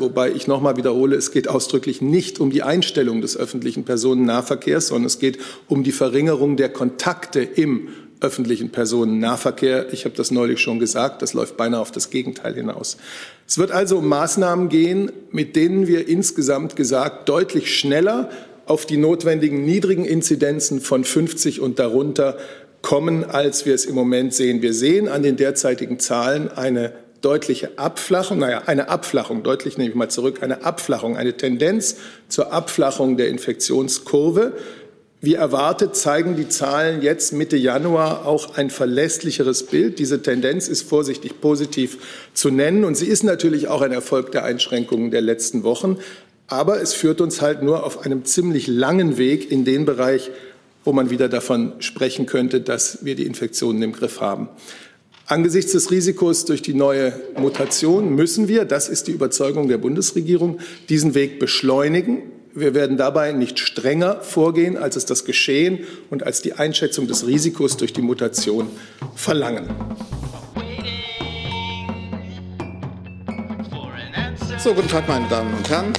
wobei 0.00 0.30
ich 0.32 0.46
noch 0.46 0.60
mal 0.60 0.76
wiederhole, 0.76 1.16
es 1.16 1.30
geht 1.30 1.48
ausdrücklich 1.48 2.00
nicht 2.00 2.40
um 2.40 2.50
die 2.50 2.62
Einstellung 2.62 3.20
des 3.20 3.36
öffentlichen 3.36 3.84
Personennahverkehrs, 3.84 4.88
sondern 4.88 5.06
es 5.06 5.18
geht 5.18 5.38
um 5.68 5.84
die 5.84 5.92
Verringerung 5.92 6.56
der 6.56 6.68
Kontakte 6.68 7.40
im 7.40 7.88
öffentlichen 8.20 8.70
Personennahverkehr. 8.70 9.92
Ich 9.92 10.04
habe 10.04 10.16
das 10.16 10.30
neulich 10.30 10.60
schon 10.60 10.78
gesagt, 10.78 11.22
das 11.22 11.34
läuft 11.34 11.56
beinahe 11.56 11.80
auf 11.80 11.92
das 11.92 12.10
Gegenteil 12.10 12.54
hinaus. 12.54 12.96
Es 13.46 13.58
wird 13.58 13.70
also 13.70 13.98
um 13.98 14.08
Maßnahmen 14.08 14.68
gehen, 14.68 15.12
mit 15.30 15.54
denen 15.54 15.86
wir 15.86 16.08
insgesamt 16.08 16.76
gesagt 16.76 17.28
deutlich 17.28 17.74
schneller 17.74 18.30
auf 18.64 18.86
die 18.86 18.96
notwendigen 18.96 19.64
niedrigen 19.64 20.04
Inzidenzen 20.04 20.80
von 20.80 21.04
50 21.04 21.60
und 21.60 21.78
darunter 21.78 22.36
kommen, 22.82 23.24
als 23.24 23.66
wir 23.66 23.74
es 23.74 23.84
im 23.84 23.94
Moment 23.94 24.34
sehen. 24.34 24.62
Wir 24.62 24.72
sehen 24.72 25.08
an 25.08 25.22
den 25.22 25.36
derzeitigen 25.36 25.98
Zahlen 25.98 26.48
eine 26.48 26.92
deutliche 27.26 27.76
Abflachung, 27.76 28.38
naja, 28.38 28.62
eine 28.66 28.88
Abflachung, 28.88 29.42
deutlich 29.42 29.78
nehme 29.78 29.90
ich 29.90 29.96
mal 29.96 30.08
zurück, 30.08 30.44
eine 30.44 30.64
Abflachung, 30.64 31.16
eine 31.16 31.36
Tendenz 31.36 31.96
zur 32.28 32.52
Abflachung 32.52 33.16
der 33.16 33.30
Infektionskurve. 33.30 34.52
Wie 35.20 35.34
erwartet 35.34 35.96
zeigen 35.96 36.36
die 36.36 36.48
Zahlen 36.48 37.02
jetzt 37.02 37.32
Mitte 37.32 37.56
Januar 37.56 38.26
auch 38.26 38.56
ein 38.56 38.70
verlässlicheres 38.70 39.64
Bild. 39.64 39.98
Diese 39.98 40.22
Tendenz 40.22 40.68
ist 40.68 40.82
vorsichtig 40.82 41.40
positiv 41.40 41.98
zu 42.32 42.50
nennen 42.50 42.84
und 42.84 42.94
sie 42.94 43.06
ist 43.06 43.24
natürlich 43.24 43.66
auch 43.66 43.80
ein 43.80 43.90
Erfolg 43.90 44.30
der 44.30 44.44
Einschränkungen 44.44 45.10
der 45.10 45.22
letzten 45.22 45.64
Wochen. 45.64 45.98
Aber 46.46 46.80
es 46.80 46.94
führt 46.94 47.20
uns 47.20 47.42
halt 47.42 47.60
nur 47.60 47.82
auf 47.82 48.06
einem 48.06 48.24
ziemlich 48.24 48.68
langen 48.68 49.18
Weg 49.18 49.50
in 49.50 49.64
den 49.64 49.84
Bereich, 49.84 50.30
wo 50.84 50.92
man 50.92 51.10
wieder 51.10 51.28
davon 51.28 51.72
sprechen 51.80 52.26
könnte, 52.26 52.60
dass 52.60 53.04
wir 53.04 53.16
die 53.16 53.26
Infektionen 53.26 53.82
im 53.82 53.92
Griff 53.92 54.20
haben. 54.20 54.48
Angesichts 55.28 55.72
des 55.72 55.90
Risikos 55.90 56.44
durch 56.44 56.62
die 56.62 56.72
neue 56.72 57.12
Mutation 57.36 58.14
müssen 58.14 58.46
wir, 58.46 58.64
das 58.64 58.88
ist 58.88 59.08
die 59.08 59.10
Überzeugung 59.10 59.66
der 59.66 59.76
Bundesregierung, 59.76 60.60
diesen 60.88 61.16
Weg 61.16 61.40
beschleunigen. 61.40 62.22
Wir 62.54 62.74
werden 62.74 62.96
dabei 62.96 63.32
nicht 63.32 63.58
strenger 63.58 64.20
vorgehen, 64.22 64.76
als 64.76 64.94
es 64.94 65.04
das 65.04 65.24
Geschehen 65.24 65.80
und 66.10 66.22
als 66.22 66.42
die 66.42 66.52
Einschätzung 66.52 67.08
des 67.08 67.26
Risikos 67.26 67.76
durch 67.76 67.92
die 67.92 68.02
Mutation 68.02 68.68
verlangen. 69.16 69.68
So, 74.62 74.74
guten 74.74 74.88
Tag, 74.88 75.08
meine 75.08 75.28
Damen 75.28 75.52
und 75.54 75.68
Herren. 75.68 75.92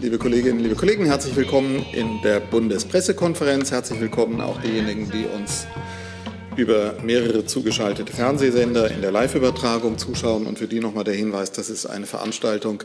Liebe 0.00 0.16
Kolleginnen, 0.16 0.60
liebe 0.60 0.76
Kollegen, 0.76 1.04
herzlich 1.04 1.36
willkommen 1.36 1.84
in 1.92 2.22
der 2.24 2.40
Bundespressekonferenz. 2.40 3.70
Herzlich 3.70 4.00
willkommen 4.00 4.40
auch 4.40 4.58
diejenigen, 4.62 5.10
die 5.10 5.26
uns 5.26 5.66
über 6.56 6.94
mehrere 7.02 7.44
zugeschaltete 7.44 8.12
Fernsehsender 8.12 8.90
in 8.90 9.02
der 9.02 9.12
Live-Übertragung 9.12 9.98
zuschauen. 9.98 10.46
Und 10.46 10.58
für 10.58 10.66
die 10.66 10.80
nochmal 10.80 11.04
der 11.04 11.14
Hinweis, 11.14 11.52
das 11.52 11.68
ist 11.68 11.86
eine 11.86 12.06
Veranstaltung 12.06 12.82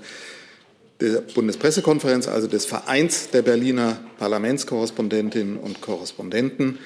der 0.99 1.21
Bundespressekonferenz, 1.21 2.27
also 2.27 2.47
des 2.47 2.65
Vereins 2.65 3.29
der 3.31 3.41
Berliner 3.41 3.99
Parlamentskorrespondentinnen 4.19 5.57
und 5.57 5.81
Korrespondenten, 5.81 6.77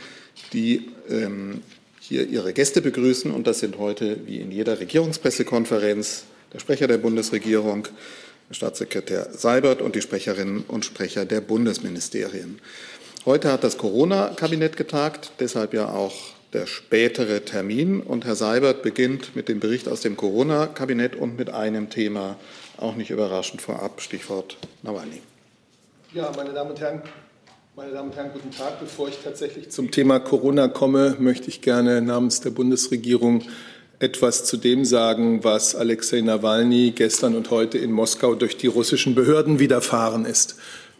die 0.53 0.89
ähm, 1.09 1.61
hier 1.99 2.27
ihre 2.27 2.53
Gäste 2.53 2.81
begrüßen. 2.81 3.31
Und 3.31 3.47
das 3.47 3.59
sind 3.59 3.77
heute, 3.77 4.19
wie 4.25 4.37
in 4.37 4.51
jeder 4.51 4.79
Regierungspressekonferenz, 4.79 6.25
der 6.53 6.59
Sprecher 6.59 6.87
der 6.87 6.99
Bundesregierung, 6.99 7.87
Staatssekretär 8.51 9.29
Seibert 9.33 9.81
und 9.81 9.95
die 9.95 10.01
Sprecherinnen 10.01 10.63
und 10.67 10.85
Sprecher 10.85 11.25
der 11.25 11.41
Bundesministerien. 11.41 12.59
Heute 13.25 13.51
hat 13.51 13.63
das 13.63 13.79
Corona-Kabinett 13.79 14.77
getagt, 14.77 15.31
deshalb 15.39 15.73
ja 15.73 15.89
auch 15.89 16.34
der 16.55 16.67
spätere 16.67 17.43
Termin. 17.43 17.99
Und 17.99 18.25
Herr 18.25 18.35
Seibert 18.35 18.81
beginnt 18.81 19.35
mit 19.35 19.49
dem 19.49 19.59
Bericht 19.59 19.89
aus 19.89 20.01
dem 20.01 20.15
Corona-Kabinett 20.15 21.15
und 21.15 21.37
mit 21.37 21.49
einem 21.49 21.89
Thema, 21.89 22.37
auch 22.77 22.95
nicht 22.95 23.11
überraschend 23.11 23.61
vorab, 23.61 24.01
Stichwort 24.01 24.57
Nawalny. 24.81 25.21
Ja, 26.13 26.31
meine 26.35 26.53
Damen 26.53 26.71
und 26.71 26.79
Herren, 26.79 27.01
meine 27.75 27.91
Damen 27.91 28.09
und 28.09 28.15
Herren, 28.15 28.31
guten 28.31 28.51
Tag. 28.51 28.79
Bevor 28.79 29.09
ich 29.09 29.17
tatsächlich 29.21 29.69
zum 29.69 29.91
Thema 29.91 30.19
Corona 30.19 30.69
komme, 30.69 31.17
möchte 31.19 31.49
ich 31.49 31.61
gerne 31.61 32.01
namens 32.01 32.39
der 32.39 32.51
Bundesregierung 32.51 33.43
etwas 33.99 34.45
zu 34.45 34.55
dem 34.55 34.85
sagen, 34.85 35.43
was 35.43 35.75
Alexei 35.75 36.21
Nawalny 36.21 36.93
gestern 36.95 37.35
und 37.35 37.49
heute 37.51 37.77
in 37.77 37.91
Moskau 37.91 38.35
durch 38.35 38.55
die 38.55 38.67
russischen 38.67 39.13
Behörden 39.13 39.59
widerfahren 39.59 40.25
ist. 40.25 40.55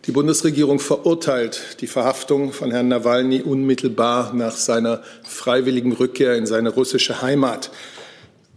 Die 0.08 0.12
Bundesregierung 0.12 0.78
verurteilt 0.78 1.78
die 1.82 1.88
Verhaftung 1.88 2.54
von 2.54 2.70
Herrn 2.70 2.90
Nawalny 2.90 3.42
unmittelbar 3.42 4.34
nach 4.36 4.56
seiner 4.56 5.02
freiwilligen 5.24 5.94
Rückkehr 5.94 6.36
in 6.36 6.46
seine 6.46 6.70
russische 6.70 7.24
Heimat. 7.24 7.72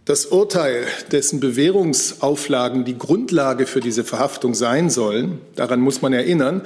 Das 0.05 0.27
Urteil, 0.27 0.85
dessen 1.11 1.39
Bewährungsauflagen 1.39 2.85
die 2.85 2.99
Grundlage 2.99 3.65
für 3.65 3.79
diese 3.79 4.03
Verhaftung 4.03 4.53
sein 4.53 4.91
sollen, 4.91 5.41
daran 5.55 5.81
muss 5.81 6.03
man 6.03 6.13
erinnern, 6.13 6.61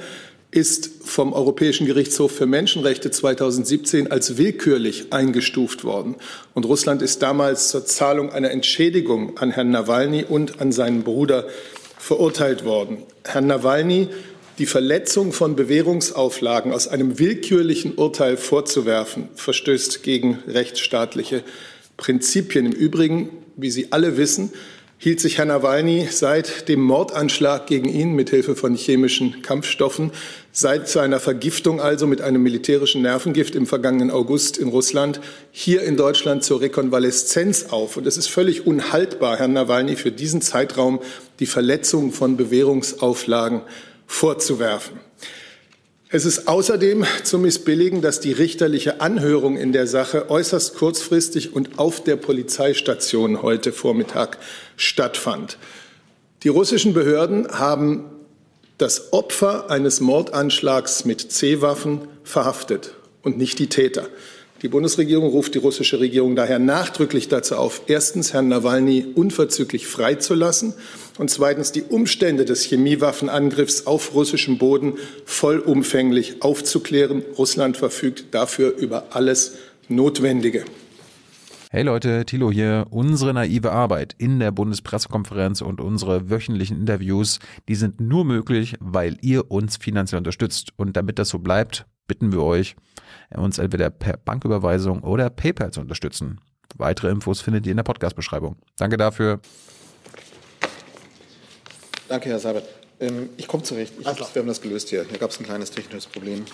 ist 0.50 0.90
vom 1.02 1.32
Europäischen 1.32 1.86
Gerichtshof 1.86 2.32
für 2.32 2.46
Menschenrechte 2.46 3.10
2017 3.10 4.10
als 4.10 4.36
willkürlich 4.36 5.14
eingestuft 5.14 5.84
worden. 5.84 6.16
Und 6.52 6.66
Russland 6.66 7.00
ist 7.00 7.22
damals 7.22 7.70
zur 7.70 7.86
Zahlung 7.86 8.32
einer 8.32 8.50
Entschädigung 8.50 9.38
an 9.38 9.50
Herrn 9.50 9.70
Nawalny 9.70 10.24
und 10.28 10.60
an 10.60 10.72
seinen 10.72 11.04
Bruder 11.04 11.46
verurteilt 11.96 12.66
worden. 12.66 12.98
Herrn 13.24 13.46
Nawalny 13.46 14.10
die 14.58 14.66
Verletzung 14.66 15.32
von 15.32 15.56
Bewährungsauflagen 15.56 16.72
aus 16.72 16.86
einem 16.86 17.18
willkürlichen 17.18 17.94
Urteil 17.94 18.36
vorzuwerfen, 18.36 19.28
verstößt 19.34 20.02
gegen 20.02 20.38
rechtsstaatliche 20.46 21.42
Prinzipien. 21.96 22.66
Im 22.66 22.72
Übrigen, 22.72 23.30
wie 23.56 23.70
Sie 23.70 23.88
alle 23.90 24.16
wissen, 24.16 24.52
hielt 24.96 25.20
sich 25.20 25.38
Herr 25.38 25.44
Nawalny 25.44 26.06
seit 26.10 26.68
dem 26.68 26.80
Mordanschlag 26.80 27.66
gegen 27.66 27.88
ihn 27.88 28.14
mit 28.14 28.30
Hilfe 28.30 28.54
von 28.54 28.74
chemischen 28.76 29.42
Kampfstoffen, 29.42 30.12
seit 30.52 30.88
seiner 30.88 31.18
Vergiftung 31.18 31.80
also 31.80 32.06
mit 32.06 32.20
einem 32.20 32.42
militärischen 32.42 33.02
Nervengift 33.02 33.56
im 33.56 33.66
vergangenen 33.66 34.12
August 34.12 34.56
in 34.56 34.68
Russland, 34.68 35.20
hier 35.50 35.82
in 35.82 35.96
Deutschland 35.96 36.44
zur 36.44 36.60
Rekonvaleszenz 36.60 37.66
auf. 37.70 37.96
Und 37.96 38.06
es 38.06 38.16
ist 38.16 38.28
völlig 38.28 38.66
unhaltbar, 38.66 39.36
Herrn 39.36 39.52
Nawalny 39.52 39.96
für 39.96 40.12
diesen 40.12 40.40
Zeitraum 40.40 41.00
die 41.40 41.46
Verletzung 41.46 42.12
von 42.12 42.36
Bewährungsauflagen 42.36 43.62
vorzuwerfen. 44.06 45.00
Es 46.10 46.24
ist 46.24 46.46
außerdem 46.46 47.04
zu 47.24 47.38
missbilligen, 47.38 48.00
dass 48.00 48.20
die 48.20 48.30
richterliche 48.30 49.00
Anhörung 49.00 49.56
in 49.56 49.72
der 49.72 49.88
Sache 49.88 50.30
äußerst 50.30 50.76
kurzfristig 50.76 51.54
und 51.54 51.80
auf 51.80 52.04
der 52.04 52.14
Polizeistation 52.14 53.42
heute 53.42 53.72
Vormittag 53.72 54.38
stattfand. 54.76 55.58
Die 56.44 56.48
russischen 56.48 56.94
Behörden 56.94 57.48
haben 57.48 58.04
das 58.78 59.12
Opfer 59.12 59.70
eines 59.70 60.00
Mordanschlags 60.00 61.04
mit 61.04 61.32
C-Waffen 61.32 62.02
verhaftet 62.22 62.94
und 63.22 63.36
nicht 63.36 63.58
die 63.58 63.68
Täter. 63.68 64.06
Die 64.64 64.70
Bundesregierung 64.70 65.28
ruft 65.28 65.54
die 65.54 65.58
russische 65.58 66.00
Regierung 66.00 66.36
daher 66.36 66.58
nachdrücklich 66.58 67.28
dazu 67.28 67.56
auf, 67.56 67.82
erstens 67.86 68.32
Herrn 68.32 68.48
Nawalny 68.48 69.04
unverzüglich 69.14 69.86
freizulassen 69.86 70.72
und 71.18 71.28
zweitens 71.28 71.70
die 71.70 71.82
Umstände 71.82 72.46
des 72.46 72.62
Chemiewaffenangriffs 72.62 73.86
auf 73.86 74.14
russischem 74.14 74.56
Boden 74.56 74.94
vollumfänglich 75.26 76.40
aufzuklären. 76.40 77.22
Russland 77.36 77.76
verfügt 77.76 78.28
dafür 78.30 78.74
über 78.74 79.08
alles 79.10 79.58
Notwendige. 79.90 80.64
Hey 81.70 81.82
Leute, 81.82 82.24
Thilo 82.24 82.50
hier. 82.50 82.86
Unsere 82.88 83.34
naive 83.34 83.70
Arbeit 83.70 84.14
in 84.16 84.38
der 84.38 84.50
Bundespressekonferenz 84.50 85.60
und 85.60 85.82
unsere 85.82 86.30
wöchentlichen 86.30 86.78
Interviews, 86.78 87.38
die 87.68 87.74
sind 87.74 88.00
nur 88.00 88.24
möglich, 88.24 88.76
weil 88.80 89.18
ihr 89.20 89.50
uns 89.50 89.76
finanziell 89.76 90.20
unterstützt. 90.20 90.70
Und 90.76 90.96
damit 90.96 91.18
das 91.18 91.28
so 91.28 91.38
bleibt, 91.38 91.84
bitten 92.06 92.32
wir 92.32 92.42
euch, 92.42 92.76
uns 93.36 93.58
entweder 93.58 93.90
per 93.90 94.16
Banküberweisung 94.16 95.02
oder 95.02 95.30
PayPal 95.30 95.70
zu 95.72 95.80
unterstützen. 95.80 96.40
Weitere 96.76 97.10
Infos 97.10 97.40
findet 97.40 97.66
ihr 97.66 97.70
in 97.70 97.76
der 97.76 97.84
Podcast-Beschreibung. 97.84 98.56
Danke 98.76 98.96
dafür. 98.96 99.40
Danke, 102.08 102.28
Herr 102.28 102.38
Seibert. 102.38 102.68
Ähm, 103.00 103.30
ich 103.36 103.48
komme 103.48 103.62
zurecht. 103.62 103.94
Ich, 103.98 104.06
wir 104.06 104.12
haben 104.12 104.48
das 104.48 104.60
gelöst 104.60 104.88
hier. 104.88 105.04
Hier 105.08 105.18
gab 105.18 105.30
es 105.30 105.40
ein 105.40 105.44
kleines 105.44 105.70
technisches 105.70 106.06
Problem. 106.06 106.44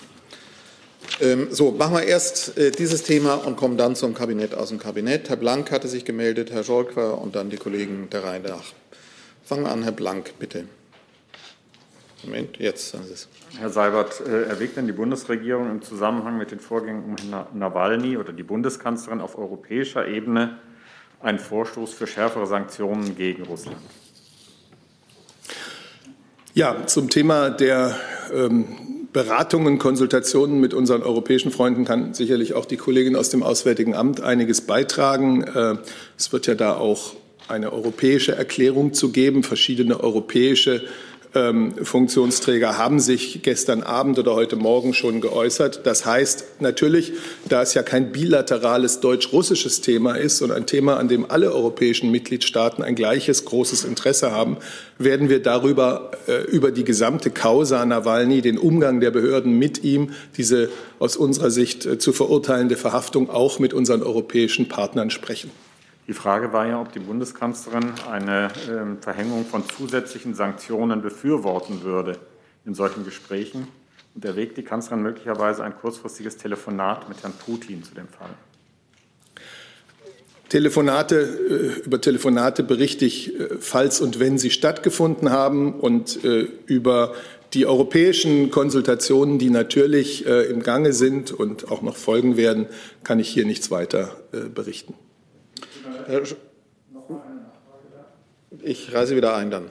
Ähm, 1.19 1.47
so, 1.51 1.71
machen 1.71 1.95
wir 1.95 2.03
erst 2.03 2.57
äh, 2.57 2.71
dieses 2.71 3.03
Thema 3.03 3.35
und 3.35 3.57
kommen 3.57 3.77
dann 3.77 3.95
zum 3.95 4.13
Kabinett 4.13 4.55
aus 4.55 4.69
dem 4.69 4.79
Kabinett. 4.79 5.29
Herr 5.29 5.35
Blank 5.35 5.71
hatte 5.71 5.87
sich 5.87 6.05
gemeldet, 6.05 6.51
Herr 6.51 6.63
Scholker 6.63 7.19
und 7.19 7.35
dann 7.35 7.49
die 7.49 7.57
Kollegen 7.57 8.09
der 8.11 8.23
Reihe 8.23 8.39
nach. 8.39 8.63
Fangen 9.43 9.63
wir 9.63 9.71
an, 9.71 9.83
Herr 9.83 9.91
Blank, 9.91 10.33
bitte. 10.39 10.65
Moment, 12.23 12.57
jetzt 12.57 12.89
sagen 12.89 13.05
Sie 13.05 13.13
es. 13.13 13.27
Herr 13.57 13.69
Seibert, 13.69 14.21
äh, 14.21 14.43
erwägt 14.43 14.77
denn 14.77 14.85
die 14.85 14.93
Bundesregierung 14.93 15.69
im 15.71 15.81
Zusammenhang 15.81 16.37
mit 16.37 16.51
den 16.51 16.59
Vorgängen 16.59 17.03
um 17.03 17.15
Herrn 17.17 17.47
Nawalny 17.53 18.17
oder 18.17 18.31
die 18.31 18.43
Bundeskanzlerin 18.43 19.21
auf 19.21 19.37
europäischer 19.37 20.07
Ebene 20.07 20.59
einen 21.19 21.39
Vorstoß 21.39 21.93
für 21.93 22.07
schärfere 22.07 22.45
Sanktionen 22.47 23.15
gegen 23.15 23.43
Russland? 23.43 23.77
Ja, 26.53 26.85
zum 26.85 27.09
Thema 27.09 27.49
der 27.49 27.95
ähm, 28.33 29.07
Beratungen, 29.13 29.77
Konsultationen 29.77 30.59
mit 30.59 30.73
unseren 30.73 31.01
europäischen 31.01 31.51
Freunden 31.51 31.85
kann 31.85 32.13
sicherlich 32.13 32.53
auch 32.53 32.65
die 32.65 32.77
Kollegin 32.77 33.15
aus 33.15 33.29
dem 33.29 33.41
Auswärtigen 33.41 33.95
Amt 33.95 34.21
einiges 34.21 34.61
beitragen. 34.61 35.43
Äh, 35.43 35.75
es 36.17 36.31
wird 36.31 36.47
ja 36.47 36.55
da 36.55 36.75
auch 36.75 37.13
eine 37.47 37.73
europäische 37.73 38.33
Erklärung 38.33 38.93
zu 38.93 39.11
geben. 39.11 39.43
Verschiedene 39.43 39.99
europäische 39.99 40.83
ähm, 41.33 41.73
Funktionsträger 41.81 42.77
haben 42.77 42.99
sich 42.99 43.41
gestern 43.41 43.83
Abend 43.83 44.19
oder 44.19 44.35
heute 44.35 44.55
Morgen 44.55 44.93
schon 44.93 45.21
geäußert. 45.21 45.81
Das 45.85 46.05
heißt 46.05 46.45
natürlich, 46.59 47.13
da 47.47 47.61
es 47.61 47.73
ja 47.73 47.83
kein 47.83 48.11
bilaterales 48.11 48.99
deutsch-russisches 48.99 49.81
Thema 49.81 50.15
ist, 50.15 50.37
sondern 50.37 50.59
ein 50.59 50.65
Thema, 50.65 50.97
an 50.97 51.07
dem 51.07 51.29
alle 51.29 51.53
europäischen 51.53 52.11
Mitgliedstaaten 52.11 52.83
ein 52.83 52.95
gleiches 52.95 53.45
großes 53.45 53.85
Interesse 53.85 54.31
haben, 54.31 54.57
werden 54.97 55.29
wir 55.29 55.41
darüber, 55.41 56.11
äh, 56.27 56.43
über 56.43 56.71
die 56.71 56.83
gesamte 56.83 57.31
Causa 57.31 57.85
Nawalny, 57.85 58.41
den 58.41 58.57
Umgang 58.57 58.99
der 58.99 59.11
Behörden 59.11 59.57
mit 59.57 59.83
ihm, 59.83 60.11
diese 60.37 60.69
aus 60.99 61.15
unserer 61.15 61.51
Sicht 61.51 61.85
äh, 61.85 61.97
zu 61.97 62.11
verurteilende 62.11 62.75
Verhaftung 62.75 63.29
auch 63.29 63.59
mit 63.59 63.73
unseren 63.73 64.03
europäischen 64.03 64.67
Partnern 64.67 65.09
sprechen. 65.09 65.49
Die 66.07 66.13
Frage 66.13 66.51
war 66.51 66.67
ja, 66.67 66.81
ob 66.81 66.91
die 66.91 66.99
Bundeskanzlerin 66.99 67.93
eine 68.09 68.47
äh, 68.47 69.01
Verhängung 69.01 69.45
von 69.45 69.63
zusätzlichen 69.69 70.33
Sanktionen 70.33 71.01
befürworten 71.01 71.83
würde 71.83 72.17
in 72.65 72.73
solchen 72.73 73.05
Gesprächen. 73.05 73.67
Und 74.13 74.25
erwägt 74.25 74.57
die 74.57 74.63
Kanzlerin 74.63 75.03
möglicherweise 75.03 75.63
ein 75.63 75.75
kurzfristiges 75.77 76.37
Telefonat 76.37 77.07
mit 77.07 77.23
Herrn 77.23 77.33
Putin 77.33 77.83
zu 77.83 77.93
dem 77.93 78.07
Fall? 78.07 78.31
Telefonate, 80.51 81.15
äh, 81.79 81.85
über 81.85 82.01
Telefonate 82.01 82.63
berichte 82.63 83.05
ich, 83.05 83.39
äh, 83.39 83.47
falls 83.61 84.01
und 84.01 84.19
wenn 84.19 84.37
sie 84.37 84.49
stattgefunden 84.49 85.29
haben 85.29 85.79
und 85.79 86.25
äh, 86.25 86.45
über 86.65 87.13
die 87.53 87.65
europäischen 87.65 88.51
Konsultationen, 88.51 89.37
die 89.37 89.49
natürlich 89.49 90.25
im 90.25 90.63
Gange 90.63 90.93
sind 90.93 91.33
und 91.33 91.69
auch 91.69 91.81
noch 91.81 91.97
folgen 91.97 92.37
werden, 92.37 92.67
kann 93.03 93.19
ich 93.19 93.27
hier 93.27 93.45
nichts 93.45 93.69
weiter 93.69 94.15
berichten. 94.55 94.93
Herr 96.07 96.21
ich 98.63 98.93
reise 98.93 99.15
wieder 99.15 99.35
ein 99.35 99.49
dann. 99.49 99.69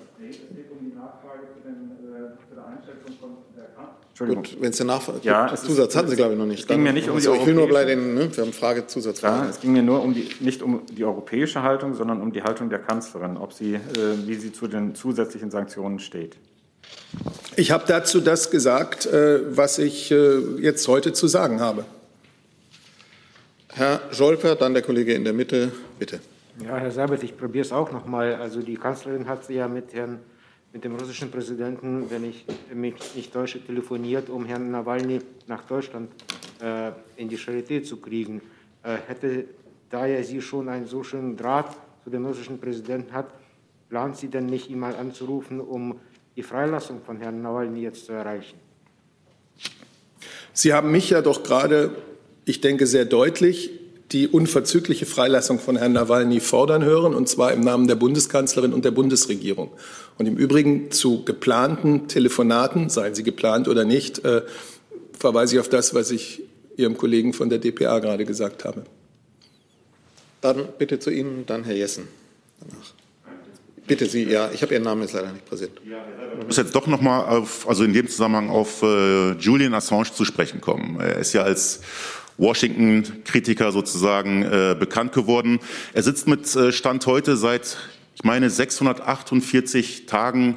Gut, 4.19 4.59
wenn 4.61 4.71
es 4.71 4.79
eine 4.81 4.89
Nachfrage 4.89 5.21
ja, 5.23 5.55
Zusatz 5.55 5.97
hatten 5.97 6.09
Sie, 6.09 6.17
glaube 6.17 6.35
ich, 6.35 6.39
noch 6.39 6.45
nicht. 6.45 6.61
Es 6.61 6.67
ging 6.67 6.83
mir 6.83 6.93
nicht 6.93 7.09
um 7.09 7.19
die 7.19 7.27
ich 7.27 7.47
will 7.47 7.55
nur 7.55 7.71
bei 7.71 7.87
den, 7.87 8.15
ne, 8.15 8.29
wir 8.37 8.45
haben 8.45 8.53
Frage, 8.53 8.87
Zusatzfrage. 8.87 9.45
Ja, 9.45 9.51
es 9.51 9.61
ging 9.61 9.73
mir 9.73 9.83
nur 9.83 10.03
um 10.03 10.13
die, 10.13 10.29
nicht 10.41 10.61
um 10.61 10.83
die 10.91 11.07
europäische 11.07 11.63
Haltung, 11.63 11.95
sondern 11.95 12.21
um 12.21 12.31
die 12.31 12.43
Haltung 12.43 12.69
der 12.69 12.81
Kanzlerin, 12.81 13.39
ob 13.39 13.55
sie, 13.55 13.77
äh, 13.77 13.81
wie 14.27 14.35
sie 14.35 14.53
zu 14.53 14.69
den 14.69 14.95
zusätzlichen 14.95 15.51
Sanktionen 15.51 16.01
steht. 16.01 16.37
Ich 17.57 17.71
habe 17.71 17.85
dazu 17.87 18.21
das 18.21 18.51
gesagt, 18.51 19.07
äh, 19.07 19.57
was 19.57 19.79
ich 19.79 20.11
äh, 20.11 20.39
jetzt 20.61 20.87
heute 20.87 21.15
zu 21.15 21.27
sagen 21.27 21.61
habe. 21.61 21.87
Herr 23.73 24.01
Scholper, 24.13 24.57
dann 24.57 24.75
der 24.75 24.83
Kollege 24.83 25.15
in 25.15 25.25
der 25.25 25.33
Mitte, 25.33 25.71
bitte. 25.99 26.21
Ja, 26.65 26.77
Herr 26.77 26.91
Seibert, 26.91 27.23
ich 27.23 27.37
probiere 27.37 27.65
es 27.65 27.73
auch 27.73 27.93
noch 27.93 28.07
mal. 28.07 28.35
Also 28.35 28.61
die 28.61 28.75
Kanzlerin 28.75 29.29
hat 29.29 29.49
ja 29.49 29.69
mit 29.69 29.95
Herrn 29.95 30.19
mit 30.73 30.85
dem 30.85 30.95
russischen 30.95 31.31
Präsidenten, 31.31 32.11
wenn 32.11 32.25
ich 32.25 32.45
mich 32.73 32.95
nicht 33.17 33.33
täusche, 33.33 33.65
telefoniert, 33.65 34.29
um 34.29 34.45
Herrn 34.45 34.71
Nawalny 34.71 35.21
nach 35.49 35.65
Deutschland 35.65 36.11
äh, 36.63 36.93
in 37.17 37.29
die 37.29 37.37
Charité 37.37 37.83
zu 37.83 37.97
kriegen. 37.97 38.41
Äh, 38.83 38.97
hätte, 39.09 39.47
da 39.91 40.07
er 40.07 40.23
sie 40.23 40.41
schon 40.41 40.69
einen 40.69 40.87
so 40.87 41.03
schönen 41.03 41.37
Draht 41.37 41.77
zu 42.05 42.11
dem 42.11 42.25
russischen 42.25 42.61
Präsidenten 42.61 43.13
hat, 43.13 43.27
plant 43.89 44.17
sie 44.17 44.29
denn 44.29 44.47
nicht, 44.47 44.71
ihn 44.71 44.79
mal 44.79 44.95
anzurufen, 44.95 45.61
um 45.61 45.99
die 46.37 46.43
Freilassung 46.43 47.01
von 47.05 47.19
Herrn 47.19 47.43
Nawalny 47.43 47.83
jetzt 47.83 48.07
zu 48.07 48.13
erreichen? 48.13 48.59
Sie 50.53 50.73
haben 50.73 50.93
mich 50.93 51.11
ja 51.11 51.21
doch 51.21 51.43
gerade, 51.43 51.91
ich 52.51 52.61
denke, 52.61 52.87
sehr 52.87 53.05
deutlich 53.05 53.71
die 54.13 54.27
unverzügliche 54.27 55.07
Freilassung 55.07 55.61
von 55.61 55.77
Herrn 55.77 55.93
Nawalny 55.93 56.41
fordern 56.41 56.85
hören, 56.85 57.15
und 57.15 57.29
zwar 57.29 57.53
im 57.53 57.61
Namen 57.61 57.87
der 57.87 57.95
Bundeskanzlerin 57.95 58.73
und 58.73 58.85
der 58.85 58.91
Bundesregierung. 58.91 59.71
Und 60.19 60.27
im 60.27 60.37
Übrigen 60.37 60.91
zu 60.91 61.25
geplanten 61.25 62.09
Telefonaten, 62.09 62.91
seien 62.91 63.15
sie 63.15 63.23
geplant 63.23 63.69
oder 63.69 63.85
nicht, 63.85 64.25
äh, 64.25 64.43
verweise 65.17 65.55
ich 65.55 65.61
auf 65.61 65.69
das, 65.69 65.95
was 65.95 66.11
ich 66.11 66.43
Ihrem 66.77 66.97
Kollegen 66.97 67.33
von 67.33 67.51
der 67.51 67.59
DPA 67.59 67.99
gerade 68.01 68.25
gesagt 68.25 68.65
habe. 68.65 68.85
Dann 70.41 70.69
bitte 70.79 70.99
zu 70.99 71.11
Ihnen, 71.11 71.45
dann 71.47 71.65
Herr 71.65 71.77
Jessen. 71.77 72.09
Danach. 72.59 72.95
Bitte 73.87 74.07
Sie, 74.07 74.25
ja, 74.25 74.51
ich 74.53 74.63
habe 74.63 74.75
Ihren 74.75 74.85
Namen 74.85 75.03
jetzt 75.03 75.15
leider 75.15 75.33
nicht 75.33 75.45
präsent. 75.47 75.73
Ich 76.41 76.47
muss 76.47 76.57
jetzt 76.57 76.75
doch 76.75 76.87
noch 76.87 77.01
mal 77.01 77.25
auf, 77.25 77.69
also 77.69 77.85
in 77.85 77.93
dem 77.93 78.09
Zusammenhang 78.09 78.49
auf 78.49 78.83
äh, 78.83 79.33
Julian 79.33 79.75
Assange 79.75 80.13
zu 80.15 80.25
sprechen 80.25 80.61
kommen. 80.61 81.01
Er 81.01 81.17
ist 81.17 81.33
ja 81.33 81.43
als 81.43 81.81
Washington-Kritiker 82.41 83.71
sozusagen 83.71 84.43
äh, 84.43 84.75
bekannt 84.79 85.13
geworden. 85.13 85.61
Er 85.93 86.03
sitzt 86.03 86.27
mit 86.27 86.55
äh, 86.57 86.73
Stand 86.73 87.07
heute 87.07 87.37
seit, 87.37 87.77
ich 88.17 88.25
meine, 88.25 88.51
648 88.51 90.07
Tagen 90.07 90.57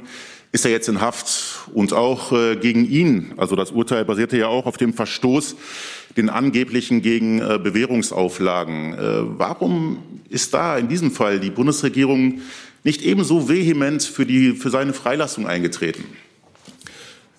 ist 0.53 0.65
er 0.65 0.71
jetzt 0.71 0.87
in 0.87 1.01
Haft 1.01 1.67
und 1.73 1.93
auch 1.93 2.31
äh, 2.31 2.55
gegen 2.55 2.85
ihn, 2.89 3.33
also 3.37 3.55
das 3.55 3.71
Urteil 3.71 4.05
basierte 4.05 4.37
ja 4.37 4.47
auch 4.47 4.67
auf 4.67 4.77
dem 4.77 4.93
Verstoß, 4.93 5.55
den 6.15 6.29
angeblichen 6.29 7.01
gegen 7.01 7.41
äh, 7.41 7.59
Bewährungsauflagen. 7.61 8.93
Äh, 8.93 9.39
warum 9.39 9.97
ist 10.29 10.53
da 10.53 10.77
in 10.77 10.87
diesem 10.87 11.11
Fall 11.11 11.39
die 11.39 11.49
Bundesregierung 11.49 12.41
nicht 12.83 13.01
ebenso 13.01 13.49
vehement 13.49 14.03
für, 14.03 14.25
die, 14.25 14.53
für 14.53 14.69
seine 14.69 14.93
Freilassung 14.93 15.47
eingetreten? 15.47 16.03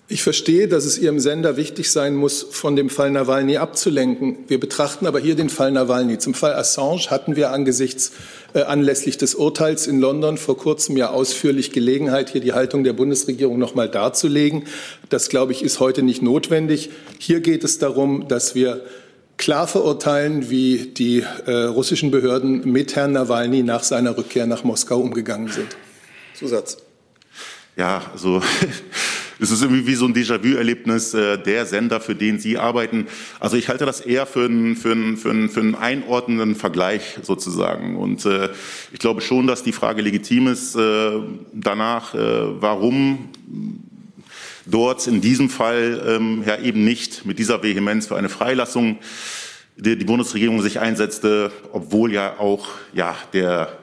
Ich 0.07 0.21
verstehe, 0.21 0.67
dass 0.67 0.85
es 0.85 0.99
Ihrem 0.99 1.19
Sender 1.19 1.57
wichtig 1.57 1.91
sein 1.91 2.15
muss, 2.15 2.43
von 2.43 2.75
dem 2.75 2.91
Fall 2.91 3.09
Nawalny 3.09 3.57
abzulenken. 3.57 4.37
Wir 4.47 4.59
betrachten 4.59 5.07
aber 5.07 5.19
hier 5.19 5.33
den 5.33 5.49
Fall 5.49 5.71
Nawalny. 5.71 6.19
Zum 6.19 6.35
Fall 6.35 6.53
Assange 6.53 7.09
hatten 7.09 7.35
wir 7.35 7.49
angesichts 7.49 8.11
äh, 8.53 8.61
anlässlich 8.61 9.17
des 9.17 9.33
Urteils 9.33 9.87
in 9.87 9.99
London 9.99 10.37
vor 10.37 10.57
kurzem 10.57 10.95
ja 10.95 11.09
ausführlich 11.09 11.71
Gelegenheit, 11.71 12.29
hier 12.29 12.41
die 12.41 12.53
Haltung 12.53 12.83
der 12.83 12.93
Bundesregierung 12.93 13.57
noch 13.57 13.73
mal 13.73 13.89
darzulegen. 13.89 14.65
Das, 15.09 15.29
glaube 15.29 15.53
ich, 15.53 15.63
ist 15.63 15.79
heute 15.79 16.03
nicht 16.03 16.21
notwendig. 16.21 16.91
Hier 17.17 17.39
geht 17.39 17.63
es 17.63 17.79
darum, 17.79 18.27
dass 18.27 18.53
wir 18.53 18.85
klar 19.37 19.67
verurteilen, 19.67 20.51
wie 20.51 20.85
die 20.85 21.23
äh, 21.47 21.51
russischen 21.51 22.11
Behörden 22.11 22.71
mit 22.71 22.95
Herrn 22.95 23.13
Nawalny 23.13 23.63
nach 23.63 23.81
seiner 23.81 24.15
Rückkehr 24.15 24.45
nach 24.45 24.63
Moskau 24.63 24.99
umgegangen 24.99 25.47
sind. 25.47 25.75
Zusatz. 26.35 26.77
Ja, 27.75 28.03
also 28.13 28.41
es 29.39 29.51
ist 29.51 29.61
irgendwie 29.61 29.87
wie 29.87 29.95
so 29.95 30.05
ein 30.05 30.13
Déjà-vu-Erlebnis 30.13 31.13
äh, 31.13 31.37
der 31.37 31.65
Sender, 31.65 31.99
für 31.99 32.15
den 32.15 32.39
Sie 32.39 32.57
arbeiten. 32.57 33.07
Also 33.39 33.57
ich 33.57 33.69
halte 33.69 33.85
das 33.85 34.01
eher 34.01 34.25
für 34.25 34.45
einen, 34.45 34.75
für 34.75 34.91
einen, 34.91 35.17
für 35.17 35.29
einen, 35.29 35.49
für 35.49 35.59
einen 35.59 35.75
einordnenden 35.75 36.55
Vergleich 36.55 37.19
sozusagen. 37.21 37.97
Und 37.97 38.25
äh, 38.25 38.49
ich 38.91 38.99
glaube 38.99 39.21
schon, 39.21 39.47
dass 39.47 39.63
die 39.63 39.71
Frage 39.71 40.01
legitim 40.01 40.47
ist 40.47 40.75
äh, 40.75 41.11
danach, 41.53 42.13
äh, 42.13 42.17
warum 42.61 43.29
dort 44.65 45.05
in 45.07 45.21
diesem 45.21 45.49
Fall 45.49 46.01
ähm, 46.07 46.43
ja 46.45 46.57
eben 46.59 46.83
nicht 46.83 47.25
mit 47.25 47.39
dieser 47.39 47.61
Vehemenz 47.61 48.07
für 48.07 48.15
eine 48.15 48.29
Freilassung 48.29 48.97
die, 49.77 49.97
die 49.97 50.05
Bundesregierung 50.05 50.61
sich 50.61 50.79
einsetzte, 50.79 51.51
obwohl 51.71 52.13
ja 52.13 52.39
auch 52.39 52.67
ja 52.93 53.15
der 53.33 53.77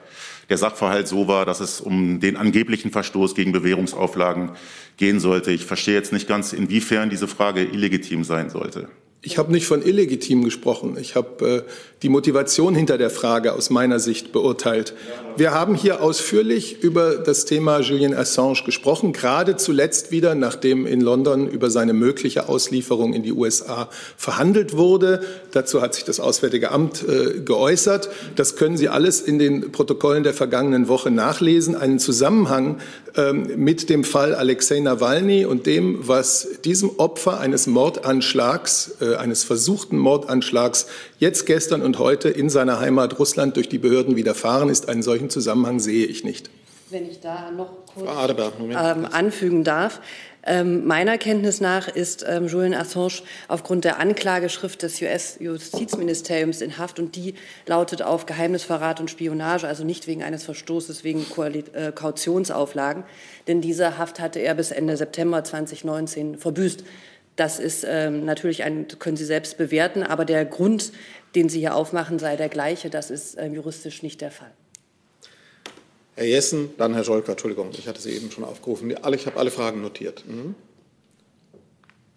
der 0.49 0.59
Sachverhalt 0.59 1.09
so 1.09 1.29
war, 1.29 1.47
dass 1.47 1.61
es 1.61 1.81
um 1.81 2.21
den 2.21 2.37
angeblichen 2.37 2.91
Verstoß 2.91 3.35
gegen 3.35 3.53
Bewährungsauflagen 3.53 4.51
gehen 4.97 5.21
sollte. 5.21 5.51
Ich 5.53 5.65
verstehe 5.65 5.95
jetzt 5.95 6.13
nicht 6.13 6.29
ganz, 6.29 6.53
inwiefern 6.53 7.11
diese 7.11 7.29
Frage 7.29 7.65
illegitim 7.65 8.25
sein 8.25 8.51
sollte. 8.51 8.89
Ich 9.25 9.39
habe 9.39 9.53
nicht 9.53 9.67
von 9.67 9.83
illegitim 9.83 10.43
gesprochen. 10.43 10.97
Ich 11.01 11.15
habe 11.15 11.65
äh, 11.67 11.71
die 12.03 12.09
Motivation 12.09 12.75
hinter 12.75 12.99
der 12.99 13.09
Frage 13.09 13.53
aus 13.53 13.71
meiner 13.71 14.01
Sicht 14.01 14.33
beurteilt. 14.33 14.95
Wir 15.37 15.53
haben 15.53 15.75
hier 15.75 16.03
ausführlich 16.03 16.83
über 16.83 17.17
das 17.17 17.47
Thema 17.47 17.81
Julian 17.81 18.13
Assange 18.13 18.65
gesprochen, 18.67 19.15
gerade 19.15 19.57
zuletzt 19.57 20.11
wieder, 20.11 20.35
nachdem 20.35 20.87
in 20.87 21.01
London 21.01 21.49
über 21.49 21.71
seine 21.71 21.95
mögliche 21.95 22.51
Auslieferung 22.51 23.15
in 23.15 23.23
die 23.23 23.33
USA 23.33 23.89
verhandelt 24.17 24.77
wurde. 24.77 25.23
Dazu 25.53 25.81
hat 25.81 25.95
sich 25.95 26.05
das 26.05 26.21
Auswärtige 26.21 26.71
Amt 26.71 27.05
äh, 27.09 27.41
geäußert. 27.41 28.11
Das 28.37 28.57
können 28.57 28.77
Sie 28.77 28.91
alles 28.91 29.23
in 29.23 29.39
den 29.39 29.73
Protokollen 29.73 30.23
der 30.23 30.35
vergangenen 30.35 30.89
Woche 30.89 31.11
nachlesen. 31.11 31.77
Einen 31.77 31.99
Zusammenhang 31.99 32.79
ähm, 33.17 33.47
mit 33.57 33.91
dem 33.91 34.05
Fall 34.05 34.35
Alexei 34.35 34.81
Nawalny 34.81 35.45
und 35.45 35.67
dem, 35.67 36.07
was 36.07 36.49
diesem 36.65 36.91
Opfer 36.99 37.41
eines 37.41 37.67
Mordanschlags, 37.67 38.97
äh, 39.01 39.17
eines 39.17 39.45
versuchten 39.45 39.99
Mordanschlags 39.99 40.87
jetzt 41.19 41.47
gestern 41.47 41.83
und 41.83 41.99
heute 41.99 42.29
in 42.31 42.51
seiner 42.51 42.81
Heimat 42.81 43.19
Russland 43.19 43.57
durch 43.57 43.69
die 43.69 43.79
Behörden 43.79 44.17
widerfahren 44.17 44.69
ist. 44.69 44.89
Einen 44.89 45.03
solchen 45.03 45.22
Zusammenhang 45.31 45.81
sehe 45.81 46.07
ich 46.07 46.25
nicht. 46.25 46.51
Wenn 46.91 47.09
ich 47.09 47.21
da 47.21 47.51
noch 47.51 47.87
kurz 47.87 48.09
ähm, 48.61 49.07
anfügen 49.11 49.65
darf. 49.65 50.01
Ähm, 50.45 50.87
meiner 50.87 51.19
Kenntnis 51.19 51.61
nach 51.61 51.87
ist 51.87 52.25
ähm, 52.29 52.49
Julian 52.49 52.75
Assange 52.75 53.23
aufgrund 53.47 53.85
der 53.85 54.01
Anklageschrift 54.01 54.83
des 54.83 55.01
US-Justizministeriums 55.01 56.61
in 56.63 56.79
Haft 56.79 56.99
und 56.99 57.15
die 57.15 57.35
lautet 57.67 58.03
auf 58.03 58.27
Geheimnisverrat 58.27 58.99
und 58.99 59.09
Spionage, 59.09 59.69
also 59.69 59.85
nicht 59.85 60.09
wegen 60.09 60.25
eines 60.25 60.43
Verstoßes, 60.43 61.05
wegen 61.05 61.29
Koali 61.31 61.65
äh, 61.75 61.93
Kautionsauflagen. 61.93 63.05
Denn 63.47 63.61
diese 63.61 63.99
Haft 63.99 64.19
hatte 64.19 64.41
er 64.41 64.55
bis 64.55 64.73
Ende 64.73 64.97
September 64.97 65.45
2019 65.45 66.39
verbüßt. 66.39 66.83
Das 67.37 67.61
ist 67.61 67.87
ähm, 67.89 68.25
natürlich 68.25 68.65
ein, 68.65 68.89
können 68.99 69.17
Sie 69.17 69.25
selbst 69.25 69.57
bewerten, 69.57 70.03
aber 70.03 70.25
der 70.25 70.45
Grund, 70.45 70.93
den 71.37 71.49
Sie 71.49 71.61
hier 71.61 71.77
aufmachen, 71.77 72.19
sei 72.19 72.35
der 72.37 72.49
gleiche. 72.49 72.91
Das 72.91 73.11
ist 73.11 73.39
ähm, 73.39 73.55
juristisch 73.55 74.03
nicht 74.03 74.21
der 74.21 74.33
Fall. 74.33 74.51
Herr 76.15 76.27
Jessen, 76.27 76.71
dann 76.77 76.95
Herr 76.95 77.05
Scholker. 77.05 77.33
Entschuldigung, 77.33 77.71
ich 77.73 77.89
hatte 77.89 78.01
Sie 78.01 78.11
eben 78.11 78.31
schon 78.31 78.45
aufgerufen. 78.45 78.91
Ich 78.91 79.27
habe 79.27 79.39
alle 79.39 79.51
Fragen 79.51 79.81
notiert. 79.81 80.25
Mhm. 80.27 80.55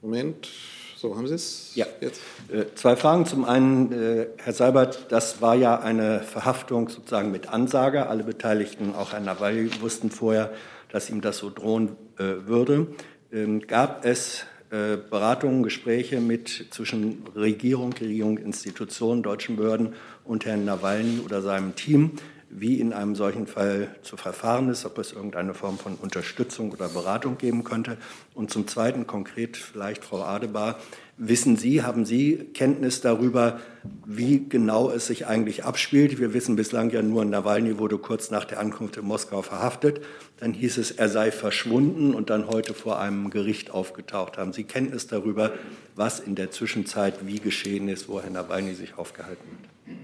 Moment. 0.01 0.49
So, 0.97 1.15
haben 1.15 1.27
Sie 1.27 1.35
es? 1.35 1.71
Ja. 1.75 1.85
Jetzt? 2.01 2.21
Äh, 2.51 2.65
zwei 2.75 2.95
Fragen. 2.95 3.25
Zum 3.25 3.45
einen, 3.45 3.91
äh, 3.91 4.27
Herr 4.37 4.53
Seibert, 4.53 5.11
das 5.11 5.41
war 5.41 5.55
ja 5.55 5.79
eine 5.79 6.21
Verhaftung 6.21 6.89
sozusagen 6.89 7.31
mit 7.31 7.49
Ansage. 7.49 8.07
Alle 8.07 8.23
Beteiligten, 8.23 8.95
auch 8.95 9.13
Herr 9.13 9.19
Nawalny, 9.19 9.69
wussten 9.81 10.09
vorher, 10.09 10.51
dass 10.89 11.09
ihm 11.09 11.21
das 11.21 11.37
so 11.37 11.49
drohen 11.49 11.95
äh, 12.17 12.47
würde. 12.47 12.87
Ähm, 13.31 13.61
gab 13.61 14.05
es 14.05 14.45
Beratungen, 14.67 15.63
Gespräche 15.63 16.19
mit 16.19 16.65
zwischen 16.71 17.23
Regierung, 17.35 17.93
Regierung, 17.93 18.39
Institutionen, 18.39 19.21
deutschen 19.23 19.55
Behörden 19.55 19.93
und 20.25 20.43
Herrn 20.45 20.65
Nawalny 20.65 21.21
oder 21.23 21.41
seinem 21.41 21.75
Team, 21.75 22.13
wie 22.57 22.79
in 22.79 22.93
einem 22.93 23.15
solchen 23.15 23.47
Fall 23.47 23.93
zu 24.01 24.17
verfahren 24.17 24.69
ist, 24.69 24.85
ob 24.85 24.97
es 24.97 25.11
irgendeine 25.11 25.53
Form 25.53 25.77
von 25.77 25.95
Unterstützung 25.95 26.71
oder 26.71 26.87
Beratung 26.87 27.37
geben 27.37 27.63
könnte. 27.63 27.97
Und 28.33 28.51
zum 28.51 28.67
Zweiten 28.67 29.07
konkret 29.07 29.57
vielleicht, 29.57 30.05
Frau 30.05 30.23
Adebar, 30.23 30.79
wissen 31.17 31.57
Sie, 31.57 31.83
haben 31.83 32.05
Sie 32.05 32.37
Kenntnis 32.53 33.01
darüber, 33.01 33.59
wie 34.05 34.47
genau 34.47 34.89
es 34.89 35.07
sich 35.07 35.27
eigentlich 35.27 35.63
abspielt? 35.63 36.19
Wir 36.19 36.33
wissen 36.33 36.55
bislang 36.55 36.89
ja 36.89 37.01
nur, 37.01 37.25
Nawalny 37.25 37.77
wurde 37.77 37.97
kurz 37.97 38.31
nach 38.31 38.45
der 38.45 38.59
Ankunft 38.59 38.97
in 38.97 39.05
Moskau 39.05 39.41
verhaftet. 39.41 40.01
Dann 40.37 40.53
hieß 40.53 40.77
es, 40.77 40.91
er 40.91 41.09
sei 41.09 41.31
verschwunden 41.31 42.13
und 42.13 42.29
dann 42.29 42.47
heute 42.47 42.73
vor 42.73 42.99
einem 42.99 43.29
Gericht 43.29 43.71
aufgetaucht. 43.71 44.37
Haben 44.37 44.53
Sie 44.53 44.63
Kenntnis 44.63 45.07
darüber, 45.07 45.53
was 45.95 46.19
in 46.19 46.35
der 46.35 46.51
Zwischenzeit 46.51 47.25
wie 47.25 47.39
geschehen 47.39 47.89
ist, 47.89 48.07
wo 48.09 48.21
Herr 48.21 48.29
Nawalny 48.29 48.73
sich 48.73 48.97
aufgehalten 48.97 49.43
hat? 49.87 49.94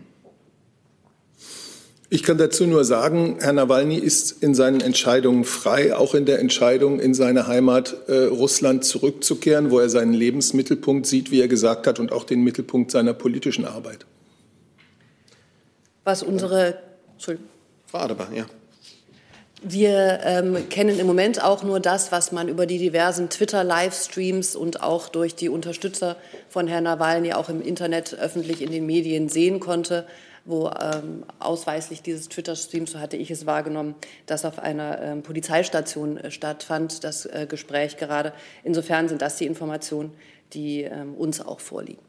Ich 2.13 2.23
kann 2.23 2.37
dazu 2.37 2.67
nur 2.67 2.83
sagen, 2.83 3.37
Herr 3.39 3.53
Nawalny 3.53 3.95
ist 3.95 4.43
in 4.43 4.53
seinen 4.53 4.81
Entscheidungen 4.81 5.45
frei, 5.45 5.95
auch 5.95 6.13
in 6.13 6.25
der 6.25 6.39
Entscheidung, 6.39 6.99
in 6.99 7.13
seine 7.13 7.47
Heimat 7.47 7.95
äh, 8.09 8.25
Russland 8.25 8.83
zurückzukehren, 8.83 9.71
wo 9.71 9.79
er 9.79 9.87
seinen 9.87 10.13
Lebensmittelpunkt 10.13 11.07
sieht, 11.07 11.31
wie 11.31 11.39
er 11.39 11.47
gesagt 11.47 11.87
hat, 11.87 11.99
und 12.01 12.11
auch 12.11 12.25
den 12.25 12.43
Mittelpunkt 12.43 12.91
seiner 12.91 13.13
politischen 13.13 13.63
Arbeit. 13.63 14.05
Was 16.03 16.21
unsere. 16.21 16.79
Entschuldigung. 17.13 17.47
Frau 17.87 17.99
Adebar, 17.99 18.27
ja. 18.35 18.45
Wir 19.63 20.19
ähm, 20.25 20.67
kennen 20.67 20.99
im 20.99 21.07
Moment 21.07 21.41
auch 21.41 21.63
nur 21.63 21.79
das, 21.79 22.11
was 22.11 22.33
man 22.33 22.49
über 22.49 22.65
die 22.65 22.77
diversen 22.77 23.29
Twitter-Livestreams 23.29 24.57
und 24.57 24.83
auch 24.83 25.07
durch 25.07 25.33
die 25.33 25.47
Unterstützer 25.47 26.17
von 26.49 26.67
Herrn 26.67 26.83
Nawalny 26.83 27.31
auch 27.31 27.47
im 27.47 27.61
Internet 27.61 28.17
öffentlich 28.19 28.61
in 28.61 28.69
den 28.69 28.85
Medien 28.85 29.29
sehen 29.29 29.61
konnte 29.61 30.05
wo 30.45 30.69
ähm, 30.69 31.23
ausweislich 31.39 32.01
dieses 32.01 32.29
Twitter-Stream, 32.29 32.87
so 32.87 32.99
hatte 32.99 33.17
ich 33.17 33.29
es 33.29 33.45
wahrgenommen, 33.45 33.95
das 34.25 34.45
auf 34.45 34.59
einer 34.59 35.01
ähm, 35.01 35.23
Polizeistation 35.23 36.17
äh, 36.17 36.31
stattfand, 36.31 37.03
das 37.03 37.25
äh, 37.25 37.45
Gespräch 37.47 37.97
gerade. 37.97 38.33
Insofern 38.63 39.07
sind 39.07 39.21
das 39.21 39.37
die 39.37 39.45
Informationen, 39.45 40.13
die 40.53 40.81
ähm, 40.81 41.13
uns 41.15 41.41
auch 41.41 41.59
vorliegen. 41.59 42.01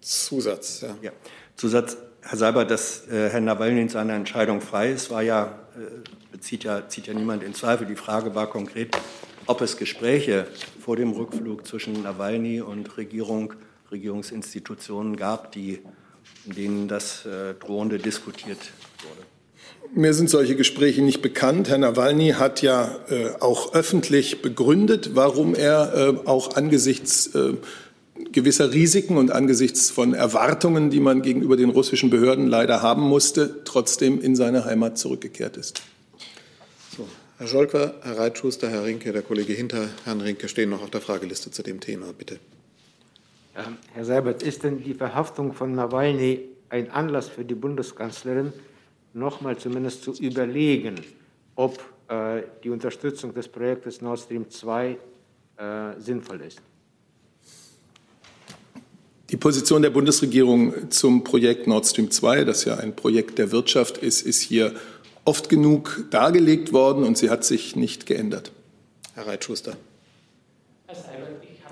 Zusatz, 0.00 0.82
ja. 0.82 0.96
ja. 1.02 1.12
Zusatz, 1.56 1.96
Herr 2.20 2.38
Seiber, 2.38 2.64
dass 2.64 3.08
äh, 3.08 3.30
Herr 3.30 3.40
Nawalny 3.40 3.80
in 3.80 3.88
seiner 3.88 4.14
Entscheidung 4.14 4.60
frei 4.60 4.90
ist, 4.90 5.10
war 5.10 5.22
ja, 5.22 5.58
äh, 5.76 6.02
bezieht 6.30 6.64
ja, 6.64 6.88
zieht 6.88 7.06
ja 7.06 7.14
niemand 7.14 7.42
in 7.42 7.54
Zweifel. 7.54 7.86
Die 7.86 7.96
Frage 7.96 8.34
war 8.34 8.48
konkret, 8.48 8.96
ob 9.46 9.60
es 9.60 9.76
Gespräche 9.76 10.46
vor 10.80 10.96
dem 10.96 11.12
Rückflug 11.12 11.66
zwischen 11.66 12.02
Nawalny 12.02 12.60
und 12.60 12.96
Regierung, 12.96 13.54
Regierungsinstitutionen 13.90 15.16
gab, 15.16 15.52
die 15.52 15.82
in 16.46 16.54
denen 16.54 16.88
das 16.88 17.26
äh, 17.26 17.54
Drohende 17.54 17.98
diskutiert 17.98 18.58
wurde? 19.02 19.26
Mir 19.94 20.14
sind 20.14 20.28
solche 20.28 20.56
Gespräche 20.56 21.02
nicht 21.02 21.22
bekannt. 21.22 21.68
Herr 21.68 21.78
Nawalny 21.78 22.30
hat 22.30 22.62
ja 22.62 22.98
äh, 23.08 23.30
auch 23.40 23.72
öffentlich 23.74 24.42
begründet, 24.42 25.10
warum 25.14 25.54
er 25.54 25.94
äh, 25.94 26.28
auch 26.28 26.56
angesichts 26.56 27.28
äh, 27.34 27.54
gewisser 28.32 28.72
Risiken 28.72 29.16
und 29.16 29.30
angesichts 29.30 29.90
von 29.90 30.14
Erwartungen, 30.14 30.90
die 30.90 31.00
man 31.00 31.22
gegenüber 31.22 31.56
den 31.56 31.70
russischen 31.70 32.10
Behörden 32.10 32.46
leider 32.46 32.82
haben 32.82 33.02
musste, 33.02 33.62
trotzdem 33.64 34.20
in 34.20 34.36
seine 34.36 34.64
Heimat 34.64 34.98
zurückgekehrt 34.98 35.56
ist. 35.56 35.82
So, 36.96 37.06
Herr 37.38 37.46
Scholker, 37.46 37.94
Herr 38.02 38.18
Reitschuster, 38.18 38.68
Herr 38.68 38.84
Rinke, 38.84 39.12
der 39.12 39.22
Kollege 39.22 39.52
hinter 39.52 39.88
Herrn 40.04 40.20
Rinke 40.20 40.48
stehen 40.48 40.70
noch 40.70 40.82
auf 40.82 40.90
der 40.90 41.00
Frageliste 41.00 41.50
zu 41.50 41.62
dem 41.62 41.80
Thema. 41.80 42.12
Bitte. 42.16 42.38
Ähm, 43.56 43.78
Herr 43.94 44.04
Seibert, 44.04 44.42
ist 44.42 44.64
denn 44.64 44.82
die 44.82 44.92
Verhaftung 44.92 45.54
von 45.54 45.74
Nawalny 45.74 46.40
ein 46.68 46.90
Anlass 46.90 47.28
für 47.28 47.44
die 47.44 47.54
Bundeskanzlerin, 47.54 48.52
nochmal 49.14 49.56
zumindest 49.56 50.02
zu 50.02 50.12
überlegen, 50.12 50.96
ob 51.54 51.78
äh, 52.08 52.42
die 52.62 52.70
Unterstützung 52.70 53.32
des 53.32 53.48
Projektes 53.48 54.02
Nord 54.02 54.20
Stream 54.20 54.50
2 54.50 54.98
äh, 55.56 56.00
sinnvoll 56.00 56.42
ist? 56.42 56.60
Die 59.30 59.36
Position 59.36 59.82
der 59.82 59.90
Bundesregierung 59.90 60.90
zum 60.90 61.24
Projekt 61.24 61.66
Nord 61.66 61.86
Stream 61.86 62.10
2, 62.10 62.44
das 62.44 62.64
ja 62.66 62.76
ein 62.76 62.94
Projekt 62.94 63.38
der 63.38 63.52
Wirtschaft 63.52 63.98
ist, 63.98 64.22
ist 64.22 64.40
hier 64.40 64.74
oft 65.24 65.48
genug 65.48 66.04
dargelegt 66.10 66.72
worden 66.72 67.04
und 67.04 67.16
sie 67.16 67.30
hat 67.30 67.44
sich 67.44 67.74
nicht 67.74 68.06
geändert. 68.06 68.52
Herr 69.14 69.26
Reitschuster. 69.26 69.76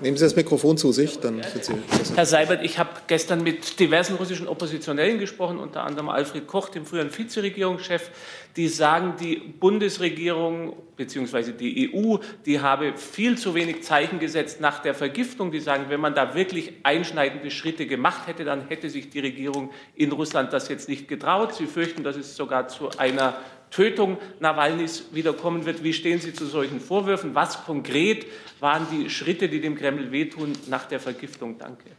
Nehmen 0.05 0.17
Sie 0.17 0.23
das 0.23 0.35
Mikrofon 0.35 0.77
zu 0.77 0.91
sich, 0.91 1.19
dann 1.19 1.41
sind 1.41 1.65
Sie 1.65 1.73
besser. 1.73 2.15
Herr 2.15 2.27
Seibert, 2.27 2.63
ich 2.63 2.77
habe 2.77 2.91
gestern 3.07 3.41
mit 3.41 3.79
diversen 3.79 4.17
russischen 4.17 4.47
Oppositionellen 4.47 5.17
gesprochen, 5.17 5.57
unter 5.57 5.81
anderem 5.83 6.09
Alfred 6.09 6.45
Koch, 6.45 6.69
dem 6.69 6.85
früheren 6.85 7.09
Vizeregierungschef, 7.09 8.11
die 8.55 8.67
sagen, 8.67 9.15
die 9.19 9.37
Bundesregierung 9.37 10.75
bzw. 10.95 11.53
die 11.53 11.91
EU, 11.91 12.17
die 12.45 12.59
habe 12.59 12.93
viel 12.95 13.35
zu 13.35 13.55
wenig 13.55 13.81
Zeichen 13.81 14.19
gesetzt 14.19 14.61
nach 14.61 14.79
der 14.83 14.93
Vergiftung. 14.93 15.51
Die 15.51 15.59
sagen, 15.59 15.85
wenn 15.89 15.99
man 15.99 16.13
da 16.13 16.35
wirklich 16.35 16.73
einschneidende 16.83 17.49
Schritte 17.49 17.87
gemacht 17.87 18.27
hätte, 18.27 18.45
dann 18.45 18.67
hätte 18.67 18.91
sich 18.91 19.09
die 19.09 19.21
Regierung 19.21 19.71
in 19.95 20.11
Russland 20.11 20.53
das 20.53 20.69
jetzt 20.69 20.87
nicht 20.87 21.07
getraut. 21.07 21.55
Sie 21.55 21.65
fürchten, 21.65 22.03
dass 22.03 22.15
es 22.15 22.35
sogar 22.35 22.67
zu 22.67 22.91
einer 22.99 23.37
Tötung 23.75 24.17
Nawalnys 24.39 25.03
wiederkommen 25.11 25.65
wird. 25.65 25.83
Wie 25.83 25.91
stehen 25.91 26.21
Sie 26.21 26.33
zu 26.33 26.45
solchen 26.45 26.79
Vorwürfen? 26.79 27.35
Was 27.35 27.65
konkret 27.65 28.25
waren 28.61 28.87
die 28.89 29.09
Schritte, 29.09 29.49
die 29.49 29.59
dem 29.59 29.75
Kreml 29.75 30.11
wehtun 30.11 30.53
nach 30.69 30.85
der 30.85 31.01
Vergiftung? 31.01 31.57
Danke. 31.59 31.89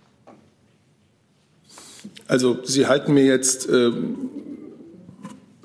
Also 2.26 2.64
Sie 2.64 2.86
halten 2.86 3.12
mir 3.12 3.26
jetzt 3.26 3.68
äh, 3.68 3.90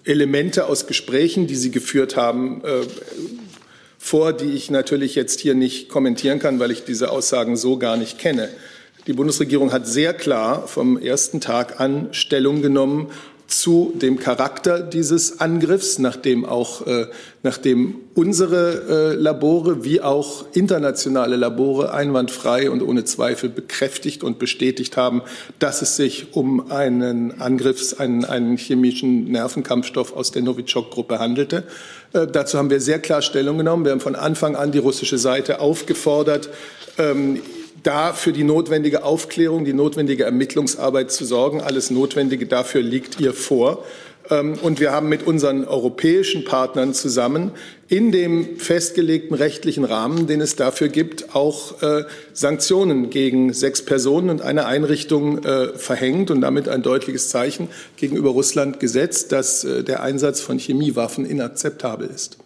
Elemente 0.03 0.65
aus 0.65 0.85
Gesprächen, 0.85 1.47
die 1.47 1.55
Sie 1.55 1.71
geführt 1.71 2.17
haben, 2.17 2.61
äh, 2.65 2.81
vor, 3.97 4.33
die 4.33 4.51
ich 4.51 4.69
natürlich 4.69 5.15
jetzt 5.15 5.39
hier 5.39 5.53
nicht 5.53 5.87
kommentieren 5.87 6.39
kann, 6.39 6.59
weil 6.59 6.71
ich 6.71 6.83
diese 6.83 7.11
Aussagen 7.11 7.55
so 7.55 7.77
gar 7.77 7.95
nicht 7.95 8.19
kenne. 8.19 8.49
Die 9.07 9.13
Bundesregierung 9.13 9.71
hat 9.71 9.87
sehr 9.87 10.13
klar 10.13 10.67
vom 10.67 10.97
ersten 10.97 11.39
Tag 11.39 11.79
an 11.79 12.09
Stellung 12.11 12.61
genommen 12.61 13.11
zu 13.51 13.93
dem 13.95 14.17
Charakter 14.17 14.79
dieses 14.79 15.39
Angriffs, 15.39 15.99
nachdem 15.99 16.45
auch 16.45 16.87
äh, 16.87 17.07
nachdem 17.43 17.95
unsere 18.13 19.13
äh, 19.13 19.15
Labore 19.15 19.83
wie 19.83 20.01
auch 20.01 20.45
internationale 20.53 21.35
Labore 21.35 21.93
einwandfrei 21.93 22.69
und 22.69 22.81
ohne 22.81 23.03
Zweifel 23.03 23.49
bekräftigt 23.49 24.23
und 24.23 24.37
bestätigt 24.37 24.95
haben, 24.95 25.21
dass 25.59 25.81
es 25.81 25.95
sich 25.95 26.35
um 26.35 26.71
einen 26.71 27.41
Angriffs, 27.41 27.93
einen, 27.93 28.25
einen 28.25 28.57
chemischen 28.57 29.25
Nervenkampfstoff 29.31 30.15
aus 30.15 30.31
der 30.31 30.43
Novichok-Gruppe 30.43 31.19
handelte. 31.19 31.63
Äh, 32.13 32.27
dazu 32.27 32.57
haben 32.57 32.69
wir 32.69 32.79
sehr 32.79 32.99
klar 32.99 33.21
Stellung 33.21 33.57
genommen. 33.57 33.85
Wir 33.85 33.91
haben 33.91 34.01
von 34.01 34.15
Anfang 34.15 34.55
an 34.55 34.71
die 34.71 34.79
russische 34.79 35.17
Seite 35.17 35.59
aufgefordert, 35.59 36.49
ähm, 36.97 37.41
da 37.83 38.13
für 38.13 38.31
die 38.31 38.43
notwendige 38.43 39.03
Aufklärung, 39.03 39.65
die 39.65 39.73
notwendige 39.73 40.23
Ermittlungsarbeit 40.23 41.11
zu 41.11 41.25
sorgen. 41.25 41.61
Alles 41.61 41.91
Notwendige 41.91 42.45
dafür 42.45 42.81
liegt 42.81 43.19
ihr 43.19 43.33
vor. 43.33 43.83
Ähm, 44.29 44.55
und 44.61 44.79
wir 44.79 44.91
haben 44.91 45.09
mit 45.09 45.25
unseren 45.25 45.65
europäischen 45.65 46.45
Partnern 46.45 46.93
zusammen 46.93 47.51
in 47.87 48.11
dem 48.11 48.57
festgelegten 48.57 49.35
rechtlichen 49.35 49.83
Rahmen, 49.83 50.27
den 50.27 50.41
es 50.41 50.55
dafür 50.55 50.87
gibt, 50.87 51.35
auch 51.35 51.81
äh, 51.81 52.05
Sanktionen 52.33 53.09
gegen 53.09 53.53
sechs 53.53 53.83
Personen 53.83 54.29
und 54.29 54.41
eine 54.41 54.65
Einrichtung 54.65 55.43
äh, 55.43 55.77
verhängt 55.77 56.31
und 56.31 56.41
damit 56.41 56.69
ein 56.69 56.83
deutliches 56.83 57.29
Zeichen 57.29 57.67
gegenüber 57.97 58.29
Russland 58.29 58.79
gesetzt, 58.79 59.31
dass 59.31 59.63
äh, 59.63 59.83
der 59.83 60.03
Einsatz 60.03 60.39
von 60.39 60.57
Chemiewaffen 60.57 61.25
inakzeptabel 61.25 62.09
ist. 62.13 62.37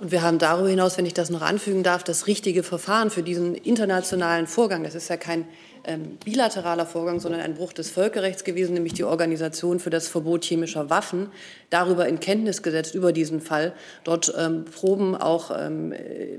Und 0.00 0.12
wir 0.12 0.22
haben 0.22 0.38
darüber 0.38 0.70
hinaus, 0.70 0.96
wenn 0.96 1.04
ich 1.04 1.12
das 1.12 1.28
noch 1.28 1.42
anfügen 1.42 1.82
darf, 1.82 2.02
das 2.02 2.26
richtige 2.26 2.62
Verfahren 2.62 3.10
für 3.10 3.22
diesen 3.22 3.54
internationalen 3.54 4.46
Vorgang. 4.46 4.82
Das 4.82 4.94
ist 4.94 5.10
ja 5.10 5.18
kein 5.18 5.46
ähm, 5.84 6.16
bilateraler 6.24 6.86
Vorgang, 6.86 7.20
sondern 7.20 7.42
ein 7.42 7.52
Bruch 7.52 7.74
des 7.74 7.90
Völkerrechts 7.90 8.44
gewesen, 8.44 8.72
nämlich 8.72 8.94
die 8.94 9.04
Organisation 9.04 9.78
für 9.78 9.90
das 9.90 10.08
Verbot 10.08 10.42
chemischer 10.42 10.88
Waffen, 10.88 11.28
darüber 11.68 12.08
in 12.08 12.18
Kenntnis 12.18 12.62
gesetzt, 12.62 12.94
über 12.94 13.12
diesen 13.12 13.42
Fall, 13.42 13.74
dort 14.04 14.32
ähm, 14.38 14.64
Proben 14.64 15.14
auch 15.16 15.50
ähm, 15.54 15.92
äh, 15.92 16.38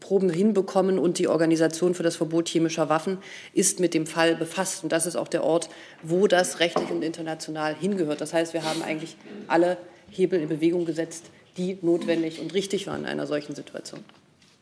Proben 0.00 0.30
hinbekommen 0.30 0.98
und 0.98 1.18
die 1.18 1.28
Organisation 1.28 1.94
für 1.94 2.02
das 2.02 2.16
Verbot 2.16 2.48
chemischer 2.48 2.88
Waffen 2.88 3.18
ist 3.52 3.78
mit 3.78 3.92
dem 3.92 4.06
Fall 4.06 4.36
befasst. 4.36 4.84
Und 4.84 4.90
das 4.90 5.04
ist 5.04 5.16
auch 5.16 5.28
der 5.28 5.44
Ort, 5.44 5.68
wo 6.02 6.28
das 6.28 6.60
rechtlich 6.60 6.90
und 6.90 7.02
international 7.02 7.74
hingehört. 7.78 8.22
Das 8.22 8.32
heißt, 8.32 8.54
wir 8.54 8.64
haben 8.64 8.82
eigentlich 8.82 9.18
alle 9.48 9.76
Hebel 10.08 10.40
in 10.40 10.48
Bewegung 10.48 10.86
gesetzt, 10.86 11.30
die 11.56 11.78
notwendig 11.82 12.40
und 12.40 12.54
richtig 12.54 12.86
waren 12.86 13.00
in 13.00 13.06
einer 13.06 13.26
solchen 13.26 13.54
Situation. 13.54 14.00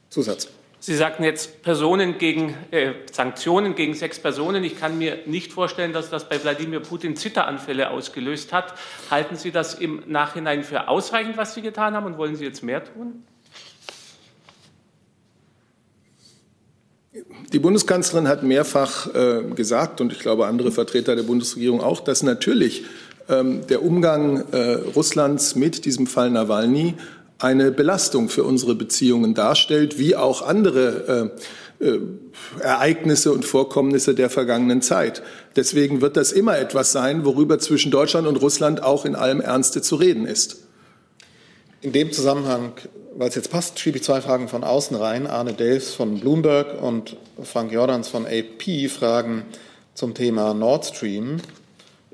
Zusatz. 0.09 0.49
Sie 0.83 0.97
sagten 0.97 1.25
jetzt 1.25 1.61
Personen 1.61 2.17
gegen, 2.17 2.55
äh, 2.71 2.95
Sanktionen 3.13 3.75
gegen 3.75 3.93
sechs 3.93 4.19
Personen. 4.19 4.65
Ich 4.65 4.81
kann 4.81 4.97
mir 4.97 5.19
nicht 5.27 5.53
vorstellen, 5.53 5.93
dass 5.93 6.09
das 6.09 6.27
bei 6.27 6.43
Wladimir 6.43 6.81
Putin 6.81 7.17
Zitteranfälle 7.17 7.91
ausgelöst 7.91 8.55
hat. 8.55 8.73
Halten 9.11 9.37
Sie 9.37 9.51
das 9.51 9.75
im 9.75 10.03
Nachhinein 10.07 10.65
für 10.65 10.89
ausreichend, 10.89 11.37
was 11.37 11.55
Sie 11.55 11.61
getan 11.61 11.95
haben, 11.95 12.07
und 12.07 12.17
wollen 12.17 12.35
Sie 12.35 12.47
jetzt 12.47 12.63
mehr 12.63 12.83
tun? 12.83 13.25
Die 17.53 17.59
Bundeskanzlerin 17.59 18.27
hat 18.27 18.43
mehrfach 18.43 19.15
äh, 19.15 19.43
gesagt, 19.55 20.01
und 20.01 20.13
ich 20.13 20.21
glaube 20.21 20.47
andere 20.47 20.73
Vertreter 20.73 21.15
der 21.15 21.25
Bundesregierung 21.25 21.83
auch, 21.83 22.01
dass 22.01 22.23
natürlich 22.23 22.85
der 23.31 23.83
Umgang 23.83 24.45
äh, 24.53 24.73
Russlands 24.97 25.55
mit 25.55 25.85
diesem 25.85 26.07
Fall 26.07 26.31
Nawalny 26.31 26.95
eine 27.39 27.71
Belastung 27.71 28.29
für 28.29 28.45
unsere 28.45 28.75
Beziehungen 28.75 29.35
darstellt, 29.35 29.99
wie 29.99 30.15
auch 30.15 30.43
andere 30.43 31.31
äh, 31.81 31.87
äh, 31.87 32.01
Ereignisse 32.61 33.33
und 33.33 33.45
Vorkommnisse 33.45 34.15
der 34.15 34.29
vergangenen 34.29 34.83
Zeit. 34.83 35.23
Deswegen 35.57 36.01
wird 36.03 36.17
das 36.17 36.33
immer 36.33 36.59
etwas 36.59 36.93
sein, 36.93 37.25
worüber 37.25 37.59
zwischen 37.59 37.91
Deutschland 37.91 38.27
und 38.27 38.37
Russland 38.37 38.83
auch 38.83 39.05
in 39.05 39.15
allem 39.15 39.41
Ernste 39.41 39.81
zu 39.81 39.97
reden 39.97 40.27
ist. 40.27 40.65
In 41.81 41.93
dem 41.93 42.13
Zusammenhang, 42.13 42.73
weil 43.17 43.31
es 43.31 43.35
jetzt 43.35 43.51
passt, 43.51 43.79
schiebe 43.79 43.97
ich 43.97 44.05
zwei 44.05 44.21
Fragen 44.21 44.49
von 44.49 44.63
außen 44.63 44.95
rein. 44.97 45.27
Arne 45.27 45.55
Delfs 45.55 45.95
von 45.95 46.21
Bloomberg 46.21 46.83
und 46.83 47.17
Frank 47.43 47.73
Jordans 47.73 48.09
von 48.09 48.27
AP 48.27 48.91
fragen 48.91 49.45
zum 49.95 50.13
Thema 50.13 50.53
Nord 50.53 50.85
Stream 50.85 51.39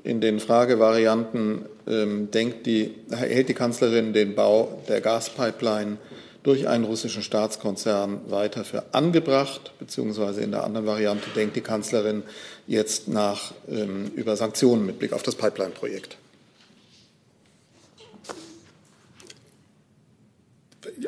in 0.07 0.21
den 0.21 0.39
Fragevarianten 0.39 1.65
ähm, 1.85 2.31
denkt 2.31 2.65
die, 2.65 2.95
hält 3.11 3.49
die 3.49 3.53
Kanzlerin 3.53 4.13
den 4.13 4.35
Bau 4.35 4.81
der 4.87 5.01
Gaspipeline 5.01 5.97
durch 6.43 6.69
einen 6.69 6.85
russischen 6.85 7.21
Staatskonzern 7.21 8.21
weiter 8.29 8.63
für 8.63 8.85
angebracht, 8.93 9.73
beziehungsweise 9.79 10.39
in 10.39 10.51
der 10.51 10.63
anderen 10.63 10.87
Variante 10.87 11.29
denkt 11.35 11.57
die 11.57 11.61
Kanzlerin 11.61 12.23
jetzt 12.67 13.09
nach 13.09 13.53
ähm, 13.69 14.09
über 14.15 14.37
Sanktionen 14.37 14.85
mit 14.85 14.97
Blick 14.97 15.11
auf 15.11 15.23
das 15.23 15.35
Pipeline-Projekt. 15.35 16.15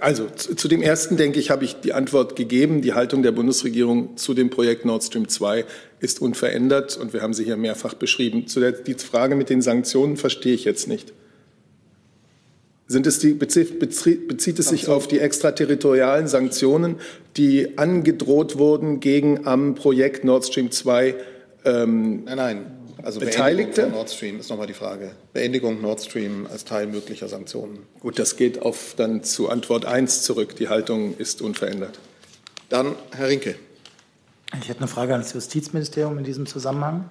Also 0.01 0.27
zu 0.29 0.67
dem 0.67 0.81
ersten, 0.81 1.15
denke 1.15 1.39
ich, 1.39 1.51
habe 1.51 1.63
ich 1.63 1.79
die 1.79 1.93
Antwort 1.93 2.35
gegeben. 2.35 2.81
Die 2.81 2.93
Haltung 2.93 3.23
der 3.23 3.31
Bundesregierung 3.31 4.17
zu 4.17 4.33
dem 4.33 4.49
Projekt 4.49 4.83
Nord 4.83 5.03
Stream 5.03 5.29
2 5.29 5.65
ist 5.99 6.21
unverändert 6.21 6.97
und 6.97 7.13
wir 7.13 7.21
haben 7.21 7.33
sie 7.33 7.43
hier 7.43 7.57
mehrfach 7.57 7.93
beschrieben. 7.93 8.47
Zu 8.47 8.59
der 8.59 8.71
die 8.71 8.93
Frage 8.93 9.35
mit 9.35 9.49
den 9.49 9.61
Sanktionen 9.61 10.17
verstehe 10.17 10.53
ich 10.53 10.65
jetzt 10.65 10.87
nicht. 10.87 11.13
Sind 12.87 13.05
es 13.05 13.19
die, 13.19 13.33
bezieht 13.33 14.59
es 14.59 14.69
sich 14.69 14.87
auf 14.87 15.07
die 15.07 15.19
extraterritorialen 15.19 16.27
Sanktionen, 16.27 16.95
die 17.37 17.77
angedroht 17.77 18.57
wurden 18.57 18.99
gegen 18.99 19.45
am 19.45 19.75
Projekt 19.75 20.23
Nord 20.23 20.45
Stream 20.45 20.71
2? 20.71 21.15
Ähm, 21.65 22.23
nein, 22.25 22.37
nein, 22.37 22.65
also 23.03 23.19
Beteiligte? 23.19 23.81
Beendigung 23.81 23.91
Nord 23.91 24.09
Stream 24.09 24.39
ist 24.39 24.49
nochmal 24.49 24.67
die 24.67 24.73
Frage. 24.73 25.11
Beendigung 25.33 25.81
Nord 25.81 26.01
Stream 26.01 26.47
als 26.51 26.65
Teil 26.65 26.87
möglicher 26.87 27.27
Sanktionen. 27.27 27.79
Gut, 27.99 28.17
das 28.17 28.37
geht 28.37 28.61
auf 28.61 28.95
dann 28.97 29.23
zu 29.23 29.49
Antwort 29.49 29.85
1 29.85 30.23
zurück. 30.23 30.55
Die 30.55 30.67
Haltung 30.67 31.15
ist 31.17 31.41
unverändert. 31.41 31.99
Dann 32.69 32.95
Herr 33.15 33.27
Rinke. 33.27 33.55
Ich 34.57 34.67
hätte 34.67 34.79
eine 34.79 34.87
Frage 34.87 35.13
an 35.13 35.21
das 35.21 35.33
Justizministerium 35.33 36.17
in 36.17 36.23
diesem 36.23 36.47
Zusammenhang. 36.47 37.07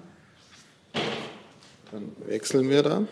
Dann 1.92 2.12
wechseln 2.26 2.68
wir 2.68 2.82
da. 2.82 3.02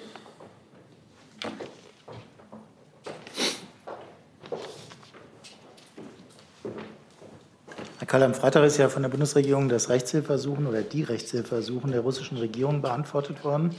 Herr 7.99 8.07
Kahl, 8.07 8.23
am 8.25 8.35
Freitag 8.35 8.65
ist 8.65 8.77
ja 8.77 8.89
von 8.89 9.03
der 9.03 9.09
Bundesregierung 9.09 9.69
das 9.69 9.89
Rechtshilfeersuchen 9.89 10.67
oder 10.67 10.83
die 10.83 11.03
Rechtshilfeersuchen 11.03 11.93
der 11.93 12.01
russischen 12.01 12.37
Regierung 12.37 12.83
beantwortet 12.83 13.43
worden. 13.45 13.75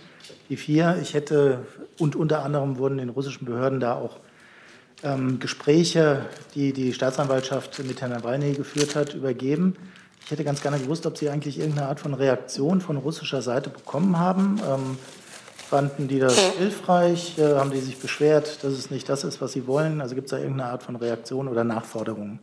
Die 0.49 0.57
vier. 0.57 0.97
Ich 1.01 1.13
hätte, 1.13 1.65
und 1.99 2.15
unter 2.15 2.43
anderem 2.43 2.77
wurden 2.77 2.97
den 2.97 3.09
russischen 3.09 3.45
Behörden 3.45 3.79
da 3.79 3.95
auch 3.95 4.17
ähm, 5.03 5.39
Gespräche, 5.39 6.25
die 6.55 6.73
die 6.73 6.93
Staatsanwaltschaft 6.93 7.79
mit 7.83 8.01
Herrn 8.01 8.11
Nawalny 8.11 8.53
geführt 8.53 8.95
hat, 8.95 9.13
übergeben. 9.13 9.75
Ich 10.27 10.31
hätte 10.31 10.43
ganz 10.43 10.61
gerne 10.61 10.77
gewusst, 10.77 11.05
ob 11.05 11.17
Sie 11.17 11.29
eigentlich 11.29 11.57
irgendeine 11.57 11.87
Art 11.87 12.01
von 12.01 12.13
Reaktion 12.13 12.81
von 12.81 12.97
russischer 12.97 13.41
Seite 13.41 13.69
bekommen 13.69 14.19
haben. 14.19 14.59
Ähm, 14.69 14.97
fanden 15.69 16.09
die 16.09 16.19
das 16.19 16.37
hilfreich? 16.57 17.37
Äh, 17.37 17.55
haben 17.55 17.71
die 17.71 17.79
sich 17.79 17.95
beschwert, 17.95 18.61
dass 18.61 18.73
es 18.73 18.91
nicht 18.91 19.07
das 19.07 19.23
ist, 19.23 19.39
was 19.39 19.53
sie 19.53 19.67
wollen? 19.67 20.01
Also 20.01 20.15
gibt 20.15 20.25
es 20.25 20.31
da 20.31 20.37
irgendeine 20.37 20.69
Art 20.69 20.83
von 20.83 20.97
Reaktion 20.97 21.47
oder 21.47 21.63
Nachforderungen? 21.63 22.39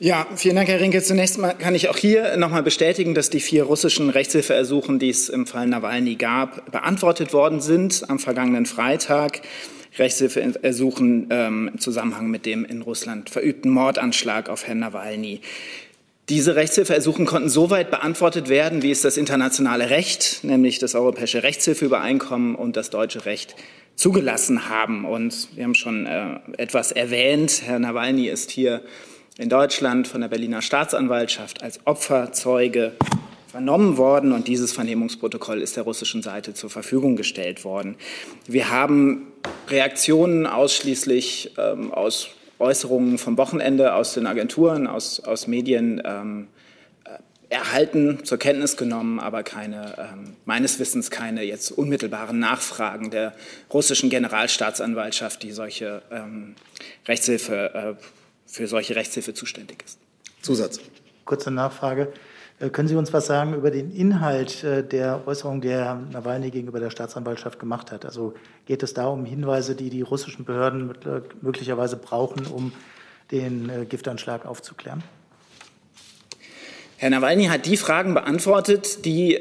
Ja, 0.00 0.26
vielen 0.34 0.56
Dank, 0.56 0.66
Herr 0.66 0.80
Rinke. 0.80 1.00
Zunächst 1.04 1.38
mal 1.38 1.52
kann 1.52 1.76
ich 1.76 1.88
auch 1.88 1.96
hier 1.96 2.36
noch 2.36 2.50
mal 2.50 2.64
bestätigen, 2.64 3.14
dass 3.14 3.30
die 3.30 3.38
vier 3.38 3.62
russischen 3.62 4.10
Rechtshilfeersuchen, 4.10 4.98
die 4.98 5.10
es 5.10 5.28
im 5.28 5.46
Fall 5.46 5.68
Nawalny 5.68 6.16
gab, 6.16 6.72
beantwortet 6.72 7.32
worden 7.32 7.60
sind 7.60 8.10
am 8.10 8.18
vergangenen 8.18 8.66
Freitag. 8.66 9.42
Rechtshilfeersuchen 9.98 11.28
ähm, 11.30 11.70
im 11.72 11.78
Zusammenhang 11.78 12.28
mit 12.28 12.44
dem 12.44 12.64
in 12.64 12.82
Russland 12.82 13.30
verübten 13.30 13.70
Mordanschlag 13.70 14.48
auf 14.48 14.66
Herrn 14.66 14.80
Nawalny. 14.80 15.40
Diese 16.28 16.56
Rechtshilfeersuchen 16.56 17.24
konnten 17.24 17.48
soweit 17.48 17.92
beantwortet 17.92 18.48
werden, 18.48 18.82
wie 18.82 18.90
es 18.90 19.00
das 19.00 19.16
internationale 19.16 19.90
Recht, 19.90 20.40
nämlich 20.42 20.80
das 20.80 20.96
Europäische 20.96 21.44
Rechtshilfeübereinkommen 21.44 22.56
und 22.56 22.76
das 22.76 22.90
deutsche 22.90 23.26
Recht 23.26 23.54
zugelassen 23.94 24.68
haben. 24.68 25.04
Und 25.04 25.48
wir 25.54 25.62
haben 25.62 25.76
schon 25.76 26.04
äh, 26.06 26.40
etwas 26.58 26.90
erwähnt. 26.90 27.62
Herr 27.64 27.78
Nawalny 27.78 28.26
ist 28.26 28.50
hier 28.50 28.82
in 29.38 29.48
Deutschland 29.48 30.08
von 30.08 30.20
der 30.20 30.26
Berliner 30.26 30.62
Staatsanwaltschaft 30.62 31.62
als 31.62 31.78
Opferzeuge 31.84 32.94
vernommen 33.46 33.96
worden 33.96 34.32
und 34.32 34.48
dieses 34.48 34.72
Vernehmungsprotokoll 34.72 35.62
ist 35.62 35.76
der 35.76 35.84
russischen 35.84 36.22
Seite 36.22 36.54
zur 36.54 36.70
Verfügung 36.70 37.14
gestellt 37.14 37.64
worden. 37.64 37.94
Wir 38.48 38.70
haben 38.70 39.28
Reaktionen 39.68 40.46
ausschließlich 40.46 41.52
ähm, 41.56 41.92
aus 41.92 42.30
Äußerungen 42.58 43.18
vom 43.18 43.36
Wochenende 43.38 43.94
aus 43.94 44.14
den 44.14 44.26
Agenturen, 44.26 44.86
aus, 44.86 45.20
aus 45.20 45.46
Medien 45.46 46.02
ähm, 46.04 46.48
äh, 47.04 47.18
erhalten, 47.48 48.24
zur 48.24 48.38
Kenntnis 48.38 48.76
genommen, 48.76 49.20
aber 49.20 49.42
keine, 49.42 49.94
ähm, 49.98 50.36
meines 50.44 50.78
Wissens 50.78 51.10
keine 51.10 51.42
jetzt 51.42 51.70
unmittelbaren 51.70 52.38
Nachfragen 52.38 53.10
der 53.10 53.34
russischen 53.72 54.10
Generalstaatsanwaltschaft, 54.10 55.42
die 55.42 55.52
solche 55.52 56.02
ähm, 56.10 56.54
Rechtshilfe 57.06 57.96
äh, 57.98 58.02
für 58.46 58.68
solche 58.68 58.96
Rechtshilfe 58.96 59.34
zuständig 59.34 59.82
ist. 59.84 59.98
Zusatz. 60.40 60.80
Kurze 61.24 61.50
Nachfrage. 61.50 62.12
Äh, 62.58 62.70
können 62.70 62.88
Sie 62.88 62.96
uns 62.96 63.12
was 63.12 63.26
sagen 63.26 63.54
über 63.54 63.70
den 63.70 63.90
Inhalt 63.90 64.64
äh, 64.64 64.82
der 64.82 65.26
Äußerung, 65.26 65.60
die 65.60 65.70
Herr 65.70 65.96
Nawalny 66.12 66.50
gegenüber 66.50 66.80
der 66.80 66.90
Staatsanwaltschaft 66.90 67.58
gemacht 67.58 67.92
hat? 67.92 68.04
Also 68.04 68.34
geht 68.64 68.82
es 68.82 68.94
da 68.94 69.06
um 69.08 69.24
Hinweise, 69.24 69.74
die 69.74 69.90
die 69.90 70.02
russischen 70.02 70.44
Behörden 70.44 70.90
äh, 71.04 71.20
möglicherweise 71.42 71.96
brauchen, 71.96 72.46
um 72.46 72.72
den 73.30 73.88
Giftanschlag 73.88 74.46
aufzuklären? 74.46 75.02
Herr 76.98 77.10
Nawalny 77.10 77.44
hat 77.46 77.66
die 77.66 77.76
Fragen 77.76 78.14
beantwortet, 78.14 79.04
die 79.04 79.38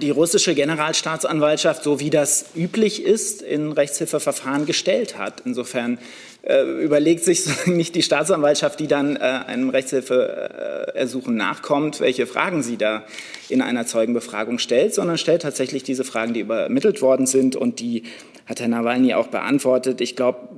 die 0.00 0.10
russische 0.10 0.54
Generalstaatsanwaltschaft, 0.54 1.84
so 1.84 2.00
wie 2.00 2.10
das 2.10 2.46
üblich 2.56 3.04
ist, 3.04 3.42
in 3.42 3.70
Rechtshilfeverfahren 3.70 4.66
gestellt 4.66 5.16
hat. 5.16 5.42
Insofern 5.44 5.98
äh, 6.42 6.62
überlegt 6.62 7.24
sich 7.24 7.44
nicht 7.66 7.94
die 7.94 8.02
Staatsanwaltschaft, 8.02 8.80
die 8.80 8.88
dann 8.88 9.14
äh, 9.16 9.20
einem 9.20 9.70
Rechtshilfeersuchen 9.70 11.36
nachkommt, 11.36 12.00
welche 12.00 12.26
Fragen 12.26 12.64
sie 12.64 12.76
da 12.76 13.04
in 13.48 13.62
einer 13.62 13.86
Zeugenbefragung 13.86 14.58
stellt, 14.58 14.92
sondern 14.92 15.16
stellt 15.16 15.42
tatsächlich 15.42 15.84
diese 15.84 16.04
Fragen, 16.04 16.34
die 16.34 16.40
übermittelt 16.40 17.02
worden 17.02 17.26
sind 17.26 17.54
und 17.54 17.78
die 17.78 18.02
hat 18.46 18.60
Herr 18.60 18.68
Nawalny 18.68 19.14
auch 19.14 19.28
beantwortet. 19.28 20.00
Ich 20.00 20.16
glaube, 20.16 20.48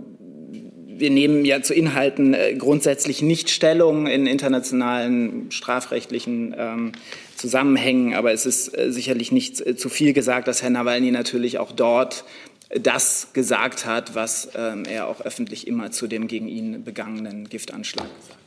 wir 0.98 1.10
nehmen 1.10 1.44
ja 1.44 1.62
zu 1.62 1.74
Inhalten 1.74 2.34
äh, 2.34 2.54
grundsätzlich 2.54 3.22
nicht 3.22 3.50
Stellung 3.50 4.06
in 4.06 4.26
internationalen 4.26 5.50
strafrechtlichen 5.50 6.54
ähm, 6.58 6.92
Zusammenhängen, 7.36 8.14
aber 8.14 8.32
es 8.32 8.46
ist 8.46 8.76
äh, 8.76 8.92
sicherlich 8.92 9.32
nicht 9.32 9.60
äh, 9.60 9.76
zu 9.76 9.88
viel 9.88 10.12
gesagt, 10.12 10.48
dass 10.48 10.62
Herr 10.62 10.70
Nawalny 10.70 11.10
natürlich 11.10 11.58
auch 11.58 11.72
dort 11.72 12.24
das 12.70 13.28
gesagt 13.32 13.86
hat, 13.86 14.14
was 14.14 14.50
ähm, 14.54 14.84
er 14.84 15.08
auch 15.08 15.22
öffentlich 15.22 15.66
immer 15.66 15.90
zu 15.90 16.06
dem 16.06 16.28
gegen 16.28 16.48
ihn 16.48 16.84
begangenen 16.84 17.48
Giftanschlag 17.48 18.06
hat. 18.06 18.38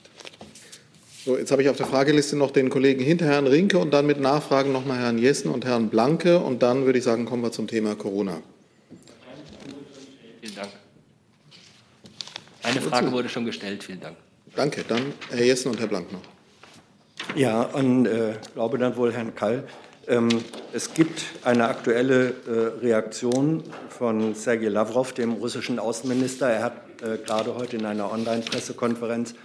So, 1.23 1.37
jetzt 1.37 1.51
habe 1.51 1.61
ich 1.61 1.69
auf 1.69 1.77
der 1.77 1.85
Frageliste 1.85 2.35
noch 2.35 2.49
den 2.49 2.69
Kollegen 2.71 3.03
hinter 3.03 3.25
Herrn 3.25 3.45
Rinke 3.45 3.77
und 3.77 3.91
dann 3.91 4.07
mit 4.07 4.19
Nachfragen 4.19 4.71
nochmal 4.71 4.97
Herrn 4.97 5.19
Jessen 5.19 5.51
und 5.51 5.65
Herrn 5.65 5.89
Blanke. 5.89 6.39
Und 6.39 6.63
dann 6.63 6.85
würde 6.85 6.97
ich 6.97 7.05
sagen, 7.05 7.25
kommen 7.25 7.43
wir 7.43 7.51
zum 7.51 7.67
Thema 7.67 7.93
Corona. 7.93 8.41
Vielen 10.41 10.55
Dank. 10.55 10.69
Eine 12.63 12.81
Frage 12.81 13.11
wurde 13.11 13.29
schon 13.29 13.45
gestellt. 13.45 13.83
Vielen 13.83 14.01
Dank. 14.01 14.17
Danke. 14.55 14.83
Dann 14.87 15.13
Herr 15.29 15.43
Jessen 15.43 15.71
und 15.71 15.79
Herr 15.79 15.87
Blank 15.87 16.11
noch. 16.11 16.21
Ja, 17.35 17.61
und 17.61 18.05
äh, 18.05 18.33
glaube 18.53 18.77
dann 18.77 18.95
wohl 18.95 19.13
Herrn 19.13 19.35
Kall. 19.35 19.63
Ähm, 20.07 20.29
es 20.73 20.93
gibt 20.93 21.23
eine 21.43 21.67
aktuelle 21.67 22.33
äh, 22.47 22.83
Reaktion 22.83 23.63
von 23.89 24.35
Sergei 24.35 24.67
Lavrov, 24.67 25.13
dem 25.13 25.33
russischen 25.33 25.79
Außenminister. 25.79 26.49
Er 26.49 26.63
hat 26.63 26.73
äh, 27.01 27.17
gerade 27.17 27.55
heute 27.55 27.77
in 27.77 27.85
einer 27.85 28.11
Online-Pressekonferenz 28.11 29.35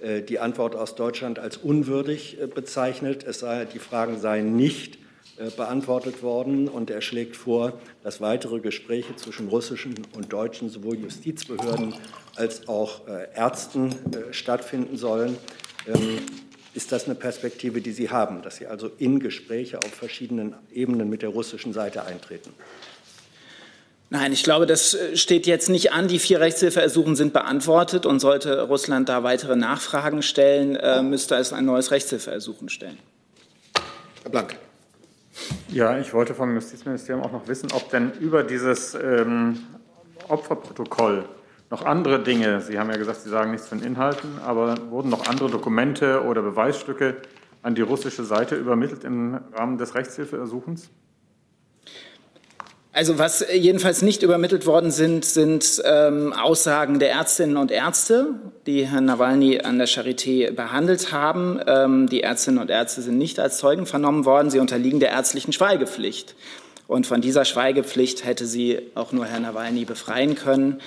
äh, 0.00 0.22
die 0.22 0.38
Antwort 0.38 0.76
aus 0.76 0.94
Deutschland 0.94 1.38
als 1.38 1.56
unwürdig 1.56 2.40
äh, 2.40 2.46
bezeichnet. 2.46 3.24
Es 3.24 3.40
sei, 3.40 3.64
die 3.66 3.80
Fragen 3.80 4.20
seien 4.20 4.56
nicht 4.56 4.96
äh, 4.96 4.98
beantwortet 5.56 6.22
worden 6.22 6.68
und 6.68 6.90
er 6.90 7.00
schlägt 7.00 7.36
vor, 7.36 7.72
dass 8.02 8.20
weitere 8.20 8.60
Gespräche 8.60 9.16
zwischen 9.16 9.48
russischen 9.48 9.94
und 10.14 10.32
deutschen 10.32 10.68
sowohl 10.68 10.96
Justizbehörden 10.96 11.94
als 12.36 12.68
auch 12.68 13.02
Ärzten 13.34 13.94
stattfinden 14.30 14.96
sollen. 14.96 15.36
Ähm, 15.86 16.18
ist 16.74 16.90
das 16.90 17.04
eine 17.04 17.14
Perspektive, 17.14 17.80
die 17.80 17.92
Sie 17.92 18.10
haben, 18.10 18.42
dass 18.42 18.56
Sie 18.56 18.66
also 18.66 18.90
in 18.98 19.20
Gespräche 19.20 19.78
auf 19.78 19.92
verschiedenen 19.92 20.54
Ebenen 20.72 21.08
mit 21.08 21.22
der 21.22 21.28
russischen 21.28 21.72
Seite 21.72 22.04
eintreten? 22.04 22.52
Nein, 24.10 24.32
ich 24.32 24.42
glaube, 24.42 24.66
das 24.66 24.94
äh, 24.94 25.16
steht 25.16 25.46
jetzt 25.46 25.68
nicht 25.68 25.92
an. 25.92 26.08
Die 26.08 26.18
vier 26.18 26.40
Rechtshilfeersuchen 26.40 27.16
sind 27.16 27.32
beantwortet 27.32 28.06
und 28.06 28.20
sollte 28.20 28.62
Russland 28.62 29.08
da 29.08 29.22
weitere 29.22 29.56
Nachfragen 29.56 30.22
stellen, 30.22 30.76
äh, 30.76 31.02
müsste 31.02 31.36
es 31.36 31.52
ein 31.52 31.64
neues 31.64 31.90
Rechtshilfeersuchen 31.90 32.68
stellen. 32.68 32.98
Herr 34.22 34.30
Blank. 34.30 34.56
Ja, 35.68 35.98
ich 35.98 36.12
wollte 36.14 36.34
vom 36.34 36.54
Justizministerium 36.54 37.24
auch 37.24 37.32
noch 37.32 37.48
wissen, 37.48 37.70
ob 37.72 37.90
denn 37.90 38.12
über 38.20 38.42
dieses 38.42 38.94
ähm, 38.94 39.58
Opferprotokoll 40.28 41.24
noch 41.70 41.84
andere 41.84 42.22
Dinge, 42.22 42.60
Sie 42.60 42.78
haben 42.78 42.90
ja 42.90 42.96
gesagt, 42.96 43.22
Sie 43.22 43.30
sagen 43.30 43.50
nichts 43.50 43.66
von 43.66 43.82
Inhalten, 43.82 44.38
aber 44.44 44.90
wurden 44.90 45.08
noch 45.08 45.26
andere 45.26 45.50
Dokumente 45.50 46.22
oder 46.24 46.42
Beweisstücke 46.42 47.16
an 47.62 47.74
die 47.74 47.82
russische 47.82 48.22
Seite 48.22 48.54
übermittelt 48.54 49.04
im 49.04 49.40
Rahmen 49.52 49.78
des 49.78 49.94
Rechtshilfeersuchens? 49.94 50.90
Also 52.96 53.18
was 53.18 53.44
jedenfalls 53.52 54.02
nicht 54.02 54.22
übermittelt 54.22 54.66
worden 54.66 54.92
sind, 54.92 55.24
sind 55.24 55.82
ähm, 55.84 56.32
Aussagen 56.32 57.00
der 57.00 57.10
Ärztinnen 57.10 57.56
und 57.56 57.72
Ärzte, 57.72 58.34
die 58.66 58.86
Herrn 58.86 59.06
Nawalny 59.06 59.58
an 59.58 59.78
der 59.78 59.88
Charité 59.88 60.52
behandelt 60.52 61.10
haben. 61.10 61.58
Ähm, 61.66 62.08
die 62.08 62.22
Ärztinnen 62.22 62.60
und 62.60 62.70
Ärzte 62.70 63.02
sind 63.02 63.18
nicht 63.18 63.40
als 63.40 63.58
Zeugen 63.58 63.86
vernommen 63.86 64.24
worden. 64.24 64.48
Sie 64.48 64.60
unterliegen 64.60 65.00
der 65.00 65.10
ärztlichen 65.10 65.52
Schweigepflicht. 65.52 66.36
Und 66.86 67.08
von 67.08 67.20
dieser 67.20 67.44
Schweigepflicht 67.44 68.24
hätte 68.24 68.46
sie 68.46 68.78
auch 68.94 69.10
nur 69.10 69.26
Herrn 69.26 69.42
Nawalny 69.42 69.84
befreien 69.84 70.36
können. 70.36 70.80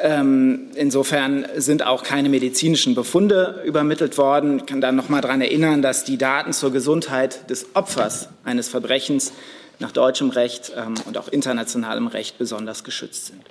Ähm, 0.00 0.70
insofern 0.76 1.44
sind 1.56 1.84
auch 1.84 2.04
keine 2.04 2.28
medizinischen 2.28 2.94
Befunde 2.94 3.62
übermittelt 3.66 4.16
worden. 4.16 4.58
Ich 4.58 4.66
kann 4.66 4.80
dann 4.80 4.94
noch 4.94 5.08
mal 5.08 5.20
daran 5.20 5.40
erinnern, 5.40 5.82
dass 5.82 6.04
die 6.04 6.18
Daten 6.18 6.52
zur 6.52 6.70
Gesundheit 6.70 7.50
des 7.50 7.66
Opfers 7.74 8.28
eines 8.44 8.68
Verbrechens 8.68 9.32
nach 9.82 9.92
deutschem 9.92 10.30
Recht 10.30 10.72
ähm, 10.74 10.94
und 11.04 11.18
auch 11.18 11.28
internationalem 11.28 12.06
Recht 12.06 12.38
besonders 12.38 12.84
geschützt 12.84 13.26
sind. 13.26 13.42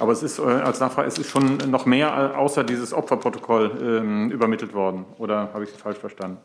Aber 0.00 0.12
es 0.12 0.22
ist 0.22 0.38
äh, 0.38 0.42
als 0.42 0.80
Nachfrage, 0.80 1.06
es 1.06 1.18
ist 1.18 1.30
schon 1.30 1.58
noch 1.70 1.86
mehr 1.86 2.36
außer 2.38 2.64
dieses 2.64 2.92
Opferprotokoll 2.92 3.70
ähm, 3.80 4.30
übermittelt 4.30 4.72
worden. 4.72 5.04
Oder 5.18 5.50
habe 5.52 5.64
ich 5.64 5.70
es 5.70 5.76
falsch 5.76 5.98
verstanden? 5.98 6.38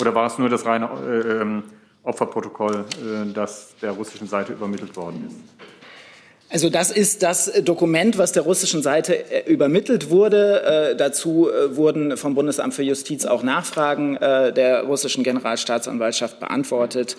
Oder 0.00 0.14
war 0.14 0.26
es 0.26 0.38
nur 0.38 0.48
das 0.48 0.66
reine 0.66 0.88
äh, 1.06 1.40
ähm, 1.40 1.64
Opferprotokoll, 2.04 2.84
äh, 3.02 3.32
das 3.32 3.74
der 3.80 3.92
russischen 3.92 4.28
Seite 4.28 4.52
übermittelt 4.52 4.94
worden 4.94 5.26
ist? 5.26 5.36
Also 6.50 6.70
das 6.70 6.90
ist 6.90 7.22
das 7.22 7.52
Dokument, 7.62 8.16
was 8.16 8.32
der 8.32 8.42
russischen 8.42 8.82
Seite 8.82 9.14
äh, 9.30 9.50
übermittelt 9.50 10.08
wurde. 10.08 10.62
Äh, 10.92 10.96
dazu 10.96 11.48
äh, 11.50 11.76
wurden 11.76 12.16
vom 12.16 12.34
Bundesamt 12.34 12.72
für 12.72 12.82
Justiz 12.82 13.26
auch 13.26 13.42
Nachfragen 13.42 14.16
äh, 14.16 14.52
der 14.52 14.84
russischen 14.84 15.24
Generalstaatsanwaltschaft 15.24 16.40
beantwortet. 16.40 17.16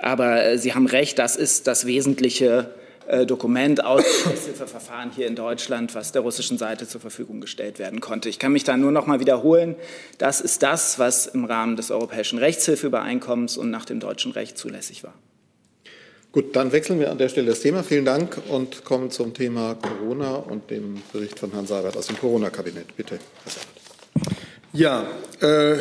Aber 0.00 0.44
äh, 0.44 0.58
Sie 0.58 0.74
haben 0.74 0.86
recht, 0.86 1.18
das 1.18 1.36
ist 1.36 1.66
das 1.66 1.86
wesentliche 1.86 2.74
äh, 3.08 3.24
Dokument 3.24 3.84
aus 3.84 4.02
dem 4.04 4.30
Rechtshilfeverfahren 4.32 5.10
hier 5.14 5.26
in 5.26 5.36
Deutschland, 5.36 5.94
was 5.94 6.12
der 6.12 6.22
russischen 6.22 6.58
Seite 6.58 6.88
zur 6.88 7.00
Verfügung 7.00 7.40
gestellt 7.40 7.78
werden 7.78 8.00
konnte. 8.00 8.28
Ich 8.28 8.38
kann 8.38 8.52
mich 8.52 8.64
da 8.64 8.76
nur 8.76 8.90
noch 8.90 9.06
mal 9.06 9.20
wiederholen. 9.20 9.76
Das 10.18 10.40
ist 10.40 10.62
das, 10.62 10.98
was 10.98 11.26
im 11.26 11.44
Rahmen 11.44 11.76
des 11.76 11.90
Europäischen 11.90 12.38
Rechtshilfeübereinkommens 12.38 13.56
und 13.56 13.70
nach 13.70 13.84
dem 13.84 14.00
deutschen 14.00 14.32
Recht 14.32 14.58
zulässig 14.58 15.04
war. 15.04 15.14
Gut, 16.32 16.54
dann 16.54 16.72
wechseln 16.72 17.00
wir 17.00 17.10
an 17.10 17.16
der 17.16 17.28
Stelle 17.28 17.48
das 17.48 17.60
Thema. 17.60 17.82
Vielen 17.82 18.04
Dank 18.04 18.38
und 18.48 18.84
kommen 18.84 19.10
zum 19.10 19.32
Thema 19.32 19.74
Corona 19.74 20.34
und 20.34 20.70
dem 20.70 21.00
Bericht 21.12 21.38
von 21.38 21.52
Herrn 21.52 21.66
Seibert 21.66 21.96
aus 21.96 22.08
dem 22.08 22.18
Corona-Kabinett. 22.18 22.94
Bitte, 22.96 23.18
Herr 23.44 23.52
Seibert. 23.52 23.86
Ja, 24.72 25.06
äh, 25.40 25.78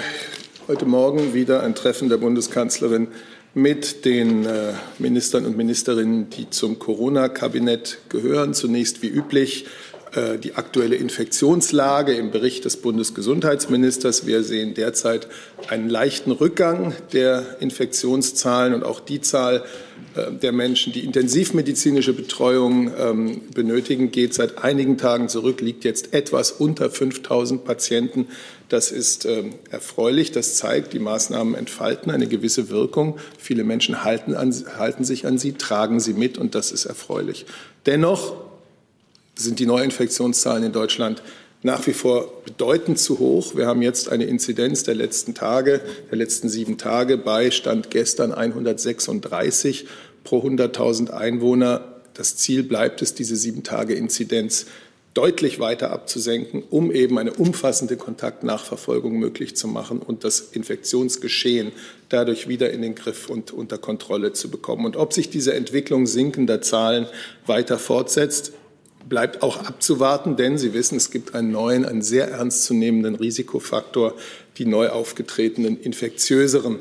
heute 0.69 0.85
Morgen 0.85 1.33
wieder 1.33 1.63
ein 1.63 1.75
Treffen 1.75 2.07
der 2.07 2.17
Bundeskanzlerin 2.17 3.09
mit 3.55 4.03
den 4.03 4.45
äh, 4.45 4.73
Ministern 4.99 5.45
und 5.45 5.55
Ministerinnen, 5.55 6.29
die 6.29 6.49
zum 6.49 6.77
Corona-Kabinett 6.77 7.99
gehören. 8.09 8.53
Zunächst 8.53 9.01
wie 9.01 9.07
üblich 9.07 9.65
äh, 10.13 10.37
die 10.37 10.55
aktuelle 10.55 10.97
Infektionslage 10.97 12.13
im 12.15 12.31
Bericht 12.31 12.65
des 12.65 12.75
Bundesgesundheitsministers. 12.77 14.27
Wir 14.27 14.43
sehen 14.43 14.73
derzeit 14.73 15.29
einen 15.69 15.89
leichten 15.89 16.31
Rückgang 16.31 16.93
der 17.13 17.57
Infektionszahlen 17.61 18.73
und 18.73 18.83
auch 18.83 18.99
die 18.99 19.21
Zahl 19.21 19.63
der 20.15 20.51
Menschen, 20.51 20.93
die 20.93 21.03
intensivmedizinische 21.03 22.13
Betreuung 22.13 22.91
ähm, 22.97 23.41
benötigen, 23.53 24.11
geht 24.11 24.33
seit 24.33 24.63
einigen 24.63 24.97
Tagen 24.97 25.27
zurück, 25.29 25.61
liegt 25.61 25.83
jetzt 25.83 26.13
etwas 26.13 26.51
unter 26.51 26.89
5000 26.89 27.65
Patienten. 27.65 28.27
Das 28.69 28.91
ist 28.91 29.25
äh, 29.25 29.43
erfreulich. 29.69 30.31
Das 30.31 30.55
zeigt, 30.55 30.93
die 30.93 30.99
Maßnahmen 30.99 31.55
entfalten 31.55 32.11
eine 32.11 32.27
gewisse 32.27 32.69
Wirkung. 32.69 33.17
Viele 33.37 33.63
Menschen 33.63 34.03
halten, 34.03 34.35
an, 34.35 34.53
halten 34.77 35.03
sich 35.03 35.25
an 35.25 35.37
sie, 35.37 35.53
tragen 35.53 35.99
sie 35.99 36.13
mit 36.13 36.37
und 36.37 36.55
das 36.55 36.71
ist 36.71 36.85
erfreulich. 36.85 37.45
Dennoch 37.85 38.35
sind 39.35 39.59
die 39.59 39.65
Neuinfektionszahlen 39.65 40.63
in 40.63 40.71
Deutschland 40.71 41.21
nach 41.63 41.85
wie 41.87 41.93
vor 41.93 42.43
bedeutend 42.43 42.99
zu 42.99 43.19
hoch. 43.19 43.55
Wir 43.55 43.65
haben 43.67 43.81
jetzt 43.81 44.09
eine 44.09 44.25
Inzidenz 44.25 44.83
der 44.83 44.95
letzten 44.95 45.33
Tage, 45.33 45.81
der 46.11 46.17
letzten 46.17 46.49
sieben 46.49 46.77
Tage 46.77 47.17
bei 47.17 47.51
Stand 47.51 47.89
gestern 47.89 48.33
136 48.33 49.87
pro 50.23 50.39
100.000 50.41 51.09
Einwohner. 51.11 52.01
Das 52.13 52.37
Ziel 52.37 52.63
bleibt 52.63 53.01
es, 53.01 53.13
diese 53.13 53.35
sieben 53.35 53.63
Tage 53.63 53.95
Inzidenz 53.95 54.67
deutlich 55.15 55.61
weiter 55.61 55.91
abzusenken, 55.91 56.61
um 56.69 56.91
eben 56.91 57.17
eine 57.17 57.33
umfassende 57.33 57.95
Kontaktnachverfolgung 57.95 59.17
möglich 59.17 59.55
zu 59.55 59.67
machen 59.69 59.99
und 59.99 60.25
das 60.25 60.41
Infektionsgeschehen 60.41 61.71
dadurch 62.09 62.49
wieder 62.49 62.71
in 62.71 62.81
den 62.81 62.95
Griff 62.95 63.29
und 63.29 63.51
unter 63.51 63.77
Kontrolle 63.77 64.33
zu 64.33 64.51
bekommen. 64.51 64.85
Und 64.85 64.97
ob 64.97 65.13
sich 65.13 65.29
diese 65.29 65.53
Entwicklung 65.53 66.05
sinkender 66.05 66.61
Zahlen 66.61 67.07
weiter 67.45 67.79
fortsetzt, 67.79 68.51
bleibt 69.07 69.41
auch 69.41 69.65
abzuwarten, 69.65 70.35
denn 70.35 70.57
Sie 70.57 70.73
wissen, 70.73 70.97
es 70.97 71.11
gibt 71.11 71.35
einen 71.35 71.51
neuen, 71.51 71.85
einen 71.85 72.01
sehr 72.01 72.29
ernstzunehmenden 72.29 73.15
Risikofaktor, 73.15 74.13
die 74.57 74.65
neu 74.65 74.89
aufgetretenen 74.89 75.79
infektiöseren 75.79 76.79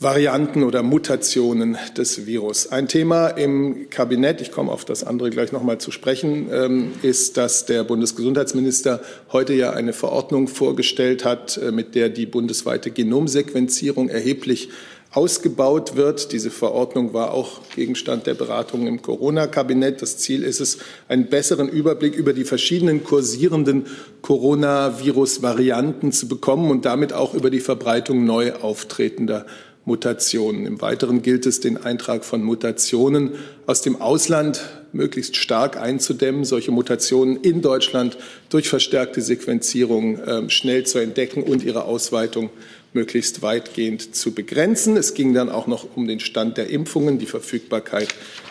Varianten 0.00 0.62
oder 0.62 0.84
Mutationen 0.84 1.76
des 1.96 2.24
Virus. 2.24 2.68
Ein 2.70 2.86
Thema 2.86 3.28
im 3.28 3.90
Kabinett, 3.90 4.40
ich 4.40 4.52
komme 4.52 4.70
auf 4.70 4.84
das 4.84 5.02
andere 5.02 5.30
gleich 5.30 5.50
noch 5.50 5.64
mal 5.64 5.78
zu 5.78 5.90
sprechen, 5.90 6.48
ähm, 6.52 6.92
ist, 7.02 7.36
dass 7.36 7.66
der 7.66 7.82
Bundesgesundheitsminister 7.82 9.00
heute 9.32 9.54
ja 9.54 9.72
eine 9.72 9.92
Verordnung 9.92 10.46
vorgestellt 10.46 11.24
hat, 11.24 11.56
äh, 11.56 11.72
mit 11.72 11.96
der 11.96 12.10
die 12.10 12.26
bundesweite 12.26 12.92
Genomsequenzierung 12.92 14.08
erheblich 14.08 14.68
ausgebaut 15.12 15.96
wird. 15.96 16.32
Diese 16.32 16.50
Verordnung 16.50 17.14
war 17.14 17.32
auch 17.32 17.60
Gegenstand 17.74 18.26
der 18.26 18.34
Beratungen 18.34 18.86
im 18.86 19.00
Corona-Kabinett. 19.02 20.02
Das 20.02 20.18
Ziel 20.18 20.42
ist 20.42 20.60
es, 20.60 20.78
einen 21.08 21.26
besseren 21.26 21.68
Überblick 21.68 22.14
über 22.14 22.32
die 22.32 22.44
verschiedenen 22.44 23.04
kursierenden 23.04 23.86
Coronavirus-Varianten 24.22 26.12
zu 26.12 26.28
bekommen 26.28 26.70
und 26.70 26.84
damit 26.84 27.12
auch 27.12 27.34
über 27.34 27.50
die 27.50 27.60
Verbreitung 27.60 28.26
neu 28.26 28.52
auftretender 28.52 29.46
Mutationen. 29.88 30.66
Im 30.66 30.82
Weiteren 30.82 31.22
gilt 31.22 31.46
es, 31.46 31.60
den 31.60 31.78
Eintrag 31.78 32.24
von 32.24 32.42
Mutationen 32.42 33.32
aus 33.66 33.80
dem 33.80 34.00
Ausland 34.00 34.60
möglichst 34.92 35.36
stark 35.36 35.78
einzudämmen, 35.78 36.44
solche 36.44 36.70
Mutationen 36.70 37.36
in 37.36 37.62
Deutschland 37.62 38.18
durch 38.50 38.68
verstärkte 38.68 39.22
Sequenzierung 39.22 40.18
äh, 40.18 40.50
schnell 40.50 40.84
zu 40.84 40.98
entdecken 40.98 41.42
und 41.42 41.64
ihre 41.64 41.84
Ausweitung 41.84 42.50
möglichst 42.92 43.42
weitgehend 43.42 44.14
zu 44.14 44.32
begrenzen. 44.32 44.96
Es 44.96 45.14
ging 45.14 45.34
dann 45.34 45.48
auch 45.48 45.66
noch 45.66 45.96
um 45.96 46.06
den 46.06 46.20
Stand 46.20 46.56
der 46.56 46.70
Impfungen, 46.70 47.18
die 47.18 47.26
Verfügbarkeit 47.26 48.08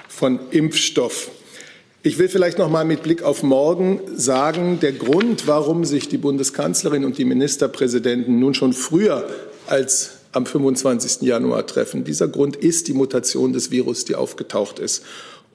von 0.08 0.40
Impfstoff. 0.52 1.32
Ich 2.04 2.20
will 2.20 2.30
vielleicht 2.30 2.58
noch 2.58 2.70
mal 2.70 2.86
mit 2.86 3.04
Blick 3.04 3.24
auf 3.24 3.44
morgen 3.44 4.00
sagen, 4.16 4.80
der 4.80 4.94
Grund, 4.94 5.48
warum 5.48 5.84
sich 5.84 6.08
die 6.08 6.18
Bundeskanzlerin 6.18 7.04
und 7.04 7.18
die 7.18 7.26
Ministerpräsidenten 7.26 8.40
nun 8.40 8.54
schon 8.54 8.74
früher 8.74 9.28
als 9.66 10.12
am 10.32 10.46
25. 10.46 11.24
Januar 11.24 11.66
treffen. 11.66 12.04
Dieser 12.04 12.28
Grund 12.28 12.56
ist 12.56 12.88
die 12.88 12.94
Mutation 12.94 13.54
des 13.54 13.72
Virus, 13.72 14.06
die 14.06 14.16
aufgetaucht 14.16 14.80
ist 14.80 15.04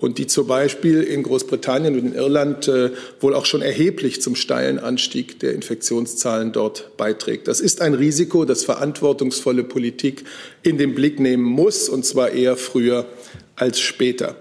und 0.03 0.19
die 0.19 0.27
zum 0.27 0.49
Beispiel 0.49 1.01
in 1.01 1.23
Großbritannien 1.23 1.95
und 1.95 2.07
in 2.09 2.15
Irland 2.15 2.67
äh, 2.67 2.91
wohl 3.21 3.35
auch 3.35 3.47
schon 3.47 3.63
erheblich 3.63 4.21
zum 4.21 4.35
steilen 4.35 4.81
Anstieg 4.81 5.39
der 5.39 5.55
Infektionszahlen 5.55 6.51
dort 6.51 6.97
beiträgt. 6.97 7.47
Das 7.47 7.61
ist 7.61 7.81
ein 7.81 7.95
Risiko, 7.95 8.45
das 8.45 8.65
verantwortungsvolle 8.65 9.63
Politik 9.63 10.25
in 10.65 10.77
den 10.77 10.97
Blick 10.97 11.21
nehmen 11.21 11.45
muss, 11.45 11.89
und 11.89 12.05
zwar 12.05 12.31
eher 12.31 12.57
früher 12.57 13.07
als 13.55 13.79
später. 13.79 14.37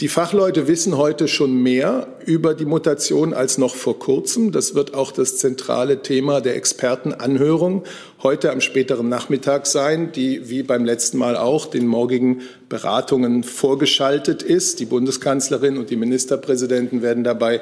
Die 0.00 0.08
Fachleute 0.08 0.66
wissen 0.66 0.96
heute 0.96 1.28
schon 1.28 1.62
mehr 1.62 2.08
über 2.26 2.54
die 2.54 2.64
Mutation 2.64 3.32
als 3.32 3.58
noch 3.58 3.76
vor 3.76 3.96
kurzem. 3.96 4.50
Das 4.50 4.74
wird 4.74 4.92
auch 4.92 5.12
das 5.12 5.38
zentrale 5.38 6.02
Thema 6.02 6.40
der 6.40 6.56
Expertenanhörung 6.56 7.84
heute 8.20 8.50
am 8.50 8.60
späteren 8.60 9.08
Nachmittag 9.08 9.66
sein, 9.66 10.10
die 10.10 10.50
wie 10.50 10.64
beim 10.64 10.84
letzten 10.84 11.18
Mal 11.18 11.36
auch 11.36 11.66
den 11.66 11.86
morgigen 11.86 12.40
Beratungen 12.68 13.44
vorgeschaltet 13.44 14.42
ist. 14.42 14.80
Die 14.80 14.84
Bundeskanzlerin 14.84 15.78
und 15.78 15.90
die 15.90 15.96
Ministerpräsidenten 15.96 17.00
werden 17.00 17.22
dabei 17.22 17.60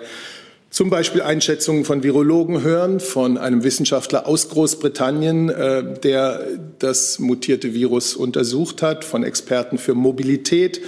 zum 0.71 0.88
Beispiel 0.88 1.21
Einschätzungen 1.21 1.85
von 1.85 2.03
Virologen 2.03 2.62
hören, 2.62 2.99
von 2.99 3.37
einem 3.37 3.62
Wissenschaftler 3.62 4.27
aus 4.27 4.49
Großbritannien, 4.49 5.51
äh, 5.51 6.01
der 6.01 6.47
das 6.79 7.18
mutierte 7.18 7.75
Virus 7.75 8.16
untersucht 8.16 8.81
hat, 8.81 9.05
von 9.05 9.23
Experten 9.23 9.77
für 9.77 9.92
Mobilität, 9.92 10.81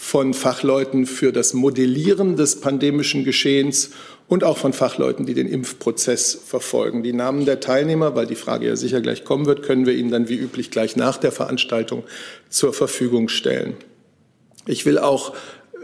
von 0.00 0.32
Fachleuten 0.32 1.04
für 1.04 1.30
das 1.30 1.52
Modellieren 1.52 2.34
des 2.34 2.62
pandemischen 2.62 3.22
Geschehens 3.22 3.90
und 4.28 4.44
auch 4.44 4.56
von 4.56 4.72
Fachleuten, 4.72 5.26
die 5.26 5.34
den 5.34 5.46
Impfprozess 5.46 6.40
verfolgen. 6.46 7.02
Die 7.02 7.12
Namen 7.12 7.44
der 7.44 7.60
Teilnehmer, 7.60 8.16
weil 8.16 8.26
die 8.26 8.34
Frage 8.34 8.66
ja 8.66 8.76
sicher 8.76 9.02
gleich 9.02 9.24
kommen 9.24 9.44
wird, 9.44 9.62
können 9.62 9.84
wir 9.84 9.94
Ihnen 9.94 10.10
dann 10.10 10.28
wie 10.30 10.36
üblich 10.36 10.70
gleich 10.70 10.96
nach 10.96 11.18
der 11.18 11.32
Veranstaltung 11.32 12.02
zur 12.48 12.72
Verfügung 12.72 13.28
stellen. 13.28 13.74
Ich 14.66 14.86
will 14.86 14.98
auch 14.98 15.34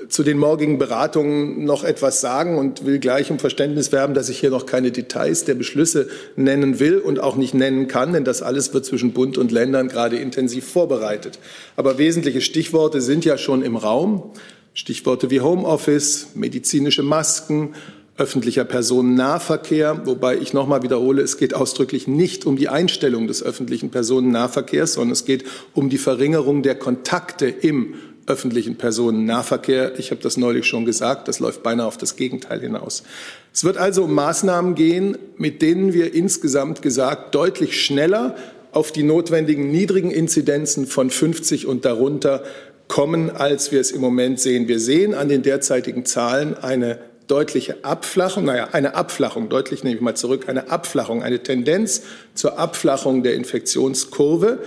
zu 0.08 0.22
den 0.22 0.38
morgigen 0.38 0.78
Beratungen 0.78 1.64
noch 1.64 1.84
etwas 1.84 2.20
sagen 2.20 2.58
und 2.58 2.84
will 2.84 2.98
gleich 2.98 3.30
um 3.30 3.38
Verständnis 3.38 3.92
werben, 3.92 4.14
dass 4.14 4.28
ich 4.28 4.38
hier 4.38 4.50
noch 4.50 4.66
keine 4.66 4.90
Details 4.90 5.44
der 5.44 5.54
Beschlüsse 5.54 6.08
nennen 6.36 6.78
will 6.78 6.98
und 6.98 7.20
auch 7.20 7.36
nicht 7.36 7.54
nennen 7.54 7.88
kann, 7.88 8.12
denn 8.12 8.24
das 8.24 8.42
alles 8.42 8.72
wird 8.74 8.84
zwischen 8.84 9.12
Bund 9.12 9.38
und 9.38 9.52
Ländern 9.52 9.88
gerade 9.88 10.16
intensiv 10.16 10.66
vorbereitet. 10.66 11.38
Aber 11.76 11.98
wesentliche 11.98 12.40
Stichworte 12.40 13.00
sind 13.00 13.24
ja 13.24 13.38
schon 13.38 13.62
im 13.62 13.76
Raum. 13.76 14.32
Stichworte 14.74 15.30
wie 15.30 15.40
Homeoffice, 15.40 16.28
medizinische 16.34 17.02
Masken, 17.02 17.74
öffentlicher 18.18 18.64
Personennahverkehr, 18.64 20.06
wobei 20.06 20.38
ich 20.38 20.52
noch 20.52 20.66
mal 20.66 20.82
wiederhole, 20.82 21.22
es 21.22 21.36
geht 21.36 21.54
ausdrücklich 21.54 22.06
nicht 22.06 22.46
um 22.46 22.56
die 22.56 22.68
Einstellung 22.68 23.26
des 23.26 23.42
öffentlichen 23.42 23.90
Personennahverkehrs, 23.90 24.94
sondern 24.94 25.12
es 25.12 25.24
geht 25.24 25.44
um 25.74 25.90
die 25.90 25.98
Verringerung 25.98 26.62
der 26.62 26.76
Kontakte 26.76 27.46
im 27.46 27.94
öffentlichen 28.26 28.76
Personennahverkehr. 28.76 29.98
Ich 29.98 30.10
habe 30.10 30.20
das 30.20 30.36
neulich 30.36 30.66
schon 30.66 30.84
gesagt, 30.84 31.28
das 31.28 31.38
läuft 31.38 31.62
beinahe 31.62 31.86
auf 31.86 31.96
das 31.96 32.16
Gegenteil 32.16 32.60
hinaus. 32.60 33.02
Es 33.52 33.64
wird 33.64 33.76
also 33.78 34.04
um 34.04 34.14
Maßnahmen 34.14 34.74
gehen, 34.74 35.16
mit 35.36 35.62
denen 35.62 35.92
wir 35.92 36.14
insgesamt 36.14 36.82
gesagt 36.82 37.34
deutlich 37.34 37.80
schneller 37.80 38.36
auf 38.72 38.92
die 38.92 39.02
notwendigen 39.02 39.70
niedrigen 39.70 40.10
Inzidenzen 40.10 40.86
von 40.86 41.10
50 41.10 41.66
und 41.66 41.84
darunter 41.84 42.42
kommen, 42.88 43.30
als 43.30 43.72
wir 43.72 43.80
es 43.80 43.90
im 43.90 44.00
Moment 44.00 44.40
sehen. 44.40 44.68
Wir 44.68 44.78
sehen 44.78 45.14
an 45.14 45.28
den 45.28 45.42
derzeitigen 45.42 46.04
Zahlen 46.04 46.56
eine 46.56 46.98
deutliche 47.26 47.84
Abflachung, 47.84 48.44
naja, 48.44 48.68
eine 48.72 48.94
Abflachung, 48.94 49.48
deutlich 49.48 49.82
nehme 49.82 49.96
ich 49.96 50.02
mal 50.02 50.14
zurück, 50.14 50.48
eine 50.48 50.70
Abflachung, 50.70 51.22
eine 51.22 51.42
Tendenz 51.42 52.02
zur 52.34 52.58
Abflachung 52.58 53.22
der 53.22 53.34
Infektionskurve. 53.34 54.58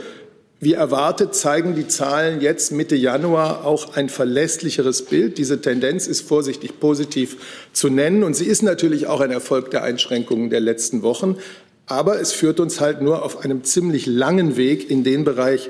Wie 0.62 0.74
erwartet 0.74 1.36
zeigen 1.36 1.74
die 1.74 1.88
Zahlen 1.88 2.42
jetzt 2.42 2.74
Mitte 2.74 2.98
Januar 2.98 3.64
auch 3.64 3.96
ein 3.96 4.10
verlässlicheres 4.10 5.06
Bild. 5.06 5.38
Diese 5.38 5.62
Tendenz 5.62 6.06
ist 6.06 6.22
vorsichtig 6.22 6.82
positiv 6.82 7.38
zu 7.72 7.90
nennen 7.90 8.24
und 8.24 8.36
sie 8.36 8.46
ist 8.46 8.62
natürlich 8.62 9.08
auch 9.08 9.22
ein 9.22 9.32
Erfolg 9.32 9.72
der 9.72 9.84
Einschränkungen 9.84 10.50
der 10.50 10.60
letzten 10.60 11.02
Wochen. 11.02 11.38
Aber 11.86 12.20
es 12.20 12.34
führt 12.34 12.60
uns 12.60 12.82
halt 12.82 13.02
nur 13.02 13.24
auf 13.24 13.44
einem 13.44 13.64
ziemlich 13.64 14.06
langen 14.06 14.58
Weg 14.58 14.92
in 14.92 15.06
den 15.06 15.24
Bereich, 15.24 15.70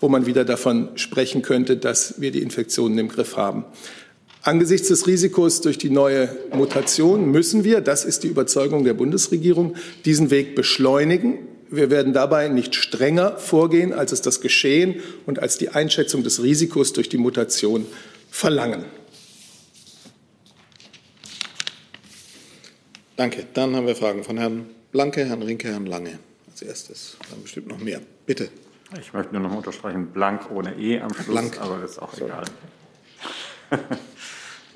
wo 0.00 0.08
man 0.10 0.26
wieder 0.26 0.44
davon 0.44 0.90
sprechen 0.96 1.40
könnte, 1.40 1.78
dass 1.78 2.20
wir 2.20 2.30
die 2.30 2.42
Infektionen 2.42 2.98
im 2.98 3.08
Griff 3.08 3.38
haben. 3.38 3.64
Angesichts 4.42 4.88
des 4.88 5.06
Risikos 5.06 5.62
durch 5.62 5.78
die 5.78 5.90
neue 5.90 6.28
Mutation 6.54 7.30
müssen 7.30 7.64
wir, 7.64 7.80
das 7.80 8.04
ist 8.04 8.22
die 8.22 8.28
Überzeugung 8.28 8.84
der 8.84 8.94
Bundesregierung, 8.94 9.76
diesen 10.04 10.30
Weg 10.30 10.54
beschleunigen. 10.54 11.38
Wir 11.68 11.90
werden 11.90 12.12
dabei 12.12 12.48
nicht 12.48 12.74
strenger 12.74 13.38
vorgehen, 13.38 13.92
als 13.92 14.12
es 14.12 14.22
das 14.22 14.40
Geschehen 14.40 15.02
und 15.26 15.40
als 15.40 15.58
die 15.58 15.70
Einschätzung 15.70 16.22
des 16.22 16.42
Risikos 16.42 16.92
durch 16.92 17.08
die 17.08 17.16
Mutation 17.18 17.86
verlangen. 18.30 18.84
Danke. 23.16 23.46
Dann 23.54 23.74
haben 23.74 23.86
wir 23.86 23.96
Fragen 23.96 24.22
von 24.24 24.36
Herrn 24.38 24.66
Blanke, 24.92 25.24
Herrn 25.24 25.42
Rinke, 25.42 25.68
Herrn 25.68 25.86
Lange 25.86 26.18
als 26.50 26.62
erstes. 26.62 27.16
Dann 27.30 27.42
bestimmt 27.42 27.68
noch 27.68 27.78
mehr. 27.78 28.00
Bitte. 28.26 28.50
Ich 29.00 29.12
möchte 29.12 29.32
nur 29.32 29.42
noch 29.42 29.56
unterstreichen, 29.56 30.08
blank 30.08 30.50
ohne 30.50 30.78
E 30.78 31.00
am 31.00 31.12
Schluss, 31.12 31.26
blank. 31.26 31.60
aber 31.60 31.78
das 31.80 31.92
ist 31.92 31.98
auch 31.98 32.14
Sorry. 32.14 32.30
egal. 32.30 32.44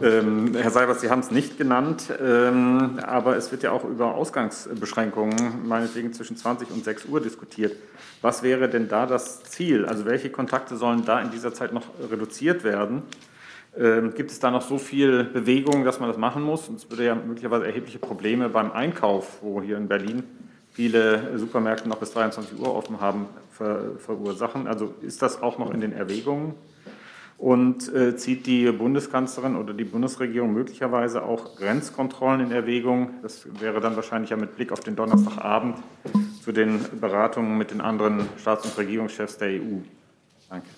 Ähm, 0.02 0.54
Herr 0.54 0.70
Seibert, 0.70 1.00
Sie 1.00 1.10
haben 1.10 1.20
es 1.20 1.30
nicht 1.30 1.58
genannt, 1.58 2.04
ähm, 2.22 2.98
aber 3.02 3.36
es 3.36 3.50
wird 3.50 3.62
ja 3.62 3.72
auch 3.72 3.84
über 3.84 4.14
Ausgangsbeschränkungen, 4.14 5.68
meinetwegen 5.68 6.14
zwischen 6.14 6.38
20 6.38 6.70
und 6.70 6.84
6 6.84 7.04
Uhr 7.04 7.20
diskutiert. 7.20 7.76
Was 8.22 8.42
wäre 8.42 8.70
denn 8.70 8.88
da 8.88 9.04
das 9.04 9.42
Ziel? 9.42 9.84
Also 9.84 10.06
welche 10.06 10.30
Kontakte 10.30 10.76
sollen 10.76 11.04
da 11.04 11.20
in 11.20 11.30
dieser 11.30 11.52
Zeit 11.52 11.74
noch 11.74 11.84
reduziert 12.10 12.64
werden? 12.64 13.02
Ähm, 13.76 14.14
gibt 14.14 14.30
es 14.30 14.40
da 14.40 14.50
noch 14.50 14.62
so 14.62 14.78
viel 14.78 15.24
Bewegung, 15.24 15.84
dass 15.84 16.00
man 16.00 16.08
das 16.08 16.16
machen 16.16 16.42
muss? 16.42 16.68
Und 16.68 16.76
es 16.76 16.88
würde 16.90 17.04
ja 17.04 17.14
möglicherweise 17.14 17.66
erhebliche 17.66 17.98
Probleme 17.98 18.48
beim 18.48 18.72
Einkauf, 18.72 19.42
wo 19.42 19.60
hier 19.60 19.76
in 19.76 19.86
Berlin 19.86 20.22
viele 20.72 21.38
Supermärkte 21.38 21.90
noch 21.90 21.98
bis 21.98 22.12
23 22.12 22.58
Uhr 22.58 22.74
offen 22.74 23.02
haben, 23.02 23.26
ver 23.50 23.98
verursachen. 23.98 24.66
Also 24.66 24.94
ist 25.02 25.20
das 25.20 25.42
auch 25.42 25.58
noch 25.58 25.74
in 25.74 25.82
den 25.82 25.92
Erwägungen? 25.92 26.54
Und 27.40 27.90
äh, 27.94 28.16
zieht 28.16 28.46
die 28.46 28.70
Bundeskanzlerin 28.70 29.56
oder 29.56 29.72
die 29.72 29.84
Bundesregierung 29.84 30.52
möglicherweise 30.52 31.22
auch 31.22 31.56
Grenzkontrollen 31.56 32.42
in 32.42 32.52
Erwägung? 32.52 33.14
Das 33.22 33.48
wäre 33.58 33.80
dann 33.80 33.96
wahrscheinlich 33.96 34.28
ja 34.28 34.36
mit 34.36 34.56
Blick 34.56 34.72
auf 34.72 34.80
den 34.80 34.94
Donnerstagabend 34.94 35.78
zu 36.44 36.52
den 36.52 36.80
Beratungen 37.00 37.56
mit 37.56 37.70
den 37.70 37.80
anderen 37.80 38.28
Staats- 38.36 38.66
und 38.66 38.76
Regierungschefs 38.76 39.38
der 39.38 39.48
EU. 39.52 39.78
Danke. 40.50 40.68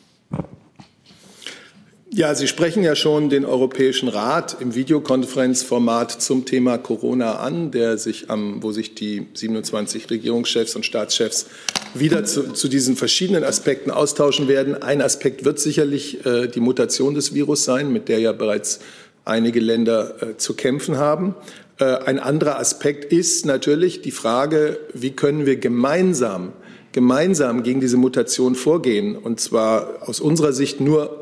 Ja, 2.15 2.35
Sie 2.35 2.47
sprechen 2.47 2.83
ja 2.83 2.95
schon 2.95 3.31
den 3.31 3.47
Europäischen 3.47 4.07
Rat 4.07 4.59
im 4.61 4.75
Videokonferenzformat 4.75 6.11
zum 6.11 6.45
Thema 6.45 6.77
Corona 6.77 7.37
an, 7.37 7.71
der 7.71 7.97
sich 7.97 8.29
am, 8.29 8.63
wo 8.63 8.71
sich 8.71 8.95
die 8.95 9.29
27 9.33 10.11
Regierungschefs 10.11 10.77
und 10.77 10.85
Staatschefs 10.85 11.47
wieder 11.95 12.25
zu, 12.25 12.53
zu 12.53 12.69
diesen 12.69 12.97
verschiedenen 12.97 13.45
Aspekten 13.45 13.91
austauschen 13.91 14.47
werden. 14.47 14.75
Ein 14.83 15.01
Aspekt 15.01 15.47
wird 15.47 15.59
sicherlich 15.59 16.27
äh, 16.27 16.49
die 16.49 16.61
Mutation 16.61 17.15
des 17.15 17.33
Virus 17.33 17.65
sein, 17.65 17.91
mit 17.91 18.11
der 18.11 18.19
ja 18.19 18.33
bereits 18.33 18.81
einige 19.25 19.61
Länder 19.61 20.17
äh, 20.21 20.37
zu 20.37 20.53
kämpfen 20.53 20.99
haben. 20.99 21.35
Äh, 21.79 21.85
ein 21.85 22.19
anderer 22.19 22.59
Aspekt 22.59 23.11
ist 23.11 23.47
natürlich 23.47 24.03
die 24.03 24.11
Frage, 24.11 24.79
wie 24.93 25.13
können 25.13 25.47
wir 25.47 25.57
gemeinsam 25.57 26.53
gemeinsam 26.93 27.63
gegen 27.63 27.81
diese 27.81 27.97
Mutation 27.97 28.55
vorgehen, 28.55 29.17
und 29.17 29.41
zwar 29.41 30.07
aus 30.07 30.21
unserer 30.21 30.53
Sicht 30.53 30.79
nur 30.79 31.22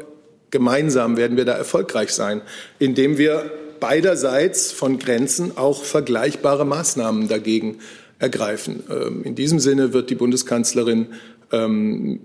gemeinsam 0.50 1.16
werden 1.16 1.36
wir 1.36 1.44
da 1.44 1.52
erfolgreich 1.52 2.10
sein, 2.10 2.42
indem 2.78 3.18
wir 3.18 3.50
beiderseits 3.80 4.72
von 4.72 4.98
Grenzen 4.98 5.56
auch 5.56 5.84
vergleichbare 5.84 6.64
Maßnahmen 6.64 7.28
dagegen 7.28 7.78
ergreifen. 8.18 8.82
Ähm, 8.90 9.22
in 9.24 9.34
diesem 9.34 9.58
Sinne 9.58 9.92
wird 9.92 10.10
die 10.10 10.14
Bundeskanzlerin 10.14 11.08
ähm, 11.52 12.20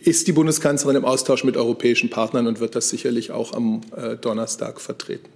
ist 0.00 0.28
die 0.28 0.32
Bundeskanzlerin 0.32 0.96
im 0.96 1.04
Austausch 1.04 1.44
mit 1.44 1.56
europäischen 1.56 2.10
Partnern 2.10 2.46
und 2.46 2.60
wird 2.60 2.76
das 2.76 2.88
sicherlich 2.88 3.32
auch 3.32 3.52
am 3.52 3.80
äh, 3.96 4.16
Donnerstag 4.16 4.80
vertreten. 4.80 5.28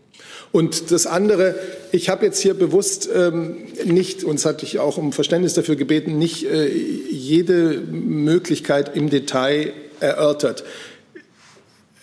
Und 0.53 0.91
das 0.91 1.07
andere, 1.07 1.55
ich 1.91 2.09
habe 2.09 2.25
jetzt 2.27 2.41
hier 2.41 2.55
bewusst 2.55 3.09
ähm, 3.13 3.57
nicht, 3.85 4.23
uns 4.23 4.45
hatte 4.45 4.65
ich 4.65 4.79
auch 4.79 4.99
um 4.99 5.13
Verständnis 5.13 5.55
dafür 5.55 5.77
gebeten, 5.77 6.19
nicht 6.19 6.45
äh, 6.45 6.69
jede 6.69 7.81
Möglichkeit 7.81 8.95
im 8.97 9.11
Detail 9.11 9.73
erörtert. 10.01 10.65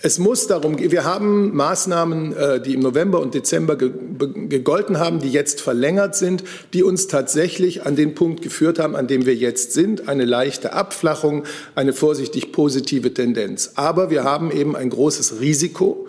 Es 0.01 0.17
muss 0.17 0.47
darum 0.47 0.77
gehen, 0.77 0.91
wir 0.91 1.03
haben 1.03 1.53
Maßnahmen, 1.53 2.33
äh, 2.33 2.61
die 2.61 2.73
im 2.73 2.79
November 2.79 3.19
und 3.19 3.33
Dezember 3.33 3.75
gegolten 3.75 4.97
haben, 4.97 5.19
die 5.19 5.29
jetzt 5.29 5.59
verlängert 5.59 6.15
sind, 6.15 6.45
die 6.71 6.83
uns 6.83 7.07
tatsächlich 7.07 7.85
an 7.85 7.97
den 7.97 8.15
Punkt 8.15 8.41
geführt 8.41 8.79
haben, 8.79 8.95
an 8.95 9.07
dem 9.07 9.25
wir 9.25 9.35
jetzt 9.35 9.73
sind, 9.73 10.07
eine 10.07 10.23
leichte 10.23 10.71
Abflachung, 10.71 11.43
eine 11.75 11.91
vorsichtig 11.91 12.53
positive 12.53 13.13
Tendenz. 13.13 13.73
Aber 13.75 14.09
wir 14.09 14.23
haben 14.23 14.51
eben 14.51 14.77
ein 14.77 14.89
großes 14.89 15.41
Risiko, 15.41 16.07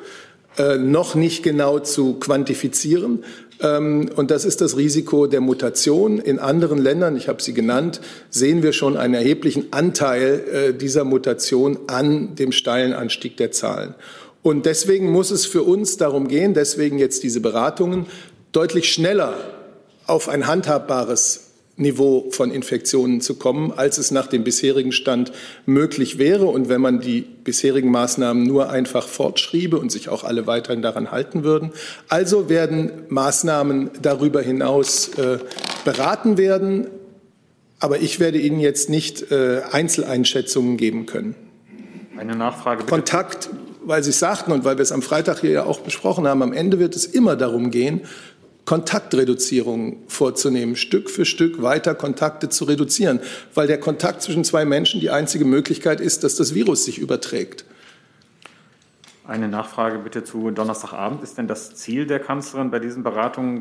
äh, 0.57 0.79
noch 0.79 1.17
nicht 1.17 1.43
genau 1.43 1.81
zu 1.81 2.15
quantifizieren. 2.15 3.25
Ähm, 3.63 4.11
und 4.17 4.31
das 4.31 4.45
ist 4.45 4.61
das 4.61 4.77
Risiko 4.77 5.27
der 5.27 5.41
Mutation. 5.41 6.19
In 6.19 6.39
anderen 6.39 6.79
Ländern, 6.79 7.17
ich 7.17 7.29
habe 7.29 7.43
sie 7.43 7.55
genannt, 7.55 8.01
sehen 8.31 8.63
wir 8.63 8.73
schon 8.73 8.97
einen 8.97 9.15
erheblichen 9.15 9.73
Anteil 9.73 10.45
äh, 10.53 10.75
dieser 10.75 11.05
Mutation 11.05 11.79
an 11.87 12.35
dem 12.37 12.53
steilen 12.53 12.93
Anstieg 12.93 13.37
der 13.37 13.53
Zahlen. 13.53 13.95
Und 14.43 14.65
deswegen 14.67 15.11
muss 15.11 15.31
es 15.31 15.45
für 15.45 15.63
uns 15.63 15.97
darum 15.99 16.29
gehen, 16.29 16.55
deswegen 16.55 16.99
jetzt 16.99 17.23
diese 17.23 17.41
Beratungen, 17.41 18.07
deutlich 18.53 18.93
schneller 18.93 19.35
auf 20.07 20.29
ein 20.29 20.47
handhabbares 20.47 21.50
Niveau 21.81 22.29
von 22.31 22.51
Infektionen 22.51 23.21
zu 23.21 23.35
kommen, 23.35 23.73
als 23.73 23.99
es 23.99 24.11
nach 24.11 24.27
dem 24.27 24.45
bisherigen 24.45 24.93
Stand 24.93 25.33
möglich 25.67 26.19
wäre. 26.19 26.47
Und 26.47 26.69
wenn 26.69 26.81
man 26.81 27.01
die 27.01 27.23
bisherigen 27.23 27.91
Maßnahmen 27.91 28.45
nur 28.45 28.71
einfach 28.71 29.09
fortschriebe 29.09 29.79
und 29.79 29.91
sich 29.91 30.09
auch 30.09 30.23
alle 30.23 30.47
weiterhin 30.47 30.83
daran 30.83 31.11
halten 31.11 31.43
würden. 31.43 31.73
Also 32.09 32.49
werden 32.49 32.93
Maßnahmen 33.09 33.91
darüber 34.01 34.43
hinaus 34.43 35.09
äh, 35.19 35.39
beraten 35.85 36.39
werden. 36.39 36.89
Aber 37.79 38.01
ich 38.01 38.21
werde 38.21 38.39
Ihnen 38.39 38.61
jetzt 38.61 38.91
nicht 38.91 39.33
äh, 39.33 39.63
Einzeleinschätzungen 39.73 40.77
geben 40.77 41.07
können. 41.07 41.35
Eine 42.17 42.37
Nachfrage. 42.37 42.83
Bitte. 42.83 42.91
Kontakt, 42.91 43.49
weil 43.83 44.05
Sie 44.05 44.11
es 44.11 44.19
sagten 44.19 44.53
und 44.53 44.65
weil 44.65 44.77
wir 44.77 44.83
es 44.83 44.93
am 44.93 45.01
Freitag 45.01 45.41
hier 45.41 45.51
ja 45.51 45.65
auch 45.65 45.81
besprochen 45.81 46.29
haben, 46.29 46.43
am 46.43 46.53
Ende 46.53 46.79
wird 46.79 46.95
es 46.95 47.07
immer 47.07 47.37
darum 47.37 47.71
gehen, 47.71 48.03
Kontaktreduzierung 48.71 49.97
vorzunehmen, 50.07 50.77
Stück 50.77 51.11
für 51.11 51.25
Stück 51.25 51.61
weiter 51.61 51.97
Kontakte 51.97 52.51
zu 52.51 52.67
reduzieren, 52.67 53.19
weil 53.53 53.67
der 53.67 53.81
Kontakt 53.81 54.23
zwischen 54.23 54.45
zwei 54.45 54.65
Menschen 54.65 55.01
die 55.01 55.11
einzige 55.11 55.45
Möglichkeit 55.45 56.01
ist, 56.01 56.23
dass 56.23 56.37
das 56.37 56.55
Virus 56.55 56.85
sich 56.85 56.99
überträgt. 57.01 57.65
Eine 59.27 59.49
Nachfrage 59.49 59.99
bitte 59.99 60.23
zu 60.23 60.53
Donnerstagabend. 60.53 61.21
Ist 61.25 61.37
denn 61.37 61.49
das 61.49 61.75
Ziel 61.75 62.07
der 62.07 62.21
Kanzlerin 62.21 62.71
bei 62.71 62.79
diesen 62.79 63.03
Beratungen, 63.03 63.61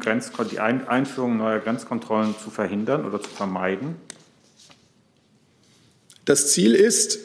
die 0.52 0.60
Einführung 0.60 1.38
neuer 1.38 1.58
Grenzkontrollen 1.58 2.36
zu 2.38 2.52
verhindern 2.52 3.04
oder 3.04 3.19
zu 3.19 3.32
vermeiden? 3.32 3.95
Das 6.26 6.52
Ziel 6.52 6.76
ist, 6.76 7.17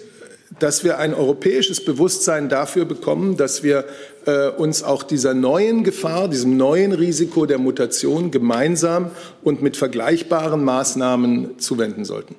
dass 0.59 0.85
wir 0.85 0.99
ein 0.99 1.12
europäisches 1.12 1.85
Bewusstsein 1.85 2.49
dafür 2.49 2.85
bekommen, 2.85 3.37
dass 3.37 3.62
wir 3.62 3.85
äh, 4.26 4.48
uns 4.48 4.82
auch 4.82 5.02
dieser 5.02 5.34
neuen 5.34 5.84
Gefahr, 5.84 6.28
diesem 6.28 6.56
neuen 6.56 6.92
Risiko 6.92 7.46
der 7.46 7.58
Mutation 7.58 8.30
gemeinsam 8.30 9.10
und 9.42 9.62
mit 9.62 9.76
vergleichbaren 9.76 10.64
Maßnahmen 10.64 11.58
zuwenden 11.58 12.04
sollten. 12.04 12.34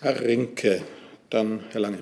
Herr 0.00 0.20
Rinke, 0.20 0.82
dann 1.30 1.60
Herr 1.70 1.80
Lange. 1.80 1.98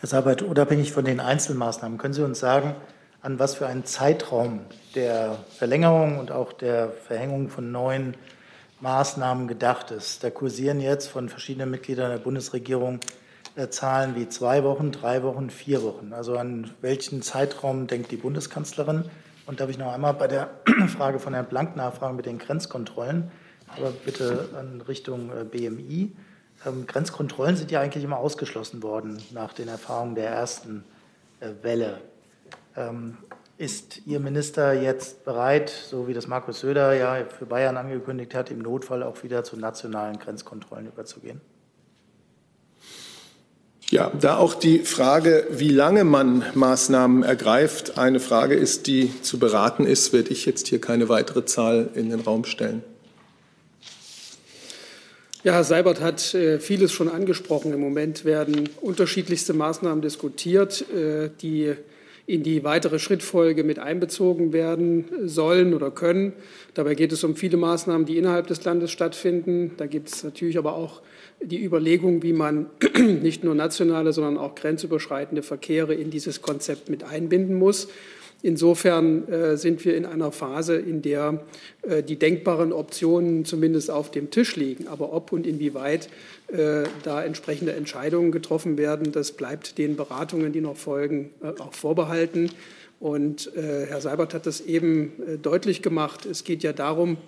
Herr 0.00 0.08
Sabat, 0.08 0.42
unabhängig 0.42 0.92
von 0.92 1.04
den 1.04 1.20
Einzelmaßnahmen, 1.20 1.98
können 1.98 2.14
Sie 2.14 2.24
uns 2.24 2.40
sagen, 2.40 2.74
an 3.22 3.38
was 3.38 3.54
für 3.54 3.66
einen 3.66 3.84
Zeitraum 3.84 4.60
der 4.94 5.38
Verlängerung 5.56 6.18
und 6.18 6.32
auch 6.32 6.52
der 6.52 6.90
Verhängung 6.90 7.48
von 7.48 7.72
neuen 7.72 8.14
Maßnahmen 8.80 9.46
gedacht 9.46 9.92
ist. 9.92 10.24
Da 10.24 10.30
kursieren 10.30 10.80
jetzt 10.80 11.06
von 11.06 11.28
verschiedenen 11.28 11.70
Mitgliedern 11.70 12.10
der 12.10 12.18
Bundesregierung 12.18 12.96
äh, 12.96 13.21
Zahlen 13.70 14.14
wie 14.14 14.28
zwei 14.28 14.64
Wochen, 14.64 14.92
drei 14.92 15.22
Wochen, 15.22 15.50
vier 15.50 15.82
Wochen. 15.82 16.12
Also 16.12 16.36
an 16.36 16.70
welchen 16.80 17.22
Zeitraum 17.22 17.86
denkt 17.86 18.10
die 18.10 18.16
Bundeskanzlerin? 18.16 19.04
Und 19.46 19.60
darf 19.60 19.68
ich 19.68 19.78
noch 19.78 19.92
einmal 19.92 20.14
bei 20.14 20.28
der 20.28 20.50
Frage 20.88 21.18
von 21.18 21.34
Herrn 21.34 21.46
Blank 21.46 21.76
nachfragen 21.76 22.16
mit 22.16 22.26
den 22.26 22.38
Grenzkontrollen, 22.38 23.30
aber 23.76 23.90
bitte 23.90 24.48
in 24.60 24.80
Richtung 24.82 25.30
äh, 25.30 25.44
BMI. 25.44 26.12
Ähm, 26.64 26.86
Grenzkontrollen 26.86 27.56
sind 27.56 27.70
ja 27.70 27.80
eigentlich 27.80 28.04
immer 28.04 28.18
ausgeschlossen 28.18 28.82
worden 28.82 29.20
nach 29.32 29.52
den 29.52 29.68
Erfahrungen 29.68 30.14
der 30.14 30.30
ersten 30.30 30.84
äh, 31.40 31.48
Welle. 31.62 32.00
Ähm, 32.76 33.18
ist 33.58 34.06
Ihr 34.06 34.20
Minister 34.20 34.72
jetzt 34.72 35.24
bereit, 35.24 35.68
so 35.68 36.08
wie 36.08 36.14
das 36.14 36.26
Markus 36.26 36.60
Söder 36.60 36.94
ja 36.94 37.24
für 37.26 37.46
Bayern 37.46 37.76
angekündigt 37.76 38.34
hat, 38.34 38.50
im 38.50 38.60
Notfall 38.60 39.02
auch 39.02 39.22
wieder 39.22 39.44
zu 39.44 39.56
nationalen 39.56 40.18
Grenzkontrollen 40.18 40.86
überzugehen? 40.86 41.40
Ja, 43.92 44.10
da 44.18 44.38
auch 44.38 44.54
die 44.54 44.78
Frage, 44.78 45.46
wie 45.50 45.68
lange 45.68 46.04
man 46.04 46.46
Maßnahmen 46.54 47.24
ergreift, 47.24 47.98
eine 47.98 48.20
Frage 48.20 48.54
ist, 48.54 48.86
die 48.86 49.12
zu 49.20 49.38
beraten 49.38 49.84
ist, 49.84 50.14
werde 50.14 50.30
ich 50.30 50.46
jetzt 50.46 50.68
hier 50.68 50.80
keine 50.80 51.10
weitere 51.10 51.44
Zahl 51.44 51.90
in 51.94 52.08
den 52.08 52.20
Raum 52.20 52.46
stellen. 52.46 52.82
Ja, 55.44 55.52
Herr 55.52 55.64
Seibert 55.64 56.00
hat 56.00 56.32
äh, 56.32 56.58
vieles 56.58 56.90
schon 56.90 57.10
angesprochen. 57.10 57.70
Im 57.74 57.80
Moment 57.80 58.24
werden 58.24 58.70
unterschiedlichste 58.80 59.52
Maßnahmen 59.52 60.00
diskutiert, 60.00 60.86
äh, 60.90 61.28
die 61.42 61.74
in 62.24 62.42
die 62.42 62.64
weitere 62.64 62.98
Schrittfolge 62.98 63.62
mit 63.62 63.78
einbezogen 63.78 64.54
werden 64.54 65.04
sollen 65.24 65.74
oder 65.74 65.90
können. 65.90 66.32
Dabei 66.72 66.94
geht 66.94 67.12
es 67.12 67.24
um 67.24 67.36
viele 67.36 67.58
Maßnahmen, 67.58 68.06
die 68.06 68.16
innerhalb 68.16 68.46
des 68.46 68.64
Landes 68.64 68.90
stattfinden. 68.90 69.72
Da 69.76 69.84
gibt 69.84 70.08
es 70.08 70.24
natürlich 70.24 70.56
aber 70.56 70.76
auch 70.76 71.02
die 71.44 71.62
Überlegung, 71.62 72.22
wie 72.22 72.32
man 72.32 72.66
nicht 73.22 73.44
nur 73.44 73.54
nationale, 73.54 74.12
sondern 74.12 74.38
auch 74.38 74.54
grenzüberschreitende 74.54 75.42
Verkehre 75.42 75.94
in 75.94 76.10
dieses 76.10 76.42
Konzept 76.42 76.88
mit 76.88 77.04
einbinden 77.04 77.56
muss. 77.56 77.88
Insofern 78.44 79.28
äh, 79.28 79.56
sind 79.56 79.84
wir 79.84 79.96
in 79.96 80.04
einer 80.04 80.32
Phase, 80.32 80.74
in 80.74 81.00
der 81.00 81.44
äh, 81.82 82.02
die 82.02 82.18
denkbaren 82.18 82.72
Optionen 82.72 83.44
zumindest 83.44 83.88
auf 83.88 84.10
dem 84.10 84.30
Tisch 84.30 84.56
liegen. 84.56 84.88
Aber 84.88 85.12
ob 85.12 85.30
und 85.30 85.46
inwieweit 85.46 86.08
äh, 86.48 86.82
da 87.04 87.22
entsprechende 87.22 87.72
Entscheidungen 87.72 88.32
getroffen 88.32 88.76
werden, 88.76 89.12
das 89.12 89.32
bleibt 89.32 89.78
den 89.78 89.94
Beratungen, 89.94 90.52
die 90.52 90.60
noch 90.60 90.76
folgen, 90.76 91.30
äh, 91.40 91.60
auch 91.60 91.72
vorbehalten. 91.72 92.50
Und 92.98 93.54
äh, 93.56 93.86
Herr 93.86 94.00
Seibert 94.00 94.34
hat 94.34 94.46
das 94.46 94.60
eben 94.60 95.12
äh, 95.26 95.38
deutlich 95.38 95.80
gemacht. 95.80 96.26
Es 96.26 96.42
geht 96.42 96.64
ja 96.64 96.72
darum, 96.72 97.18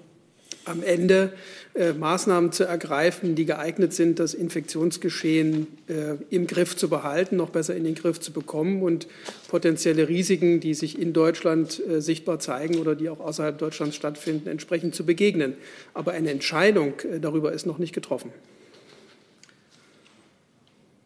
am 0.65 0.83
Ende 0.83 1.33
äh, 1.75 1.93
Maßnahmen 1.93 2.53
zu 2.53 2.65
ergreifen, 2.65 3.35
die 3.35 3.45
geeignet 3.45 3.93
sind, 3.93 4.19
das 4.19 4.35
Infektionsgeschehen 4.35 5.67
äh, 5.89 6.15
im 6.31 6.47
Griff 6.47 6.77
zu 6.77 6.89
behalten, 6.89 7.37
noch 7.37 7.51
besser 7.51 7.75
in 7.75 7.85
den 7.85 7.95
Griff 7.95 8.21
zu 8.21 8.33
bekommen 8.33 8.83
und 8.83 9.07
potenzielle 9.49 10.09
Risiken, 10.09 10.61
die 10.61 10.75
sich 10.75 10.99
in 10.99 11.13
Deutschland 11.13 11.83
äh, 11.87 12.01
sichtbar 12.01 12.39
zeigen 12.39 12.79
oder 12.79 12.95
die 12.95 13.09
auch 13.09 13.21
außerhalb 13.21 13.59
Deutschlands 13.59 13.97
stattfinden, 13.97 14.49
entsprechend 14.49 14.95
zu 14.95 15.05
begegnen. 15.05 15.55
Aber 15.95 16.13
eine 16.13 16.31
Entscheidung 16.31 16.95
äh, 17.01 17.21
darüber 17.21 17.53
ist 17.53 17.67
noch 17.67 17.79
nicht 17.79 17.93
getroffen. 17.93 18.31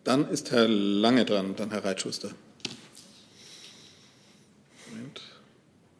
Dann 0.04 0.28
ist 0.30 0.52
Herr 0.52 0.68
Lange 0.68 1.24
dran, 1.24 1.54
dann 1.56 1.70
Herr 1.70 1.84
Reitschuster. 1.84 2.30
Moment. 4.90 5.20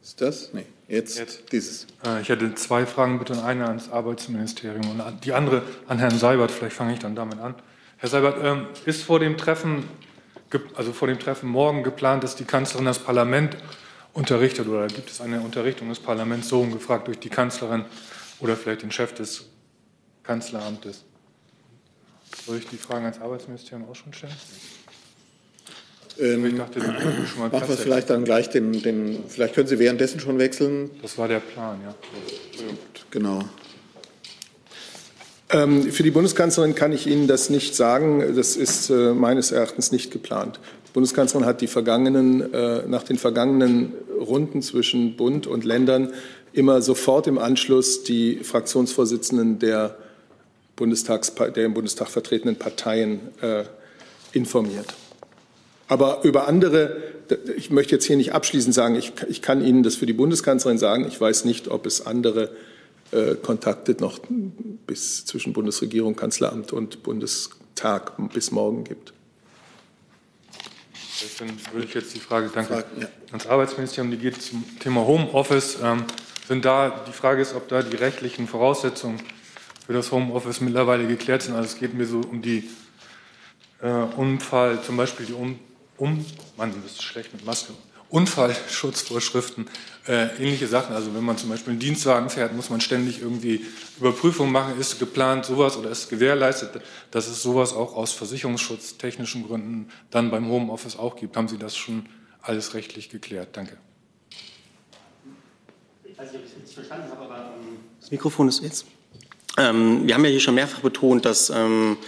Ist 0.02 0.20
das? 0.20 0.52
Nee. 0.52 0.64
Jetzt, 0.88 1.18
Jetzt. 1.18 1.52
dieses. 1.52 1.86
Äh, 2.04 2.22
ich 2.22 2.30
hätte 2.30 2.54
zwei 2.54 2.86
Fragen, 2.86 3.18
bitte, 3.18 3.34
und 3.34 3.40
eine 3.40 3.68
ans 3.68 3.90
Arbeitsministerium 3.90 4.88
und 4.90 5.24
die 5.24 5.34
andere 5.34 5.62
an 5.86 5.98
Herrn 5.98 6.18
Seibert. 6.18 6.50
Vielleicht 6.50 6.74
fange 6.74 6.94
ich 6.94 6.98
dann 6.98 7.14
damit 7.14 7.38
an. 7.38 7.54
Herr 7.98 8.08
Seibert, 8.08 8.42
ähm, 8.42 8.66
ist 8.86 9.02
vor 9.02 9.20
dem 9.20 9.36
Treffen, 9.36 9.84
also 10.74 10.94
vor 10.94 11.08
dem 11.08 11.18
Treffen 11.18 11.50
morgen 11.50 11.82
geplant, 11.82 12.24
dass 12.24 12.36
die 12.36 12.44
Kanzlerin 12.44 12.86
das 12.86 13.00
Parlament 13.00 13.58
unterrichtet 14.14 14.66
oder 14.66 14.86
gibt 14.86 15.10
es 15.10 15.20
eine 15.20 15.42
Unterrichtung 15.42 15.90
des 15.90 16.00
Parlaments 16.00 16.48
so 16.48 16.60
umgefragt 16.60 17.06
durch 17.06 17.18
die 17.18 17.28
Kanzlerin 17.28 17.84
oder 18.40 18.56
vielleicht 18.56 18.82
den 18.82 18.90
Chef 18.90 19.12
des 19.12 19.44
Kanzleramtes? 20.22 21.04
Soll 22.46 22.56
ich 22.56 22.66
die 22.66 22.78
Fragen 22.78 23.04
ans 23.04 23.20
Arbeitsministerium 23.20 23.86
auch 23.90 23.94
schon 23.94 24.14
stellen? 24.14 24.32
Ähm, 26.18 26.46
ich 26.46 26.56
dachte, 26.56 26.80
machen 26.80 27.68
wir 27.68 27.76
vielleicht 27.76 28.10
dann 28.10 28.24
gleich 28.24 28.50
den, 28.50 28.82
den, 28.82 29.24
vielleicht 29.28 29.54
können 29.54 29.68
Sie 29.68 29.78
währenddessen 29.78 30.20
schon 30.20 30.38
wechseln. 30.38 30.90
Das 31.02 31.16
war 31.18 31.28
der 31.28 31.40
Plan, 31.40 31.78
ja. 31.84 31.94
Genau. 33.10 33.40
Ähm, 35.50 35.90
für 35.90 36.02
die 36.02 36.10
Bundeskanzlerin 36.10 36.74
kann 36.74 36.92
ich 36.92 37.06
Ihnen 37.06 37.26
das 37.26 37.50
nicht 37.50 37.74
sagen. 37.74 38.34
Das 38.36 38.56
ist 38.56 38.90
äh, 38.90 39.14
meines 39.14 39.50
Erachtens 39.50 39.92
nicht 39.92 40.10
geplant. 40.10 40.60
Die 40.88 40.92
Bundeskanzlerin 40.92 41.46
hat 41.46 41.60
die 41.60 41.68
vergangenen, 41.68 42.52
äh, 42.52 42.86
nach 42.86 43.02
den 43.02 43.16
vergangenen 43.16 43.94
Runden 44.20 44.60
zwischen 44.60 45.16
Bund 45.16 45.46
und 45.46 45.64
Ländern 45.64 46.12
immer 46.52 46.82
sofort 46.82 47.26
im 47.26 47.38
Anschluss 47.38 48.02
die 48.02 48.40
Fraktionsvorsitzenden 48.42 49.58
der, 49.58 49.96
Bundestags, 50.78 51.32
der 51.34 51.64
im 51.64 51.74
Bundestag 51.74 52.08
vertretenen 52.08 52.56
Parteien 52.56 53.20
äh, 53.40 53.64
informiert. 54.32 54.94
Aber 55.88 56.20
über 56.22 56.46
andere, 56.46 56.96
ich 57.56 57.70
möchte 57.70 57.94
jetzt 57.94 58.04
hier 58.04 58.16
nicht 58.16 58.32
abschließend 58.32 58.74
sagen, 58.74 58.94
ich, 58.94 59.12
ich 59.28 59.42
kann 59.42 59.64
Ihnen 59.64 59.82
das 59.82 59.96
für 59.96 60.06
die 60.06 60.12
Bundeskanzlerin 60.12 60.78
sagen. 60.78 61.06
Ich 61.08 61.20
weiß 61.20 61.46
nicht, 61.46 61.68
ob 61.68 61.86
es 61.86 62.06
andere 62.06 62.50
äh, 63.10 63.34
Kontakte 63.34 63.96
noch 63.98 64.20
bis 64.86 65.24
zwischen 65.24 65.54
Bundesregierung, 65.54 66.14
Kanzleramt 66.14 66.72
und 66.72 67.02
Bundestag 67.02 68.12
bis 68.34 68.50
morgen 68.50 68.84
gibt. 68.84 69.14
Dann 71.38 71.48
würde 71.72 71.86
ich 71.86 71.94
jetzt 71.94 72.14
die 72.14 72.20
Frage, 72.20 72.50
danke, 72.54 72.74
Frage, 72.74 72.86
ja. 73.00 73.08
ans 73.30 73.46
Arbeitsministerium, 73.46 74.10
die 74.10 74.18
geht 74.18 74.40
zum 74.40 74.64
Thema 74.78 75.04
Homeoffice. 75.04 75.78
Ähm, 75.82 76.04
sind 76.46 76.64
da, 76.64 77.04
die 77.08 77.12
Frage 77.12 77.42
ist, 77.42 77.54
ob 77.54 77.68
da 77.68 77.82
die 77.82 77.96
rechtlichen 77.96 78.46
Voraussetzungen 78.46 79.20
für 79.86 79.94
das 79.94 80.12
Homeoffice 80.12 80.60
mittlerweile 80.60 81.06
geklärt 81.06 81.42
sind. 81.42 81.54
Also 81.54 81.66
es 81.68 81.78
geht 81.78 81.94
mir 81.94 82.06
so 82.06 82.20
um 82.20 82.40
die 82.40 82.68
äh, 83.82 83.88
Unfall, 83.88 84.82
zum 84.82 84.96
Beispiel 84.96 85.26
die 85.26 85.32
um, 85.32 85.58
um 85.98 86.24
Mann, 86.56 86.72
das 86.82 86.92
ist 86.92 87.02
schlecht 87.02 87.32
mit 87.32 87.44
Maske, 87.44 87.72
Unfallschutzvorschriften, 88.10 89.68
äh, 90.06 90.28
ähnliche 90.38 90.66
Sachen. 90.66 90.94
Also 90.94 91.14
wenn 91.14 91.24
man 91.24 91.36
zum 91.36 91.50
Beispiel 91.50 91.72
einen 91.72 91.80
Dienstwagen 91.80 92.30
fährt, 92.30 92.54
muss 92.54 92.70
man 92.70 92.80
ständig 92.80 93.20
irgendwie 93.20 93.66
Überprüfungen 93.98 94.50
machen. 94.50 94.80
Ist 94.80 94.98
geplant 94.98 95.44
sowas 95.44 95.76
oder 95.76 95.90
ist 95.90 96.08
gewährleistet, 96.08 96.80
dass 97.10 97.28
es 97.28 97.42
sowas 97.42 97.74
auch 97.74 97.94
aus 97.94 98.12
versicherungsschutztechnischen 98.12 99.46
Gründen 99.46 99.90
dann 100.10 100.30
beim 100.30 100.48
Homeoffice 100.48 100.96
auch 100.96 101.16
gibt? 101.16 101.36
Haben 101.36 101.48
Sie 101.48 101.58
das 101.58 101.76
schon 101.76 102.06
alles 102.40 102.72
rechtlich 102.72 103.10
geklärt? 103.10 103.50
Danke. 103.52 103.76
Ich 106.04 106.18
weiß 106.18 106.32
nicht, 106.32 106.40
ob 106.40 106.46
ich 106.46 106.52
es 106.52 106.56
richtig 106.56 106.74
verstanden 106.74 107.10
habe, 107.10 107.24
aber 107.24 107.36
ähm, 107.60 107.76
das 108.00 108.10
Mikrofon 108.10 108.48
ist 108.48 108.62
jetzt. 108.62 108.86
Ähm, 109.58 110.06
wir 110.06 110.14
haben 110.14 110.24
ja 110.24 110.30
hier 110.30 110.40
schon 110.40 110.54
mehrfach 110.54 110.80
betont, 110.80 111.26
dass 111.26 111.50
ähm, 111.50 111.98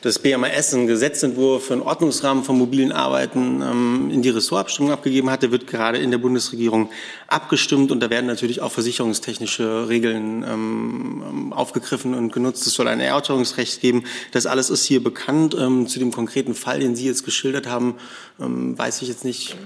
das 0.00 0.20
BMAS 0.20 0.74
einen 0.74 0.86
Gesetzentwurf 0.86 1.66
für 1.66 1.72
einen 1.72 1.82
Ordnungsrahmen 1.82 2.44
von 2.44 2.56
mobilen 2.56 2.92
Arbeiten 2.92 3.62
ähm, 3.62 4.10
in 4.12 4.22
die 4.22 4.28
Ressortabstimmung 4.28 4.92
abgegeben 4.92 5.28
hat. 5.28 5.42
Der 5.42 5.50
wird 5.50 5.66
gerade 5.66 5.98
in 5.98 6.12
der 6.12 6.18
Bundesregierung 6.18 6.90
abgestimmt 7.26 7.90
und 7.90 8.00
da 8.00 8.08
werden 8.08 8.26
natürlich 8.26 8.60
auch 8.60 8.70
versicherungstechnische 8.70 9.88
Regeln 9.88 10.44
ähm, 10.44 11.52
aufgegriffen 11.52 12.14
und 12.14 12.32
genutzt. 12.32 12.66
Es 12.66 12.74
soll 12.74 12.86
ein 12.86 13.00
Erörterungsrecht 13.00 13.80
geben. 13.80 14.04
Das 14.30 14.46
alles 14.46 14.70
ist 14.70 14.84
hier 14.84 15.02
bekannt. 15.02 15.56
Ähm, 15.58 15.88
zu 15.88 15.98
dem 15.98 16.12
konkreten 16.12 16.54
Fall, 16.54 16.78
den 16.78 16.94
Sie 16.94 17.06
jetzt 17.06 17.24
geschildert 17.24 17.66
haben, 17.66 17.96
ähm, 18.40 18.78
weiß 18.78 19.02
ich 19.02 19.08
jetzt 19.08 19.24
nicht, 19.24 19.56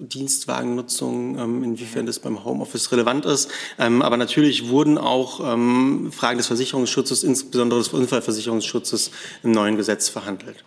Dienstwagennutzung, 0.00 1.38
ähm, 1.38 1.62
inwiefern 1.62 2.06
das 2.06 2.18
beim 2.18 2.44
Homeoffice 2.44 2.90
relevant 2.92 3.26
ist. 3.26 3.50
Ähm, 3.78 4.02
aber 4.02 4.16
natürlich 4.16 4.68
wurden 4.68 4.98
auch 4.98 5.40
ähm, 5.52 6.10
Fragen 6.10 6.38
des 6.38 6.46
Versicherungsschutzes, 6.46 7.22
insbesondere 7.22 7.78
des 7.80 7.88
Unfallversicherungsschutzes, 7.88 9.10
im 9.42 9.52
neuen 9.52 9.76
Gesetz 9.76 10.08
verhandelt. 10.08 10.64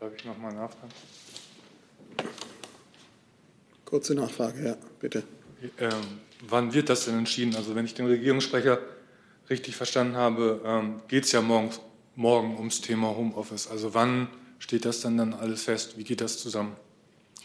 Darf 0.00 0.12
ich 0.16 0.24
noch 0.24 0.36
mal 0.38 0.52
nachfragen? 0.52 0.92
Kurze 3.84 4.14
Nachfrage, 4.14 4.66
ja, 4.66 4.76
bitte. 4.98 5.22
Ähm, 5.78 5.90
wann 6.48 6.74
wird 6.74 6.88
das 6.88 7.04
denn 7.04 7.16
entschieden? 7.16 7.54
Also 7.54 7.74
wenn 7.74 7.84
ich 7.84 7.94
den 7.94 8.06
Regierungssprecher 8.06 8.78
richtig 9.48 9.76
verstanden 9.76 10.16
habe, 10.16 10.60
ähm, 10.64 11.00
geht 11.08 11.24
es 11.24 11.32
ja 11.32 11.40
morgen, 11.40 11.70
morgen 12.16 12.56
ums 12.56 12.80
Thema 12.80 13.08
Homeoffice. 13.16 13.68
Also 13.68 13.94
wann 13.94 14.28
steht 14.58 14.84
das 14.84 15.00
dann, 15.00 15.16
dann 15.16 15.32
alles 15.34 15.62
fest? 15.62 15.96
Wie 15.96 16.04
geht 16.04 16.20
das 16.20 16.38
zusammen? 16.38 16.76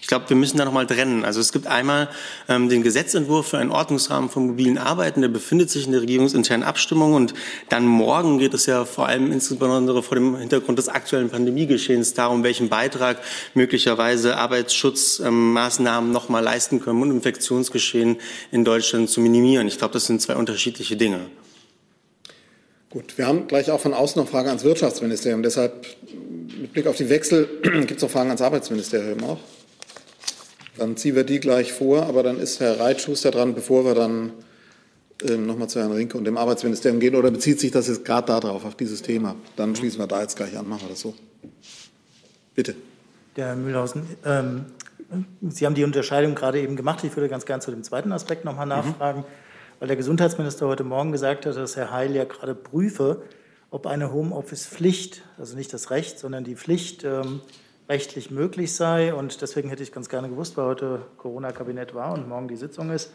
Ich 0.02 0.08
glaube, 0.08 0.30
wir 0.30 0.38
müssen 0.38 0.58
da 0.58 0.66
nochmal 0.66 0.88
trennen. 0.88 1.26
Also 1.26 1.41
es 1.41 1.52
gibt 1.52 1.68
einmal 1.68 2.10
ähm, 2.47 2.70
den 2.70 2.84
Gesetzentwurf 2.84 3.50
für 3.50 3.58
einen 3.58 3.70
Ordnungsrahmen 3.70 4.30
von 4.30 4.47
mobilen 4.47 4.78
Arbeiten, 4.78 5.22
der 5.22 5.28
befindet 5.28 5.70
sich 5.70 5.86
in 5.86 5.91
der 5.91 6.02
regierungsinternen 6.02 6.66
Abstimmung 6.66 7.14
und 7.14 7.34
dann 7.68 7.86
morgen 7.86 8.39
geht 8.39 8.54
es 8.54 8.66
ja 8.66 8.86
vor 8.86 9.08
allem 9.08 9.32
insbesondere 9.32 10.02
vor 10.02 10.16
dem 10.16 10.38
Hintergrund 10.38 10.80
des 10.80 10.88
aktuellen 10.88 11.30
Pandemiegeschehens 11.30 12.14
darum, 12.14 12.43
welchen 12.43 12.70
Beitrag 12.70 13.22
möglicherweise 13.54 14.38
Arbeitsschutzmaßnahmen 14.38 16.10
ähm, 16.10 16.14
nochmal 16.14 16.43
leisten 16.43 16.80
können, 16.80 17.02
um 17.02 17.12
Infektionsgeschehen 17.12 18.18
in 18.52 18.64
Deutschland 18.64 19.10
zu 19.10 19.20
minimieren. 19.20 19.68
Ich 19.68 19.78
glaube, 19.78 19.93
das 19.93 20.06
sind 20.06 20.22
zwei 20.22 20.36
unterschiedliche 20.36 20.95
Dinge. 20.95 21.20
Gut, 22.89 23.18
wir 23.18 23.28
haben 23.28 23.47
gleich 23.47 23.70
auch 23.70 23.80
von 23.80 23.93
außen 23.93 24.20
noch 24.20 24.28
Fragen 24.28 24.47
ans 24.47 24.64
Wirtschaftsministerium. 24.64 25.43
Deshalb 25.43 25.86
mit 26.60 26.74
Blick 26.74 26.88
auf 26.88 26.95
die 26.95 27.10
Wechsel 27.10 27.47
gibt 27.62 27.91
es 27.91 28.02
noch 28.02 28.10
Fragen 28.10 28.30
ans 28.30 28.41
Arbeitsministerium 28.41 29.24
auch. 29.24 29.39
Dann 30.80 30.96
ziehen 30.96 31.16
wir 31.16 31.26
die 31.26 31.40
gleich 31.42 31.74
vor, 31.74 32.04
aber 32.04 32.24
dann 32.24 32.40
ist 32.40 32.62
Herr 32.62 32.80
Reitschuster 32.80 33.32
dran, 33.32 33.54
bevor 33.54 33.84
wir 33.84 33.96
dann 33.96 34.32
ähm, 35.28 35.46
nochmal 35.46 35.68
zu 35.68 35.80
Herrn 35.80 35.92
Rinke 35.92 36.18
und 36.18 36.24
dem 36.24 36.38
Arbeitsministerium 36.38 37.02
gehen. 37.02 37.16
Oder 37.16 37.32
bezieht 37.32 37.60
sich 37.60 37.72
das 37.72 37.90
jetzt 37.90 38.06
gerade 38.06 38.28
darauf, 38.28 38.64
auf 38.64 38.76
dieses 38.76 39.02
Thema? 39.02 39.36
Dann 39.58 39.76
schließen 39.76 40.00
wir 40.00 40.08
da 40.08 40.22
jetzt 40.22 40.38
gleich 40.38 40.58
an. 40.58 40.68
Machen 40.70 40.84
wir 40.84 40.90
das 40.90 41.02
so. 41.02 41.14
Bitte. 42.56 42.76
Der 43.36 43.48
Herr 43.48 43.56
Mühlhausen, 43.58 44.04
ähm, 44.26 44.66
Sie 45.42 45.66
haben 45.66 45.76
die 45.76 45.84
Unterscheidung 45.84 46.36
gerade 46.36 46.62
eben 46.62 46.76
gemacht. 46.76 47.04
Ich 47.04 47.16
würde 47.16 47.28
ganz 47.28 47.46
gerne 47.46 47.62
zu 47.62 47.72
dem 47.72 47.84
zweiten 47.84 48.12
Aspekt 48.12 48.46
nochmal 48.46 48.66
mhm. 48.66 48.70
nachfragen, 48.70 49.20
mhm. 49.22 49.26
weil 49.80 49.88
der 49.88 49.98
Gesundheitsminister 49.98 50.68
heute 50.68 50.84
Morgen 50.84 51.12
gesagt 51.12 51.46
hat, 51.46 51.58
dass 51.58 51.76
Herr 51.76 51.92
Heil 51.92 52.16
ja 52.16 52.24
gerade 52.24 52.56
prüfe, 52.56 53.24
ob 53.72 53.86
eine 53.86 54.14
Homeoffice-Pflicht, 54.14 55.24
also 55.38 55.58
nicht 55.58 55.74
das 55.74 55.92
Recht, 55.92 56.20
sondern 56.20 56.44
die 56.44 56.56
Pflicht, 56.56 57.04
ähm, 57.04 57.42
rechtlich 57.90 58.32
möglich 58.32 58.76
sei. 58.76 59.14
Und 59.14 59.42
deswegen 59.42 59.70
hätte 59.70 59.84
ich 59.84 59.92
ganz 59.92 60.08
gerne 60.08 60.30
gewusst, 60.30 60.56
weil 60.56 60.66
heute 60.66 61.02
Corona-Kabinett 61.18 61.94
war 61.96 62.14
und 62.14 62.30
morgen 62.30 62.48
die 62.48 62.56
Sitzung 62.56 62.92
ist, 62.92 63.12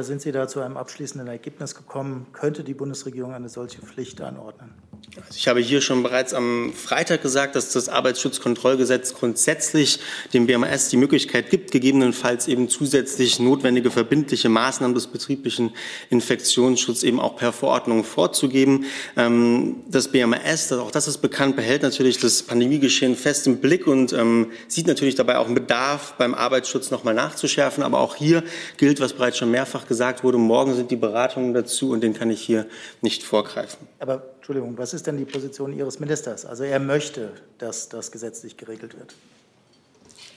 sind 0.00 0.20
Sie 0.20 0.32
da 0.32 0.48
zu 0.48 0.60
einem 0.60 0.76
abschließenden 0.76 1.28
Ergebnis 1.28 1.74
gekommen? 1.74 2.26
Könnte 2.32 2.64
die 2.64 2.74
Bundesregierung 2.74 3.34
eine 3.34 3.48
solche 3.48 3.80
Pflicht 3.82 4.20
anordnen? 4.20 4.74
Also 5.16 5.28
ich 5.36 5.48
habe 5.48 5.60
hier 5.60 5.80
schon 5.80 6.02
bereits 6.02 6.34
am 6.34 6.72
Freitag 6.74 7.22
gesagt, 7.22 7.54
dass 7.54 7.72
das 7.72 7.88
Arbeitsschutzkontrollgesetz 7.88 9.14
grundsätzlich 9.14 10.00
dem 10.34 10.46
BMS 10.46 10.88
die 10.88 10.96
Möglichkeit 10.96 11.48
gibt, 11.50 11.70
gegebenenfalls 11.70 12.48
eben 12.48 12.68
zusätzlich 12.68 13.38
notwendige 13.38 13.90
verbindliche 13.90 14.48
Maßnahmen 14.48 14.94
des 14.94 15.06
betrieblichen 15.06 15.70
Infektionsschutzes 16.10 17.04
eben 17.04 17.20
auch 17.20 17.36
per 17.36 17.52
Verordnung 17.52 18.04
vorzugeben. 18.04 18.86
Ähm, 19.16 19.84
das 19.88 20.08
BMS, 20.08 20.72
auch 20.72 20.90
das 20.90 21.08
ist 21.08 21.18
bekannt, 21.18 21.56
behält 21.56 21.82
natürlich 21.82 22.18
das 22.18 22.42
Pandemiegeschehen 22.42 23.16
fest 23.16 23.46
im 23.46 23.58
Blick 23.58 23.86
und 23.86 24.12
ähm, 24.12 24.50
sieht 24.68 24.86
natürlich 24.86 25.14
dabei 25.14 25.38
auch 25.38 25.46
einen 25.46 25.54
Bedarf 25.54 26.14
beim 26.18 26.34
Arbeitsschutz 26.34 26.90
nochmal 26.90 27.14
nachzuschärfen. 27.14 27.82
Aber 27.82 28.00
auch 28.00 28.16
hier 28.16 28.42
gilt, 28.76 29.00
was 29.00 29.14
bereits 29.14 29.38
schon 29.38 29.50
mehrfach 29.66 29.88
gesagt 29.88 30.22
wurde, 30.22 30.38
morgen 30.38 30.74
sind 30.74 30.92
die 30.92 30.96
Beratungen 30.96 31.52
dazu 31.52 31.90
und 31.90 32.00
den 32.00 32.14
kann 32.14 32.30
ich 32.30 32.40
hier 32.40 32.66
nicht 33.00 33.24
vorgreifen. 33.24 33.88
Aber 33.98 34.22
Entschuldigung, 34.36 34.78
was 34.78 34.94
ist 34.94 35.08
denn 35.08 35.16
die 35.16 35.24
Position 35.24 35.72
Ihres 35.72 35.98
Ministers? 35.98 36.46
Also 36.46 36.62
er 36.62 36.78
möchte, 36.78 37.32
dass 37.58 37.88
das 37.88 38.12
gesetzlich 38.12 38.56
geregelt 38.56 38.96
wird. 38.96 39.14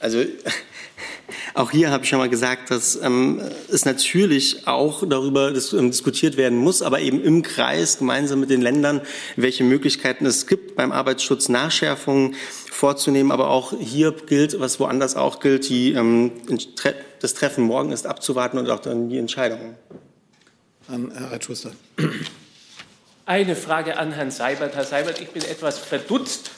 Also 0.00 0.24
auch 1.54 1.70
hier 1.70 1.90
habe 1.90 2.04
ich 2.04 2.10
schon 2.10 2.18
mal 2.18 2.28
gesagt, 2.28 2.70
dass 2.70 2.96
ähm, 2.96 3.40
es 3.70 3.84
natürlich 3.84 4.66
auch 4.66 5.06
darüber 5.06 5.52
dis 5.52 5.72
ähm, 5.72 5.90
diskutiert 5.90 6.36
werden 6.36 6.58
muss, 6.58 6.82
aber 6.82 7.00
eben 7.00 7.22
im 7.22 7.42
Kreis 7.42 7.98
gemeinsam 7.98 8.40
mit 8.40 8.50
den 8.50 8.62
Ländern, 8.62 9.02
welche 9.36 9.64
Möglichkeiten 9.64 10.26
es 10.26 10.46
gibt, 10.46 10.76
beim 10.76 10.90
Arbeitsschutz 10.90 11.48
Nachschärfungen 11.48 12.34
vorzunehmen. 12.70 13.30
Aber 13.30 13.50
auch 13.50 13.74
hier 13.78 14.12
gilt, 14.12 14.58
was 14.58 14.80
woanders 14.80 15.16
auch 15.16 15.40
gilt, 15.40 15.68
die, 15.68 15.92
ähm, 15.92 16.32
das 17.20 17.34
Treffen 17.34 17.64
morgen 17.64 17.92
ist 17.92 18.06
abzuwarten 18.06 18.58
und 18.58 18.68
auch 18.70 18.80
dann 18.80 19.08
die 19.08 19.18
Entscheidungen. 19.18 19.74
An 20.88 21.12
Herr 21.14 21.32
Reitschuster. 21.32 21.72
Eine 23.26 23.54
Frage 23.54 23.96
an 23.96 24.12
Herrn 24.12 24.30
Seibert. 24.30 24.74
Herr 24.74 24.84
Seibert, 24.84 25.20
ich 25.20 25.28
bin 25.28 25.42
etwas 25.42 25.78
verdutzt. 25.78 26.50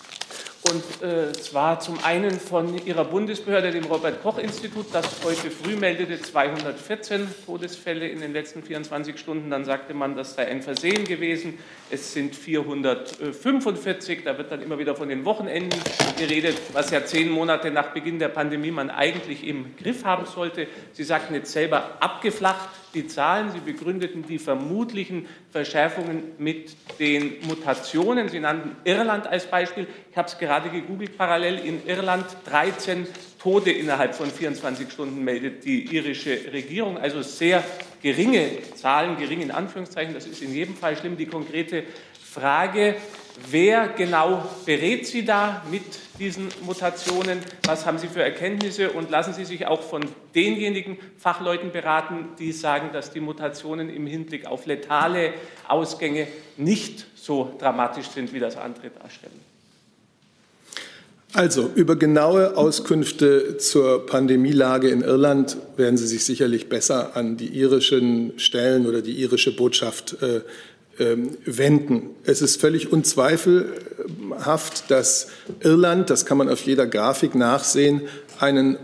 Und 0.71 1.03
äh, 1.03 1.33
zwar 1.33 1.81
zum 1.81 1.99
einen 2.05 2.39
von 2.39 2.87
Ihrer 2.87 3.05
Bundesbehörde, 3.05 3.73
dem 3.73 3.85
Robert-Koch-Institut, 3.85 4.87
das 4.93 5.07
heute 5.25 5.51
früh 5.51 5.75
meldete 5.75 6.21
214 6.21 7.27
Todesfälle 7.47 8.07
in 8.07 8.21
den 8.21 8.33
letzten 8.33 8.63
24 8.63 9.19
Stunden. 9.19 9.51
Dann 9.51 9.65
sagte 9.65 9.93
man, 9.93 10.15
das 10.15 10.35
sei 10.35 10.47
ein 10.47 10.63
Versehen 10.63 11.05
gewesen. 11.05 11.59
Es 11.91 12.13
sind 12.13 12.37
445. 12.37 14.23
Da 14.25 14.39
wird 14.39 14.53
dann 14.53 14.63
immer 14.63 14.79
wieder 14.79 14.95
von 14.95 15.09
den 15.09 15.25
Wochenenden 15.25 15.81
geredet, 16.17 16.57
was 16.73 16.93
ja 16.93 17.05
zehn 17.05 17.29
Monate 17.29 17.73
nach 17.73 17.89
Beginn 17.89 18.21
der 18.21 18.29
Pandemie 18.29 18.71
man 18.71 18.89
eigentlich 18.89 19.45
im 19.45 19.77
Griff 19.77 20.05
haben 20.05 20.27
sollte. 20.27 20.69
Sie 20.93 21.03
sagten 21.03 21.35
jetzt 21.35 21.51
selber 21.51 21.97
abgeflacht 21.99 22.69
die 22.95 23.07
Zahlen. 23.07 23.51
Sie 23.51 23.61
begründeten 23.61 24.25
die 24.27 24.39
vermutlichen 24.39 25.27
Verschärfungen 25.51 26.23
mit 26.39 26.77
den 26.99 27.37
Mutationen. 27.47 28.29
Sie 28.29 28.41
nannten 28.41 28.77
Irland 28.85 29.27
als 29.27 29.47
Beispiel. 29.47 29.87
Ich 30.11 30.17
habe 30.17 30.29
es 30.29 30.39
gerade 30.39 30.71
gegoogelt, 30.71 31.17
parallel 31.17 31.59
in 31.59 31.87
Irland 31.87 32.27
13 32.47 33.07
Tode 33.41 33.73
innerhalb 33.73 34.15
von 34.15 34.31
24 34.31 34.91
Stunden 34.91 35.25
meldet 35.25 35.65
die 35.65 35.95
irische 35.95 36.53
Regierung. 36.53 36.97
Also 36.97 37.23
sehr 37.23 37.65
geringe 38.01 38.49
Zahlen, 38.75 39.17
gering 39.17 39.41
in 39.41 39.51
Anführungszeichen. 39.51 40.15
Das 40.15 40.27
ist 40.27 40.43
in 40.43 40.55
jedem 40.55 40.77
Fall 40.77 40.97
schlimm. 40.97 41.17
Die 41.17 41.27
konkrete 41.27 41.85
Frage, 42.23 42.97
wer 43.51 43.89
genau 43.89 44.45
berät 44.65 45.07
Sie 45.07 45.25
da 45.25 45.63
mit 45.71 45.83
diesen 46.19 46.49
Mutationen? 46.65 47.39
Was 47.65 47.87
haben 47.87 47.99
Sie 47.99 48.09
für 48.09 48.23
Erkenntnisse? 48.23 48.91
Und 48.91 49.11
lassen 49.11 49.35
Sie 49.35 49.45
sich 49.45 49.67
auch 49.67 49.83
von 49.83 50.05
denjenigen 50.35 50.99
Fachleuten 51.19 51.73
beraten, 51.73 52.29
die 52.39 52.53
sagen, 52.53 52.91
dass 52.93 53.13
die 53.13 53.21
Mutationen 53.21 53.89
im 53.89 54.07
Hinblick 54.07 54.47
auf 54.47 54.67
letale 54.67 55.35
Ausgänge 55.69 56.27
nicht 56.57 57.07
so 57.15 57.55
dramatisch 57.59 58.09
sind, 58.09 58.33
wie 58.33 58.41
das 58.41 58.57
andere 58.57 58.91
darstellen? 58.91 59.53
Also 61.35 61.71
über 61.75 61.97
genaue 61.97 62.59
Auskünfte 62.59 63.57
zur 63.57 64.05
Pandemielage 64.05 64.91
in 64.91 65.01
Irland 65.01 65.57
werden 65.79 65.97
Sie 65.97 66.07
sich 66.07 66.27
sicherlich 66.27 66.69
besser 66.69 67.17
an 67.17 67.39
die 67.39 67.59
irischen 67.59 68.39
Stellen 68.39 68.87
oder 68.87 69.01
die 69.01 69.19
irische 69.19 69.57
Botschaft 69.57 70.23
äh, 70.23 70.43
wenden. 70.99 72.11
Es 72.25 72.43
ist 72.43 72.61
völlig 72.61 72.93
unzweifelhaft, 72.93 74.91
dass 74.91 75.29
Irland, 75.61 76.11
das 76.11 76.27
kann 76.27 76.39
man 76.39 76.49
auf 76.49 76.63
jeder 76.63 76.87
Grafik 76.87 77.35
nachsehen, 77.35 78.03
einen 78.39 78.77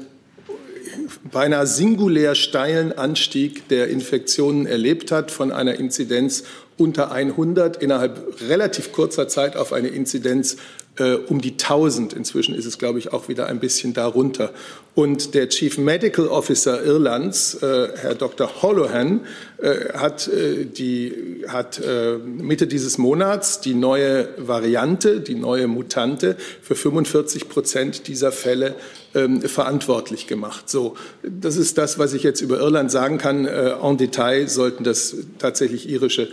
beinahe 1.30 1.66
singulär 1.66 2.34
steilen 2.34 2.92
Anstieg 2.92 3.68
der 3.68 3.88
Infektionen 3.88 4.66
erlebt 4.66 5.12
hat, 5.12 5.30
von 5.30 5.52
einer 5.52 5.74
Inzidenz 5.74 6.44
unter 6.76 7.11
100 7.12 7.82
innerhalb 7.82 8.40
relativ 8.48 8.92
kurzer 8.92 9.28
Zeit 9.28 9.56
auf 9.56 9.72
eine 9.72 9.88
Inzidenz 9.88 10.56
um 10.99 11.40
die 11.40 11.53
1000. 11.53 12.12
Inzwischen 12.12 12.55
ist 12.55 12.66
es, 12.66 12.78
glaube 12.78 12.99
ich, 12.99 13.12
auch 13.12 13.28
wieder 13.28 13.46
ein 13.46 13.61
bisschen 13.61 13.94
darunter. 13.94 14.53
Und 14.99 15.34
der 15.34 15.49
Chief 15.49 15.78
Medical 15.78 16.26
Officer 16.26 16.84
Irlands, 16.84 17.55
äh, 17.62 17.88
Herr 17.94 18.16
Dr. 18.16 18.62
Holohan, 18.62 19.20
äh, 19.59 19.92
hat, 19.94 20.26
äh, 20.26 20.64
die, 20.64 21.44
hat 21.46 21.78
äh, 21.78 22.18
Mitte 22.18 22.66
dieses 22.66 22.99
Monats 22.99 23.61
die 23.61 23.74
neue 23.74 24.28
Variante, 24.38 25.20
die 25.20 25.36
neue 25.36 25.68
Mutante 25.68 26.36
für 26.62 26.74
45 26.74 27.49
Prozent 27.49 28.09
dieser 28.09 28.32
Fälle 28.32 28.74
ähm, 29.14 29.40
verantwortlich 29.40 30.26
gemacht. 30.26 30.68
So, 30.68 30.96
das 31.22 31.57
ist 31.57 31.78
das, 31.78 31.99
was 31.99 32.12
ich 32.12 32.24
jetzt 32.24 32.40
über 32.40 32.59
Irland 32.59 32.90
sagen 32.90 33.18
kann. 33.18 33.46
Äh, 33.46 33.74
en 33.80 33.96
Detail 33.99 34.49
sollten 34.49 34.84
das 34.84 35.16
tatsächlich 35.38 35.88
irische 35.88 36.28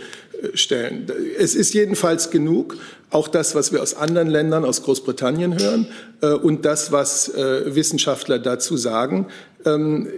stellen. 0.54 1.06
Es 1.38 1.54
ist 1.54 1.74
jedenfalls 1.74 2.30
genug, 2.30 2.76
auch 3.10 3.28
das, 3.28 3.54
was 3.54 3.72
wir 3.72 3.82
aus 3.82 3.94
anderen 3.94 4.28
Ländern, 4.28 4.64
aus 4.64 4.82
Großbritannien 4.82 5.58
hören 5.58 5.86
äh, 6.20 6.28
und 6.28 6.64
das, 6.64 6.92
was 6.92 7.28
äh, 7.28 7.74
Wissenschaftler 7.74 8.38
dazu 8.38 8.76
sagen, 8.76 9.26
ähm, 9.64 10.08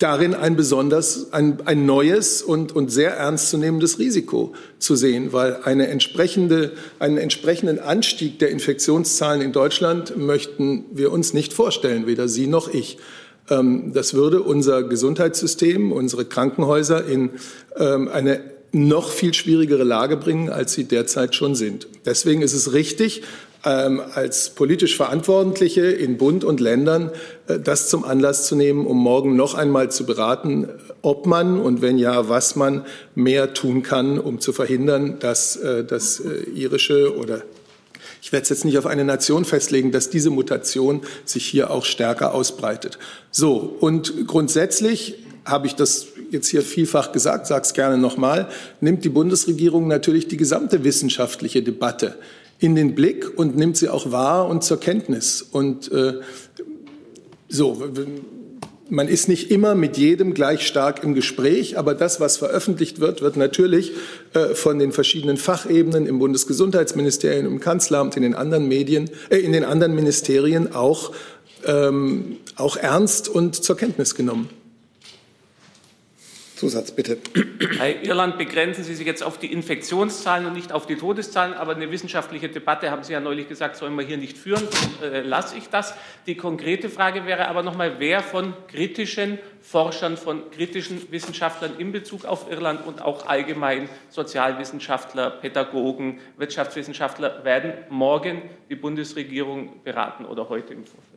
darin 0.00 0.34
ein 0.34 0.56
besonders, 0.56 1.32
ein, 1.32 1.58
ein 1.66 1.84
neues 1.84 2.42
und, 2.42 2.74
und 2.74 2.90
sehr 2.90 3.16
ernstzunehmendes 3.16 3.98
Risiko 3.98 4.54
zu 4.78 4.96
sehen, 4.96 5.32
weil 5.32 5.58
eine 5.64 5.88
entsprechende, 5.88 6.72
einen 6.98 7.18
entsprechenden 7.18 7.78
Anstieg 7.78 8.38
der 8.38 8.50
Infektionszahlen 8.50 9.42
in 9.42 9.52
Deutschland 9.52 10.16
möchten 10.16 10.86
wir 10.92 11.12
uns 11.12 11.34
nicht 11.34 11.52
vorstellen, 11.52 12.06
weder 12.06 12.28
Sie 12.28 12.46
noch 12.46 12.72
ich. 12.72 12.98
Ähm, 13.50 13.92
das 13.92 14.14
würde 14.14 14.42
unser 14.42 14.82
Gesundheitssystem, 14.82 15.92
unsere 15.92 16.24
Krankenhäuser 16.24 17.04
in 17.04 17.30
ähm, 17.76 18.08
eine 18.08 18.40
noch 18.72 19.10
viel 19.10 19.34
schwierigere 19.34 19.84
Lage 19.84 20.16
bringen, 20.16 20.48
als 20.48 20.72
sie 20.72 20.84
derzeit 20.84 21.34
schon 21.34 21.54
sind. 21.54 21.88
Deswegen 22.04 22.42
ist 22.42 22.52
es 22.52 22.72
richtig, 22.72 23.22
ähm, 23.64 24.00
als 24.14 24.50
politisch 24.50 24.96
Verantwortliche 24.96 25.82
in 25.82 26.16
Bund 26.16 26.44
und 26.44 26.60
Ländern 26.60 27.10
äh, 27.46 27.58
das 27.58 27.88
zum 27.88 28.04
Anlass 28.04 28.46
zu 28.46 28.56
nehmen, 28.56 28.86
um 28.86 28.96
morgen 28.96 29.36
noch 29.36 29.54
einmal 29.54 29.90
zu 29.90 30.06
beraten, 30.06 30.68
ob 31.02 31.26
man 31.26 31.60
und 31.60 31.82
wenn 31.82 31.98
ja, 31.98 32.28
was 32.28 32.56
man 32.56 32.86
mehr 33.14 33.52
tun 33.52 33.82
kann, 33.82 34.18
um 34.18 34.40
zu 34.40 34.52
verhindern, 34.52 35.18
dass 35.18 35.56
äh, 35.56 35.84
das 35.84 36.20
äh, 36.20 36.48
irische 36.54 37.16
oder 37.16 37.42
ich 38.22 38.32
werde 38.32 38.42
es 38.44 38.48
jetzt 38.50 38.64
nicht 38.64 38.76
auf 38.76 38.86
eine 38.86 39.04
Nation 39.04 39.44
festlegen, 39.44 39.92
dass 39.92 40.10
diese 40.10 40.30
Mutation 40.30 41.02
sich 41.24 41.46
hier 41.46 41.70
auch 41.70 41.84
stärker 41.84 42.34
ausbreitet. 42.34 42.98
So, 43.30 43.56
und 43.80 44.26
grundsätzlich 44.26 45.16
habe 45.44 45.66
ich 45.66 45.74
das 45.74 46.08
jetzt 46.30 46.48
hier 46.48 46.62
vielfach 46.62 47.12
gesagt, 47.12 47.46
sage 47.46 47.62
es 47.62 47.74
gerne 47.74 47.98
nochmal, 47.98 48.48
nimmt 48.80 49.04
die 49.04 49.08
Bundesregierung 49.08 49.88
natürlich 49.88 50.28
die 50.28 50.36
gesamte 50.36 50.84
wissenschaftliche 50.84 51.62
Debatte 51.62 52.16
in 52.58 52.74
den 52.74 52.94
Blick 52.94 53.38
und 53.38 53.56
nimmt 53.56 53.76
sie 53.76 53.88
auch 53.88 54.12
wahr 54.12 54.48
und 54.48 54.62
zur 54.62 54.78
Kenntnis. 54.78 55.42
Und 55.42 55.90
äh, 55.92 56.20
so, 57.48 57.82
man 58.90 59.08
ist 59.08 59.28
nicht 59.28 59.50
immer 59.50 59.74
mit 59.74 59.96
jedem 59.96 60.34
gleich 60.34 60.66
stark 60.66 61.02
im 61.02 61.14
Gespräch, 61.14 61.78
aber 61.78 61.94
das, 61.94 62.20
was 62.20 62.36
veröffentlicht 62.36 63.00
wird, 63.00 63.22
wird 63.22 63.36
natürlich 63.36 63.92
äh, 64.34 64.54
von 64.54 64.78
den 64.78 64.92
verschiedenen 64.92 65.36
Fachebenen 65.36 66.06
im 66.06 66.18
Bundesgesundheitsministerium, 66.18 67.46
im 67.46 67.60
Kanzleramt, 67.60 68.16
in 68.16 68.22
den 68.22 68.34
anderen 68.34 68.68
Medien, 68.68 69.10
äh, 69.30 69.38
in 69.38 69.52
den 69.52 69.64
anderen 69.64 69.94
Ministerien 69.94 70.74
auch, 70.74 71.12
ähm, 71.64 72.36
auch 72.56 72.76
ernst 72.76 73.28
und 73.28 73.54
zur 73.54 73.76
Kenntnis 73.76 74.14
genommen. 74.14 74.50
Zusatz 76.60 76.92
bitte. 76.92 77.16
Bei 77.78 77.96
Irland 78.02 78.36
begrenzen 78.36 78.84
Sie 78.84 78.94
sich 78.94 79.06
jetzt 79.06 79.22
auf 79.22 79.38
die 79.38 79.50
Infektionszahlen 79.50 80.44
und 80.44 80.52
nicht 80.52 80.72
auf 80.72 80.84
die 80.84 80.96
Todeszahlen, 80.96 81.54
aber 81.54 81.74
eine 81.74 81.90
wissenschaftliche 81.90 82.50
Debatte, 82.50 82.90
haben 82.90 83.02
Sie 83.02 83.14
ja 83.14 83.20
neulich 83.20 83.48
gesagt, 83.48 83.76
sollen 83.76 83.94
wir 83.96 84.04
hier 84.04 84.18
nicht 84.18 84.36
führen, 84.36 84.68
äh, 85.02 85.22
lasse 85.22 85.56
ich 85.56 85.70
das. 85.70 85.94
Die 86.26 86.34
konkrete 86.34 86.90
Frage 86.90 87.24
wäre 87.24 87.48
aber 87.48 87.62
nochmal, 87.62 87.94
wer 87.98 88.22
von 88.22 88.52
kritischen 88.68 89.38
Forschern, 89.62 90.18
von 90.18 90.50
kritischen 90.50 91.10
Wissenschaftlern 91.10 91.78
in 91.78 91.92
Bezug 91.92 92.26
auf 92.26 92.50
Irland 92.50 92.86
und 92.86 93.00
auch 93.00 93.26
allgemein 93.26 93.88
Sozialwissenschaftler, 94.10 95.30
Pädagogen, 95.30 96.20
Wirtschaftswissenschaftler 96.36 97.42
werden 97.42 97.72
morgen 97.88 98.42
die 98.68 98.76
Bundesregierung 98.76 99.82
beraten 99.82 100.26
oder 100.26 100.50
heute 100.50 100.74
im 100.74 100.84
Vorfeld? 100.84 101.09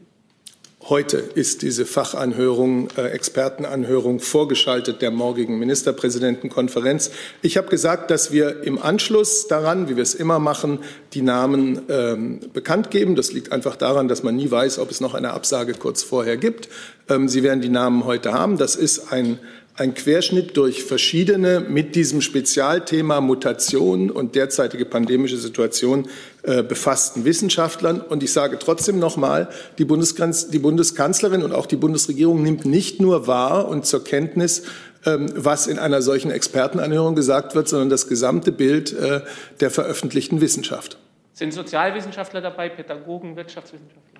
Heute 0.89 1.15
ist 1.17 1.61
diese 1.61 1.86
Fachanhörung, 1.86 2.89
äh, 2.97 3.03
Expertenanhörung 3.03 4.19
vorgeschaltet 4.19 5.01
der 5.01 5.11
morgigen 5.11 5.57
Ministerpräsidentenkonferenz. 5.57 7.11
Ich 7.41 7.55
habe 7.55 7.69
gesagt, 7.69 8.11
dass 8.11 8.34
wir 8.34 8.63
im 8.63 8.77
Anschluss 8.77 9.47
daran, 9.47 9.88
wie 9.88 9.95
wir 9.95 10.03
es 10.03 10.13
immer 10.13 10.39
machen, 10.39 10.79
die 11.13 11.21
Namen 11.21 11.84
ähm, 11.88 12.41
bekannt 12.51 12.91
geben. 12.91 13.15
Das 13.15 13.31
liegt 13.31 13.53
einfach 13.53 13.77
daran, 13.77 14.09
dass 14.09 14.23
man 14.23 14.36
nie 14.36 14.51
weiß, 14.51 14.77
ob 14.77 14.91
es 14.91 14.99
noch 14.99 15.13
eine 15.13 15.31
Absage 15.31 15.73
kurz 15.73 16.03
vorher 16.03 16.36
gibt. 16.36 16.67
Ähm, 17.07 17.29
Sie 17.29 17.43
werden 17.43 17.61
die 17.61 17.69
Namen 17.69 18.03
heute 18.03 18.34
haben. 18.34 18.57
Das 18.57 18.75
ist 18.75 19.13
ein 19.13 19.39
ein 19.76 19.95
Querschnitt 19.95 20.55
durch 20.55 20.84
verschiedene 20.84 21.59
mit 21.59 21.95
diesem 21.95 22.21
Spezialthema 22.21 23.21
Mutation 23.21 24.11
und 24.11 24.36
derzeitige 24.36 24.86
pandemische 24.86 25.38
Situation 25.38 26.07
äh, 26.43 26.61
befassten 26.61 27.26
Wissenschaftlern. 27.26 27.99
Und 27.99 28.21
ich 28.21 28.32
sage 28.32 28.59
trotzdem 28.59 28.99
nochmal, 28.99 29.49
die, 29.80 29.88
die 29.88 30.59
Bundeskanzlerin 30.59 31.41
und 31.41 31.53
auch 31.53 31.65
die 31.65 31.76
Bundesregierung 31.76 32.43
nimmt 32.43 32.65
nicht 32.65 33.01
nur 33.01 33.26
wahr 33.26 33.67
und 33.67 33.88
zur 33.88 34.03
Kenntnis, 34.03 34.63
ähm, 35.05 35.32
was 35.36 35.65
in 35.65 35.80
einer 35.80 36.03
solchen 36.03 36.30
Expertenanhörung 36.30 37.15
gesagt 37.15 37.55
wird, 37.55 37.67
sondern 37.67 37.89
das 37.89 38.07
gesamte 38.07 38.51
Bild 38.51 38.93
äh, 38.93 39.21
der 39.59 39.71
veröffentlichten 39.71 40.39
Wissenschaft. 40.39 40.97
Sind 41.34 41.51
Sozialwissenschaftler 41.51 42.41
dabei, 42.41 42.69
Pädagogen, 42.69 43.36
Wirtschaftswissenschaftler? 43.36 44.12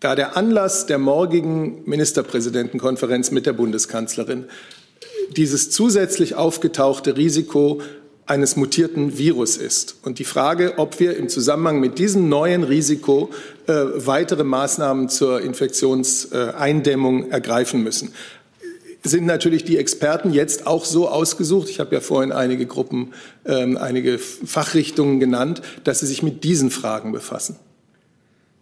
Da 0.00 0.14
der 0.14 0.36
Anlass 0.36 0.86
der 0.86 0.98
morgigen 0.98 1.82
Ministerpräsidentenkonferenz 1.84 3.32
mit 3.32 3.46
der 3.46 3.52
Bundeskanzlerin 3.52 4.44
dieses 5.36 5.70
zusätzlich 5.70 6.36
aufgetauchte 6.36 7.16
Risiko 7.16 7.82
eines 8.24 8.54
mutierten 8.56 9.18
Virus 9.18 9.56
ist. 9.56 9.96
Und 10.02 10.20
die 10.20 10.24
Frage, 10.24 10.74
ob 10.76 11.00
wir 11.00 11.16
im 11.16 11.28
Zusammenhang 11.28 11.80
mit 11.80 11.98
diesem 11.98 12.28
neuen 12.28 12.62
Risiko 12.62 13.30
äh, 13.66 13.72
weitere 13.72 14.44
Maßnahmen 14.44 15.08
zur 15.08 15.40
Infektionseindämmung 15.40 17.30
ergreifen 17.30 17.82
müssen, 17.82 18.12
sind 19.02 19.26
natürlich 19.26 19.64
die 19.64 19.78
Experten 19.78 20.32
jetzt 20.32 20.66
auch 20.66 20.84
so 20.84 21.08
ausgesucht. 21.08 21.70
Ich 21.70 21.80
habe 21.80 21.94
ja 21.94 22.00
vorhin 22.00 22.30
einige 22.30 22.66
Gruppen, 22.66 23.14
ähm, 23.46 23.76
einige 23.76 24.18
Fachrichtungen 24.18 25.18
genannt, 25.18 25.62
dass 25.82 26.00
sie 26.00 26.06
sich 26.06 26.22
mit 26.22 26.44
diesen 26.44 26.70
Fragen 26.70 27.10
befassen. 27.10 27.56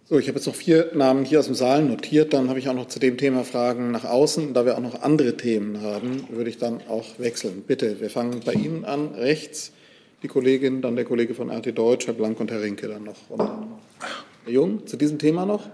So, 0.09 0.21
ich 0.21 0.29
habe 0.29 0.39
jetzt 0.39 0.47
noch 0.47 0.55
vier 0.55 0.93
Namen 0.95 1.25
hier 1.25 1.41
aus 1.41 1.47
dem 1.47 1.57
Saal 1.57 1.83
notiert. 1.83 2.33
Dann 2.33 2.49
habe 2.49 2.61
ich 2.61 2.69
auch 2.69 2.75
noch 2.75 2.87
zu 2.87 3.01
dem 3.01 3.19
Thema 3.19 3.43
Fragen 3.43 3.91
nach 3.91 4.05
außen. 4.05 4.55
Da 4.55 4.65
wir 4.65 4.77
auch 4.77 4.81
noch 4.81 5.03
andere 5.03 5.37
Themen 5.37 5.83
haben, 5.83 6.29
würde 6.31 6.49
ich 6.49 6.59
dann 6.59 6.81
auch 6.89 7.19
wechseln. 7.19 7.65
Bitte, 7.67 8.01
wir 8.01 8.09
fangen 8.09 8.41
bei 8.45 8.53
Ihnen 8.53 8.85
an. 8.85 9.15
Rechts 9.17 9.73
die 10.23 10.29
Kollegin, 10.29 10.81
dann 10.81 10.95
der 10.95 11.05
Kollege 11.05 11.35
von 11.35 11.51
RT 11.51 11.77
Deutsch, 11.77 12.07
Herr 12.07 12.15
Blank 12.15 12.39
und 12.39 12.53
Herr 12.53 12.63
Rinke 12.63 12.87
dann 12.87 13.03
noch. 13.03 13.17
Und 13.31 13.41
Herr 13.41 14.53
Jung, 14.53 14.87
zu 14.87 14.97
diesem 14.97 15.19
Thema 15.19 15.45
noch? 15.45 15.69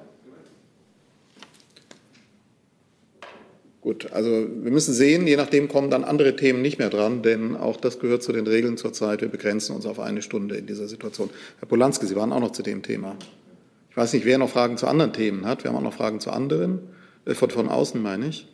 Gut, 3.82 4.12
also 4.12 4.30
wir 4.30 4.70
müssen 4.70 4.94
sehen, 4.94 5.26
je 5.26 5.36
nachdem 5.36 5.68
kommen 5.68 5.90
dann 5.90 6.04
andere 6.04 6.36
Themen 6.36 6.62
nicht 6.62 6.78
mehr 6.78 6.88
dran, 6.88 7.22
denn 7.22 7.54
auch 7.54 7.76
das 7.76 7.98
gehört 7.98 8.22
zu 8.22 8.32
den 8.32 8.46
Regeln 8.46 8.78
zurzeit. 8.78 9.20
Wir 9.20 9.28
begrenzen 9.28 9.76
uns 9.76 9.84
auf 9.84 10.00
eine 10.00 10.22
Stunde 10.22 10.56
in 10.56 10.66
dieser 10.66 10.88
Situation. 10.88 11.28
Herr 11.58 11.68
Polanski, 11.68 12.06
Sie 12.06 12.16
waren 12.16 12.32
auch 12.32 12.40
noch 12.40 12.52
zu 12.52 12.62
dem 12.62 12.82
Thema. 12.82 13.16
Ich 13.92 13.96
weiß 13.98 14.14
nicht, 14.14 14.24
wer 14.24 14.38
noch 14.38 14.48
Fragen 14.48 14.78
zu 14.78 14.86
anderen 14.86 15.12
Themen 15.12 15.44
hat. 15.44 15.64
Wir 15.64 15.70
haben 15.70 15.76
auch 15.76 15.82
noch 15.82 15.92
Fragen 15.92 16.18
zu 16.18 16.30
anderen, 16.30 16.80
äh, 17.26 17.34
von, 17.34 17.50
von 17.50 17.68
außen 17.68 18.00
meine 18.00 18.28
ich. 18.28 18.48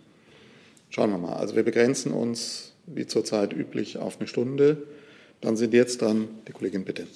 Schauen 0.91 1.11
wir 1.11 1.19
mal. 1.19 1.35
Also 1.35 1.55
wir 1.55 1.63
begrenzen 1.63 2.11
uns 2.11 2.73
wie 2.87 3.07
zurzeit 3.07 3.53
üblich 3.53 3.99
auf 3.99 4.19
eine 4.19 4.27
Stunde. 4.27 4.79
Dann 5.41 5.57
sind 5.57 5.75
jetzt 5.75 6.03
dran 6.03 6.27
die 6.49 6.53
Kollegin, 6.53 6.85
bitte. 6.85 7.07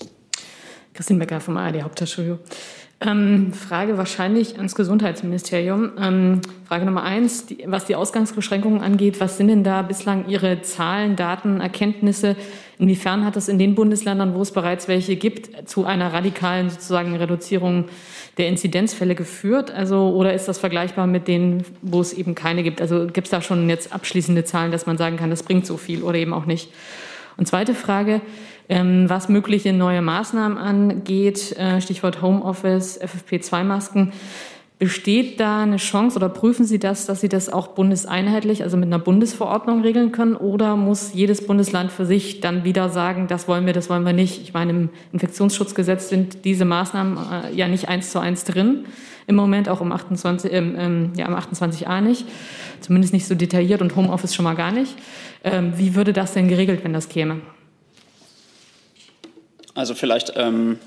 Christine 0.95 1.19
Becker 1.19 1.41
vom 1.41 1.57
ARD 1.57 1.83
Hauptstadtstudio. 1.83 2.39
Ähm, 3.01 3.53
Frage 3.53 3.99
wahrscheinlich 3.99 4.57
ans 4.57 4.77
Gesundheitsministerium. 4.77 5.91
Ähm, 5.99 6.43
Frage 6.69 6.85
Nummer 6.85 7.03
eins, 7.03 7.47
die, 7.47 7.65
was 7.67 7.87
die 7.87 7.97
Ausgangsbeschränkungen 7.97 8.83
angeht, 8.83 9.19
was 9.19 9.37
sind 9.37 9.49
denn 9.49 9.65
da 9.65 9.83
bislang 9.83 10.29
Ihre 10.29 10.63
Zahlen, 10.63 11.17
Daten, 11.17 11.61
Erkenntnisse? 11.61 12.37
Inwiefern 12.79 13.25
hat 13.25 13.37
es 13.37 13.49
in 13.49 13.59
den 13.59 13.75
Bundesländern, 13.75 14.35
wo 14.35 14.43
es 14.43 14.51
bereits 14.51 14.89
welche 14.89 15.17
gibt, 15.17 15.69
zu 15.69 15.85
einer 15.85 16.13
radikalen 16.13 16.71
sozusagen 16.71 17.15
Reduzierung 17.15 17.87
der 18.39 18.49
Inzidenzfälle 18.49 19.15
geführt? 19.15 19.71
Also, 19.71 20.11
oder 20.11 20.33
ist 20.33 20.49
das 20.49 20.59
vergleichbar 20.59 21.07
mit 21.07 21.29
denen, 21.29 21.65
wo 21.83 22.01
es 22.01 22.13
eben 22.13 22.35
keine 22.35 22.63
gibt? 22.63 22.81
Also 22.81 23.07
gibt 23.07 23.27
es 23.27 23.31
da 23.31 23.43
schon 23.43 23.69
jetzt 23.69 23.93
abschließende 23.93 24.45
Zahlen, 24.45 24.73
dass 24.73 24.87
man 24.87 24.97
sagen 24.97 25.17
kann, 25.17 25.31
das 25.31 25.43
bringt 25.43 25.67
so 25.67 25.77
viel 25.77 26.03
oder 26.03 26.17
eben 26.17 26.33
auch 26.33 26.47
nicht? 26.47 26.73
Und 27.37 27.47
zweite 27.47 27.75
Frage, 27.75 28.21
ähm, 28.69 29.09
was 29.09 29.29
mögliche 29.29 29.73
neue 29.73 30.03
Maßnahmen 30.03 30.59
angeht, 30.59 31.53
äh, 31.59 31.81
Stichwort 31.81 32.23
Homeoffice, 32.23 33.01
FFP2-Masken. 33.01 34.13
Besteht 34.83 35.39
da 35.39 35.63
eine 35.63 35.77
Chance 35.77 36.17
oder 36.17 36.29
prüfen 36.29 36.65
Sie 36.65 36.81
das, 36.81 37.07
dass 37.07 37.21
Sie 37.21 37.29
das 37.29 37.49
auch 37.49 37.69
bundeseinheitlich, 37.69 38.65
also 38.65 38.77
mit 38.77 38.89
einer 38.89 38.99
Bundesverordnung 38.99 39.83
regeln 39.83 40.11
können? 40.11 40.35
Oder 40.35 40.75
muss 40.75 41.15
jedes 41.15 41.47
Bundesland 41.47 41.93
für 41.93 42.05
sich 42.05 42.41
dann 42.41 42.65
wieder 42.65 42.89
sagen, 42.89 43.29
das 43.29 43.47
wollen 43.47 43.65
wir, 43.65 43.75
das 43.75 43.89
wollen 43.89 44.05
wir 44.05 44.13
nicht? 44.13 44.43
Ich 44.43 44.55
meine, 44.55 44.73
im 44.73 44.91
Infektionsschutzgesetz 45.13 46.09
sind 46.09 46.45
diese 46.45 46.65
Maßnahmen 46.65 47.17
äh, 47.17 47.55
ja 47.55 47.69
nicht 47.69 47.89
eins 47.89 48.11
zu 48.11 48.19
eins 48.19 48.43
drin. 48.43 48.87
Im 49.29 49.37
Moment 49.37 49.69
auch 49.69 49.81
im 49.81 49.93
28, 49.93 50.53
ähm, 50.53 50.75
ähm, 50.77 51.13
ja, 51.17 51.27
im 51.27 51.35
28a 51.37 52.01
nicht. 52.01 52.27
Zumindest 52.81 53.13
nicht 53.13 53.29
so 53.29 53.37
detailliert 53.37 53.83
und 53.83 53.95
Homeoffice 53.95 54.35
schon 54.35 54.43
mal 54.43 54.57
gar 54.57 54.73
nicht. 54.73 54.97
Ähm, 55.45 55.75
wie 55.77 55.95
würde 55.95 56.13
das 56.13 56.33
denn 56.33 56.49
geregelt, 56.49 56.83
wenn 56.83 56.93
das 56.93 57.09
käme? 57.09 57.41
Also 59.77 59.95
vielleicht 59.95 60.33
ähm, 60.35 60.81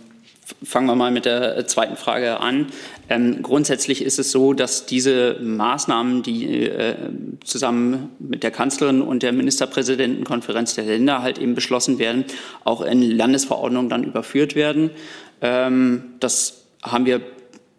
Fangen 0.64 0.86
wir 0.86 0.96
mal 0.96 1.10
mit 1.10 1.26
der 1.26 1.58
äh, 1.58 1.66
zweiten 1.66 1.98
Frage 1.98 2.40
an. 2.40 2.68
Ähm, 3.10 3.42
grundsätzlich 3.42 4.04
ist 4.04 4.20
es 4.20 4.30
so, 4.32 4.54
dass 4.54 4.86
diese 4.86 5.40
Maßnahmen, 5.42 6.22
die 6.22 6.68
äh, 6.68 6.96
zusammen 7.44 8.12
mit 8.20 8.44
der 8.44 8.52
Kanzlerin 8.52 9.02
und 9.02 9.24
der 9.24 9.34
Ministerpräsidentenkonferenz 9.34 10.76
der 10.76 10.86
Länder 10.86 11.24
halt 11.24 11.40
eben 11.40 11.56
beschlossen 11.56 11.98
werden, 11.98 12.26
auch 12.64 12.82
in 12.82 13.02
Landesverordnungen 13.02 13.90
dann 13.90 14.04
überführt 14.04 14.54
werden. 14.54 14.92
Ähm, 15.42 16.14
das 16.20 16.66
haben 16.84 17.08
wir 17.08 17.22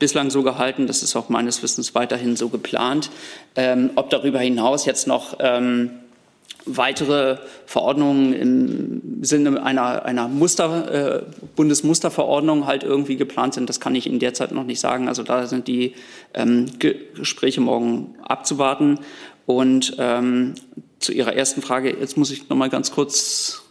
bislang 0.01 0.31
so 0.31 0.43
gehalten. 0.43 0.89
Das 0.89 1.05
ist 1.05 1.14
auch 1.14 1.29
meines 1.29 1.62
Wissens 1.62 1.95
weiterhin 1.95 2.35
so 2.35 2.49
geplant. 2.49 3.11
Ähm, 3.55 3.91
ob 3.95 4.11
darüber 4.11 4.41
hinaus 4.41 4.87
jetzt 4.87 5.07
noch 5.07 5.37
ähm, 5.39 5.91
weitere 6.67 7.39
Verordnungen 7.64 8.33
im 8.33 9.25
Sinne 9.25 9.62
einer, 9.62 10.05
einer 10.05 10.29
Muster, 10.29 11.23
äh, 11.23 11.23
Bundesmusterverordnung 11.55 12.67
halt 12.67 12.83
irgendwie 12.83 13.17
geplant 13.17 13.55
sind, 13.55 13.69
das 13.69 13.81
kann 13.81 13.95
ich 13.95 14.07
Ihnen 14.07 14.19
derzeit 14.19 14.53
noch 14.53 14.64
nicht 14.64 14.81
sagen. 14.81 15.09
Also 15.09 15.23
da 15.23 15.47
sind 15.47 15.69
die 15.69 15.95
ähm, 16.35 16.67
Gespräche 16.79 17.61
morgen 17.61 18.17
abzuwarten. 18.23 18.99
Und 19.47 19.97
ähm, 19.99 20.55
zu 20.99 21.12
Ihrer 21.12 21.35
ersten 21.35 21.62
Frage, 21.62 21.97
jetzt 21.99 22.17
muss 22.17 22.31
ich 22.33 22.49
noch 22.49 22.57
mal 22.57 22.69
ganz 22.69 22.91
kurz 22.91 23.62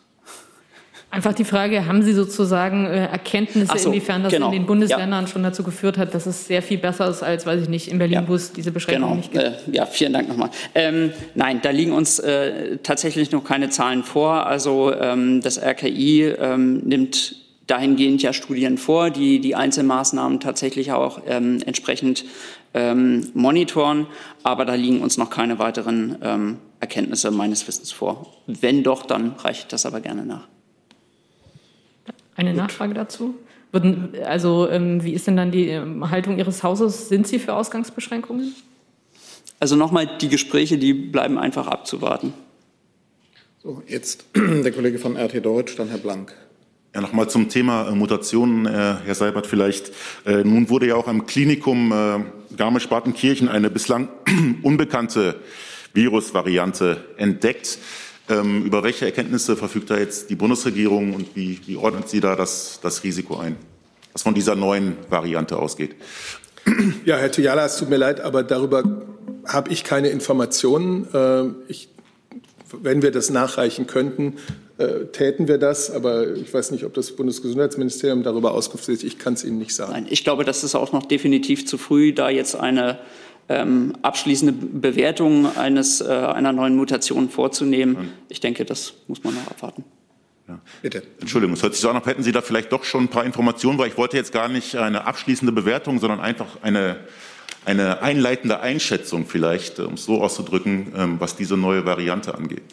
Einfach 1.16 1.32
die 1.32 1.46
Frage, 1.46 1.86
haben 1.86 2.04
Sie 2.04 2.12
sozusagen 2.12 2.86
äh, 2.88 3.06
Erkenntnisse, 3.06 3.78
so, 3.78 3.88
inwiefern 3.88 4.24
das 4.24 4.34
genau. 4.34 4.48
in 4.48 4.52
den 4.52 4.66
Bundesländern 4.66 5.24
ja. 5.24 5.28
schon 5.28 5.44
dazu 5.44 5.64
geführt 5.64 5.98
hat, 5.98 6.14
dass 6.14 6.26
es 6.26 6.46
sehr 6.46 6.62
viel 6.62 6.78
besser 6.78 7.10
ist, 7.10 7.24
als, 7.24 7.46
weiß 7.46 7.62
ich 7.62 7.70
nicht, 7.70 7.88
in 7.88 8.00
Berlin, 8.00 8.26
ja. 8.28 8.38
diese 8.54 8.74
Beschränkungen 8.74 9.08
genau. 9.08 9.16
nicht 9.16 9.32
gibt? 9.32 9.46
Äh, 9.46 9.78
ja, 9.78 9.86
vielen 9.86 10.12
Dank 10.12 10.28
nochmal. 10.28 10.50
Ähm, 10.74 11.14
nein, 11.34 11.62
da 11.62 11.70
liegen 11.70 11.94
uns 11.94 12.20
äh, 12.20 12.80
tatsächlich 12.84 13.32
noch 13.32 13.46
keine 13.46 13.70
Zahlen 13.70 14.04
vor. 14.04 14.46
Also 14.46 14.94
ähm, 14.94 15.40
das 15.40 15.58
RKI 15.58 16.36
ähm, 16.38 16.80
nimmt 16.80 17.38
dahingehend 17.68 18.22
ja 18.22 18.34
Studien 18.34 18.78
vor, 18.78 19.10
die 19.10 19.40
die 19.40 19.56
Einzelmaßnahmen 19.56 20.42
tatsächlich 20.42 20.92
auch 20.92 21.22
ähm, 21.28 21.62
entsprechend 21.66 22.26
ähm, 22.74 23.30
monitoren. 23.34 24.08
Aber 24.44 24.66
da 24.66 24.74
liegen 24.76 25.02
uns 25.02 25.18
noch 25.18 25.30
keine 25.30 25.60
weiteren 25.60 26.18
ähm, 26.22 26.58
Erkenntnisse 26.82 27.32
meines 27.32 27.66
Wissens 27.70 27.94
vor. 27.94 28.34
Wenn 28.48 28.84
doch, 28.84 29.06
dann 29.06 29.36
reiche 29.38 29.62
ich 29.62 29.68
das 29.68 29.86
aber 29.86 30.02
gerne 30.02 30.26
nach. 30.26 30.50
Eine 32.36 32.52
Gut. 32.52 32.58
Nachfrage 32.58 32.94
dazu? 32.94 33.36
Würden, 33.72 34.14
also 34.26 34.70
ähm, 34.70 35.04
wie 35.04 35.14
ist 35.14 35.28
denn 35.28 35.38
dann 35.38 35.52
die 35.52 35.68
ähm, 35.68 36.10
Haltung 36.10 36.38
Ihres 36.38 36.64
Hauses? 36.64 37.10
Sind 37.10 37.28
Sie 37.28 37.40
für 37.40 37.54
Ausgangsbeschränkungen? 37.54 38.56
Also 39.60 39.76
nochmal, 39.76 40.18
die 40.20 40.30
Gespräche, 40.30 40.78
die 40.78 40.94
bleiben 40.94 41.38
einfach 41.38 41.68
abzuwarten. 41.68 42.34
So, 43.64 43.82
jetzt 43.88 44.26
der 44.36 44.72
Kollege 44.72 45.00
von 45.00 45.18
RT 45.18 45.46
Deutsch, 45.46 45.76
dann 45.76 45.90
Herr 45.90 45.98
Blank. 45.98 46.34
Ja, 46.94 47.02
nochmal 47.02 47.30
zum 47.30 47.50
Thema 47.50 47.90
äh, 47.90 47.92
Mutationen, 47.92 48.66
äh, 48.66 48.96
Herr 49.06 49.16
Seibert 49.16 49.48
vielleicht. 49.48 49.92
Äh, 50.26 50.44
nun 50.44 50.70
wurde 50.70 50.88
ja 50.88 50.96
auch 50.96 51.08
am 51.08 51.26
Klinikum 51.26 51.94
Garmisch-Partenkirchen 52.56 53.50
eine 53.50 53.70
bislang 53.70 54.08
unbekannte 54.62 55.42
Virusvariante 55.94 57.04
entdeckt. 57.18 57.80
Ähm, 58.28 58.64
über 58.66 58.84
welche 58.84 59.06
Erkenntnisse 59.06 59.56
verfügt 59.56 59.90
da 59.90 59.98
jetzt 59.98 60.30
die 60.30 60.36
Bundesregierung 60.36 61.14
und 61.14 61.36
wie, 61.36 61.60
wie 61.68 61.78
ordnet 61.78 62.10
sie 62.10 62.22
da 62.22 62.36
das, 62.36 62.80
das 62.82 63.04
Risiko 63.04 63.38
ein, 63.38 63.56
was 64.14 64.24
von 64.24 64.34
dieser 64.34 64.56
neuen 64.56 64.98
Variante 65.10 65.58
ausgeht? 65.58 65.96
Ja, 67.06 67.18
Herr 67.18 67.32
Tujala, 67.32 67.66
es 67.66 67.78
tut 67.78 67.90
mir 67.90 67.98
leid, 67.98 68.22
aber 68.22 68.42
darüber 68.42 68.84
habe 69.46 69.72
ich 69.72 69.84
keine 69.84 70.10
Informationen. 70.10 71.08
Äh, 71.14 71.72
ich, 71.72 71.90
wenn 72.72 73.04
wir 73.04 73.12
das 73.12 73.30
nachreichen 73.30 73.86
könnten, 73.86 74.38
äh, 74.78 75.06
täten 75.12 75.48
wir 75.48 75.58
das. 75.58 75.92
Aber 75.92 76.36
ich 76.36 76.52
weiß 76.54 76.72
nicht, 76.72 76.84
ob 76.84 76.94
das 76.94 77.12
Bundesgesundheitsministerium 77.12 78.24
darüber 78.24 78.54
Auskunft 78.54 78.90
ist. 78.90 79.04
Ich 79.04 79.20
kann 79.20 79.34
es 79.34 79.44
Ihnen 79.44 79.60
nicht 79.60 79.76
sagen. 79.76 79.92
Nein, 79.92 80.08
ich 80.10 80.24
glaube, 80.24 80.44
das 80.44 80.64
ist 80.64 80.76
auch 80.76 80.92
noch 80.92 81.06
definitiv 81.06 81.68
zu 81.68 81.78
früh, 81.78 82.14
da 82.14 82.30
jetzt 82.30 82.56
eine 82.56 82.98
ähm, 83.48 83.94
abschließende 84.02 84.54
Bewertung 84.54 85.56
eines, 85.58 86.02
äh, 86.02 86.06
einer 86.06 86.52
neuen 86.52 86.76
Mutation 86.76 87.30
vorzunehmen. 87.30 88.10
Ich 88.30 88.40
denke, 88.40 88.66
das 88.66 88.96
muss 89.08 89.24
man 89.24 89.36
noch 89.36 89.48
abwarten. 89.48 89.84
Ja. 90.48 90.60
Bitte. 90.82 91.04
Entschuldigung, 91.20 91.56
es 91.56 91.64
hört 91.64 91.74
sich 91.74 91.82
so 91.82 91.90
an, 91.90 91.96
als 91.96 92.06
hätten 92.06 92.24
Sie 92.24 92.32
da 92.32 92.42
vielleicht 92.42 92.72
doch 92.72 92.84
schon 92.84 93.06
ein 93.06 93.08
paar 93.08 93.26
Informationen, 93.26 93.80
weil 93.80 93.88
ich 93.88 93.98
wollte 93.98 94.16
jetzt 94.18 94.32
gar 94.32 94.48
nicht 94.48 94.76
eine 94.76 95.06
abschließende 95.06 95.52
Bewertung, 95.52 96.00
sondern 96.00 96.20
einfach 96.20 96.62
eine, 96.62 96.98
eine 97.66 98.02
einleitende 98.02 98.60
Einschätzung 98.60 99.26
vielleicht, 99.26 99.80
um 99.80 99.96
es 99.96 100.06
so 100.06 100.22
auszudrücken, 100.22 100.94
ähm, 100.96 101.16
was 101.20 101.36
diese 101.36 101.58
neue 101.58 101.86
Variante 101.86 102.36
angeht. 102.36 102.64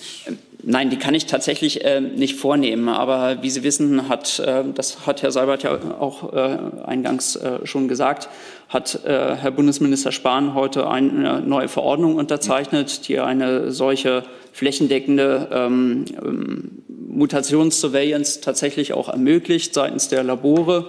Nein, 0.65 0.91
die 0.91 0.97
kann 0.97 1.15
ich 1.15 1.27
tatsächlich 1.27 1.85
äh, 1.85 2.01
nicht 2.01 2.37
vornehmen. 2.37 2.89
Aber 2.89 3.43
wie 3.43 3.51
Sie 3.51 3.65
wissen, 3.65 4.09
hat, 4.09 4.39
äh, 4.39 4.63
das 4.75 5.07
hat 5.07 5.23
Herr 5.23 5.33
Seibert 5.33 5.65
ja 5.65 5.77
auch 5.99 6.33
äh, 6.33 6.59
eingangs 6.85 7.39
schon 7.65 7.89
gesagt, 7.89 8.29
hat 8.69 9.01
Herr 9.05 9.51
Bundesminister 9.51 10.13
Spahn 10.13 10.55
heute 10.55 10.89
eine 10.89 11.41
neue 11.41 11.69
Verordnung 11.69 12.15
unterzeichnet, 12.15 13.07
die 13.07 13.19
eine 13.19 13.71
solche 13.71 14.25
flächendeckende 14.53 15.49
ähm, 15.53 16.05
ähm, 16.23 16.83
Mutationssurveillance 17.09 18.41
tatsächlich 18.41 18.93
auch 18.93 19.09
ermöglicht 19.09 19.75
seitens 19.75 20.09
der 20.09 20.23
Labore. 20.23 20.89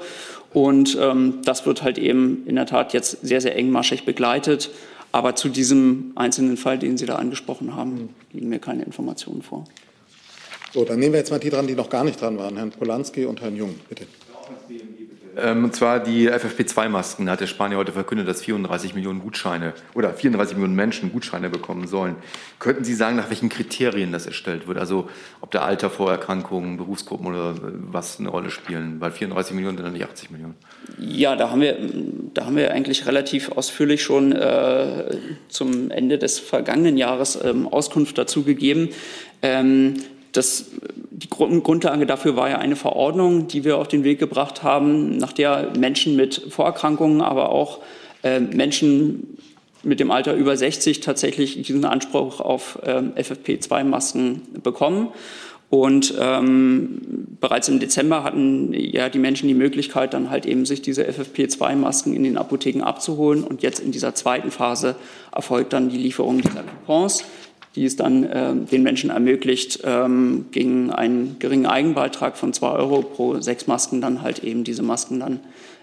Und 0.54 0.98
ähm, 1.02 1.40
das 1.44 1.66
wird 1.66 1.82
halt 1.82 1.98
eben 1.98 2.44
in 2.46 2.56
der 2.56 2.66
Tat 2.66 2.94
jetzt 2.94 3.26
sehr, 3.26 3.42
sehr 3.42 3.56
engmaschig 3.56 4.06
begleitet. 4.06 4.70
Aber 5.12 5.36
zu 5.36 5.50
diesem 5.50 6.12
einzelnen 6.16 6.58
Fall, 6.58 6.80
den 6.80 6.98
Sie 6.98 7.06
da 7.06 7.16
angesprochen 7.16 7.76
haben, 7.76 8.10
liegen 8.32 8.50
mir 8.50 8.60
keine 8.60 8.84
Informationen 8.84 9.42
vor. 9.42 9.66
So, 10.74 10.86
dann 10.86 11.00
nehmen 11.00 11.14
wir 11.14 11.20
jetzt 11.20 11.30
mal 11.30 11.40
die 11.40 11.52
dran, 11.52 11.68
die 11.68 11.76
noch 11.76 11.90
gar 11.90 12.04
nicht 12.04 12.20
dran 12.20 12.38
waren. 12.38 12.58
Herrn 12.58 12.72
Polanski 12.72 13.26
und 13.26 13.42
Herrn 13.42 13.56
Jung, 13.56 13.76
bitte. 13.90 14.08
Ähm, 15.38 15.64
und 15.64 15.76
zwar 15.76 16.00
die 16.00 16.30
FFP2-Masken. 16.30 17.26
Da 17.26 17.34
hat 17.34 17.42
der 17.42 17.48
Spanier 17.48 17.78
heute 17.78 17.92
verkündet, 17.92 18.28
dass 18.28 18.42
34 18.42 18.94
Millionen 18.94 19.20
Gutscheine 19.20 19.74
oder 19.96 20.14
34 20.14 20.56
Millionen 20.56 20.76
Menschen 20.76 21.12
Gutscheine 21.12 21.50
bekommen 21.50 21.88
sollen. 21.88 22.16
Könnten 22.60 22.84
Sie 22.84 22.94
sagen, 22.94 23.16
nach 23.16 23.30
welchen 23.30 23.50
Kriterien 23.50 24.12
das 24.12 24.26
erstellt 24.26 24.68
wird? 24.68 24.78
Also 24.78 25.10
ob 25.42 25.52
der 25.52 25.64
Alter, 25.64 25.90
Vorerkrankungen, 25.90 26.78
Berufsgruppen 26.78 27.28
oder 27.28 27.56
was 27.62 28.20
eine 28.20 28.30
Rolle 28.30 28.50
spielen? 28.50 29.00
Weil 29.00 29.12
34 29.12 29.54
Millionen 29.56 29.78
sind 29.78 29.86
dann 29.86 29.94
nicht 29.94 30.06
80 30.06 30.32
Millionen. 30.32 30.56
Ja, 31.00 31.36
da 31.36 31.50
haben 31.50 31.62
wir, 31.62 31.78
da 32.34 32.46
haben 32.46 32.56
wir 32.56 32.72
eigentlich 32.72 33.08
relativ 33.08 33.52
ausführlich 33.52 34.04
schon 34.04 34.32
äh, 34.32 35.18
zum 35.50 35.92
Ende 35.92 36.18
des 36.18 36.40
vergangenen 36.40 36.98
Jahres 36.98 37.40
ähm, 37.44 37.68
Auskunft 37.68 38.18
dazu 38.18 38.44
gegeben. 38.44 38.90
Ähm, 39.42 39.96
das, 40.34 40.66
die 41.12 41.30
Grundlage 41.30 42.06
dafür 42.06 42.36
war 42.36 42.50
ja 42.50 42.58
eine 42.58 42.76
Verordnung, 42.76 43.48
die 43.48 43.64
wir 43.64 43.78
auf 43.78 43.88
den 43.88 44.04
Weg 44.04 44.20
gebracht 44.20 44.64
haben, 44.64 45.18
nach 45.18 45.32
der 45.32 45.72
Menschen 45.78 46.16
mit 46.16 46.42
Vorerkrankungen, 46.50 47.22
aber 47.22 47.50
auch 47.50 47.80
äh, 48.24 48.40
Menschen 48.40 49.38
mit 49.84 50.00
dem 50.00 50.12
Alter 50.12 50.34
über 50.34 50.56
60 50.56 51.02
tatsächlich 51.02 51.62
diesen 51.62 51.86
Anspruch 51.86 52.40
auf 52.40 52.80
äh, 52.84 53.02
FFP2-Masken 53.22 54.42
bekommen. 54.64 55.10
Und 55.70 56.14
ähm, 56.20 57.02
bereits 57.42 57.68
im 57.68 57.80
Dezember 57.80 58.24
hatten 58.24 58.74
ja 58.74 59.10
die 59.10 59.18
Menschen 59.18 59.48
die 59.48 59.56
Möglichkeit, 59.56 60.14
dann 60.14 60.30
halt 60.30 60.46
eben 60.46 60.66
sich 60.66 60.84
diese 60.84 61.04
FFP2-Masken 61.04 62.16
in 62.16 62.24
den 62.24 62.38
Apotheken 62.38 62.84
abzuholen. 62.84 63.44
Und 63.44 63.64
jetzt 63.64 63.80
in 63.80 63.92
dieser 63.92 64.14
zweiten 64.14 64.52
Phase 64.52 64.96
erfolgt 65.32 65.74
dann 65.74 65.90
die 65.90 65.98
Lieferung 65.98 66.42
dieser 66.42 66.64
Coupons 66.64 67.24
die 67.76 67.86
es 67.86 67.96
dann 67.96 68.24
äh, 68.24 68.56
den 68.56 68.84
Menschen 68.84 69.10
ermöglicht, 69.10 69.80
ähm, 69.84 70.46
gegen 70.52 70.92
einen 70.92 71.40
geringen 71.40 71.66
Eigenbeitrag 71.66 72.38
von 72.38 72.54
2 72.54 72.70
Euro 72.70 73.02
pro 73.02 73.40
sechs 73.40 73.68
Masken 73.68 74.02
dann 74.02 74.22
halt 74.22 74.44
eben 74.44 74.64
diese 74.64 74.84
Masken 74.84 75.20
dann 75.20 75.40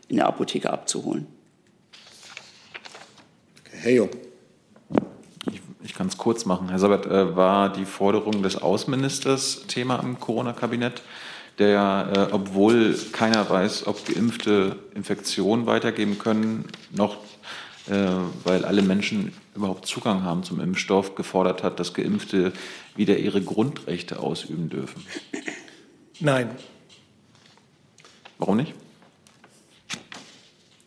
in 0.08 0.16
der 0.16 0.26
Apotheke 0.26 0.70
abzuholen. 0.72 1.26
Herr 3.70 3.92
Jung. 3.92 4.10
Ich, 5.50 5.60
ich 5.82 5.94
kann 5.94 6.06
es 6.06 6.18
kurz 6.18 6.44
machen. 6.44 6.68
Herr 6.68 6.78
Sabat, 6.78 7.06
äh, 7.06 7.34
war 7.34 7.72
die 7.72 7.86
Forderung 7.86 8.42
des 8.42 8.60
Außenministers 8.60 9.66
Thema 9.66 9.96
im 10.00 10.20
Corona-Kabinett, 10.20 11.02
der, 11.58 12.28
äh, 12.30 12.34
obwohl 12.34 12.94
keiner 13.12 13.48
weiß, 13.48 13.86
ob 13.86 14.04
Geimpfte 14.06 14.76
Infektionen 14.94 15.66
weitergeben 15.66 16.18
können, 16.18 16.64
noch 16.94 17.18
weil 17.90 18.64
alle 18.64 18.82
Menschen 18.82 19.32
überhaupt 19.54 19.86
Zugang 19.86 20.22
haben 20.22 20.42
zum 20.42 20.60
Impfstoff, 20.60 21.14
gefordert 21.14 21.62
hat, 21.62 21.80
dass 21.80 21.94
Geimpfte 21.94 22.52
wieder 22.96 23.18
ihre 23.18 23.42
Grundrechte 23.42 24.20
ausüben 24.20 24.68
dürfen? 24.68 25.04
Nein. 26.20 26.50
Warum 28.38 28.56
nicht? 28.56 28.74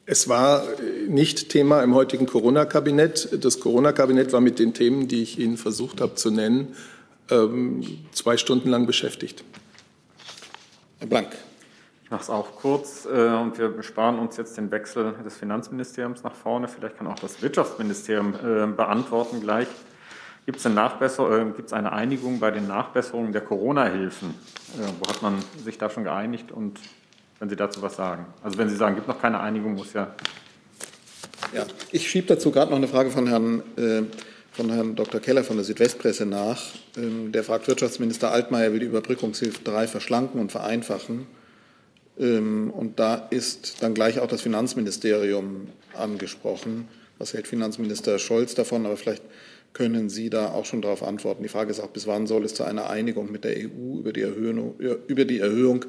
Es 0.06 0.28
war 0.28 0.64
nicht 1.08 1.50
Thema 1.50 1.82
im 1.82 1.94
heutigen 1.96 2.26
Corona-Kabinett. 2.26 3.30
Das 3.44 3.60
Corona-Kabinett 3.60 4.34
war 4.34 4.42
mit 4.42 4.60
den 4.60 4.74
Themen, 4.74 5.08
die 5.08 5.24
ich 5.24 5.40
Ihnen 5.40 5.58
versucht 5.58 6.02
habe 6.02 6.16
zu 6.16 6.30
nennen, 6.30 6.76
ähm, 7.30 7.84
zwei 8.12 8.38
Stunden 8.38 8.70
lang 8.70 8.86
beschäftigt. 8.86 9.44
Herr 11.00 11.08
Blank. 11.08 11.30
Mache 12.14 12.22
es 12.22 12.30
auch 12.30 12.56
kurz 12.58 13.06
äh, 13.06 13.10
und 13.10 13.58
wir 13.58 13.70
besparen 13.70 14.20
uns 14.20 14.38
jetzt 14.38 14.56
den 14.56 14.70
Wechsel 14.70 15.16
des 15.26 15.36
Finanzministeriums 15.36 16.22
nach 16.22 16.36
vorne. 16.36 16.68
Vielleicht 16.68 17.00
kann 17.00 17.08
auch 17.08 17.18
das 17.18 17.42
Wirtschaftsministerium 17.42 18.36
äh, 18.36 18.68
beantworten 18.68 19.42
gleich. 19.42 19.68
Gibt 20.46 20.60
es 20.60 20.66
äh, 20.66 21.74
eine 21.74 21.92
Einigung 21.92 22.40
bei 22.40 22.52
den 22.52 22.68
Nachbesserungen 22.68 23.34
der 23.34 23.42
Corona-Hilfen? 23.42 24.30
Äh, 24.30 24.92
wo 25.00 25.10
hat 25.10 25.24
man 25.24 25.40
sich 25.66 25.80
da 25.80 25.90
schon 25.90 26.04
geeinigt 26.04 26.52
und 26.52 26.80
wenn 27.40 27.50
Sie 27.50 27.56
dazu 27.56 27.82
was 27.82 27.96
sagen? 27.96 28.28
Also 28.44 28.60
wenn 28.60 28.70
Sie 28.70 28.76
sagen, 28.76 28.94
gibt 28.94 29.08
noch 29.08 29.20
keine 29.20 29.40
Einigung, 29.40 29.74
muss 29.74 29.94
ja. 29.94 30.14
Ja, 31.52 31.66
ich 31.92 32.08
schiebe 32.08 32.28
dazu 32.28 32.52
gerade 32.52 32.70
noch 32.70 32.78
eine 32.78 32.88
Frage 32.88 33.10
von 33.10 33.26
Herrn, 33.26 33.64
äh, 33.76 34.04
von 34.52 34.70
Herrn 34.70 34.96
Dr. 34.96 35.20
Keller 35.20 35.44
von 35.44 35.56
der 35.56 35.66
Südwestpresse 35.66 36.28
nach. 36.28 36.62
Ähm, 36.96 37.32
der 37.32 37.44
fragt, 37.44 37.68
Wirtschaftsminister 37.68 38.32
Altmaier 38.32 38.72
will 38.72 38.82
die 38.82 38.86
Überbrückungshilfe 38.86 39.64
3 39.64 39.88
verschlanken 39.88 40.40
und 40.40 40.52
vereinfachen. 40.52 41.26
Ähm, 42.20 42.72
und 42.72 43.00
da 43.00 43.16
ist 43.16 43.82
dann 43.82 43.94
gleich 43.94 44.20
auch 44.20 44.28
das 44.28 44.42
Finanzministerium 44.42 45.68
angesprochen. 45.94 46.88
Was 47.18 47.34
hält 47.34 47.48
Finanzminister 47.48 48.20
Scholz 48.20 48.56
davon? 48.56 48.86
Aber 48.86 48.98
vielleicht 48.98 49.24
können 49.74 50.10
Sie 50.10 50.30
da 50.30 50.52
auch 50.52 50.66
schon 50.66 50.82
darauf 50.82 51.04
antworten. 51.04 51.44
Die 51.44 51.50
Frage 51.50 51.72
ist 51.72 51.80
auch, 51.80 51.90
bis 51.90 52.06
wann 52.06 52.28
soll 52.28 52.46
es 52.46 52.54
zu 52.54 52.64
einer 52.64 52.90
Einigung 52.90 53.32
mit 53.32 53.44
der 53.44 53.58
EU 53.58 54.00
über 54.00 54.14
die 54.14 54.22
Erhöhung, 54.22 54.76
über 55.08 55.26
die 55.26 55.40
Erhöhung 55.40 55.86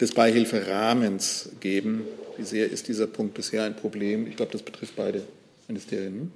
des 0.00 0.12
Beihilferahmens 0.12 1.50
geben? 1.60 2.02
Wie 2.36 2.44
sehr 2.44 2.70
ist 2.70 2.88
dieser 2.88 3.06
Punkt 3.06 3.34
bisher 3.34 3.64
ein 3.64 3.76
Problem? 3.76 4.26
Ich 4.26 4.36
glaube, 4.36 4.52
das 4.52 4.62
betrifft 4.62 4.96
beide 4.96 5.22
Ministerien. 5.68 6.32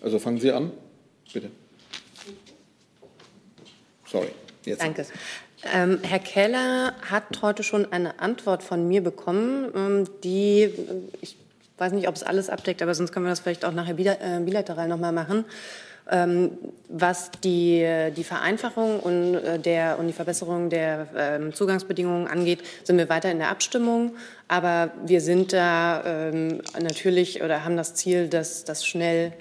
Also 0.00 0.18
fangen 0.18 0.40
Sie 0.40 0.52
an, 0.52 0.72
bitte. 1.32 1.50
Sorry. 4.06 4.28
Jetzt. 4.64 4.82
Danke. 4.82 5.06
Ähm, 5.72 6.00
Herr 6.02 6.18
Keller 6.18 6.92
hat 7.10 7.42
heute 7.42 7.62
schon 7.62 7.90
eine 7.92 8.20
Antwort 8.20 8.62
von 8.62 8.86
mir 8.86 9.02
bekommen, 9.02 9.72
ähm, 9.74 10.08
die 10.22 10.70
ich 11.20 11.36
weiß 11.78 11.92
nicht, 11.92 12.08
ob 12.08 12.14
es 12.14 12.22
alles 12.22 12.50
abdeckt, 12.50 12.82
aber 12.82 12.94
sonst 12.94 13.12
können 13.12 13.26
wir 13.26 13.30
das 13.30 13.40
vielleicht 13.40 13.64
auch 13.64 13.72
nachher 13.72 13.98
äh, 13.98 14.40
bilateral 14.40 14.88
nochmal 14.88 15.12
machen. 15.12 15.44
Ähm, 16.10 16.50
was 16.90 17.30
die, 17.42 18.10
die 18.14 18.24
Vereinfachung 18.24 19.00
und, 19.00 19.36
äh, 19.36 19.58
der, 19.58 19.98
und 19.98 20.06
die 20.06 20.12
Verbesserung 20.12 20.68
der 20.68 21.08
ähm, 21.16 21.54
Zugangsbedingungen 21.54 22.28
angeht, 22.28 22.62
sind 22.84 22.98
wir 22.98 23.08
weiter 23.08 23.30
in 23.30 23.38
der 23.38 23.48
Abstimmung. 23.48 24.14
Aber 24.46 24.90
wir 25.06 25.22
sind 25.22 25.54
da 25.54 26.02
ähm, 26.04 26.60
natürlich 26.78 27.42
oder 27.42 27.64
haben 27.64 27.78
das 27.78 27.94
Ziel, 27.94 28.28
das, 28.28 28.64
das 28.64 28.84
schnell 28.84 29.32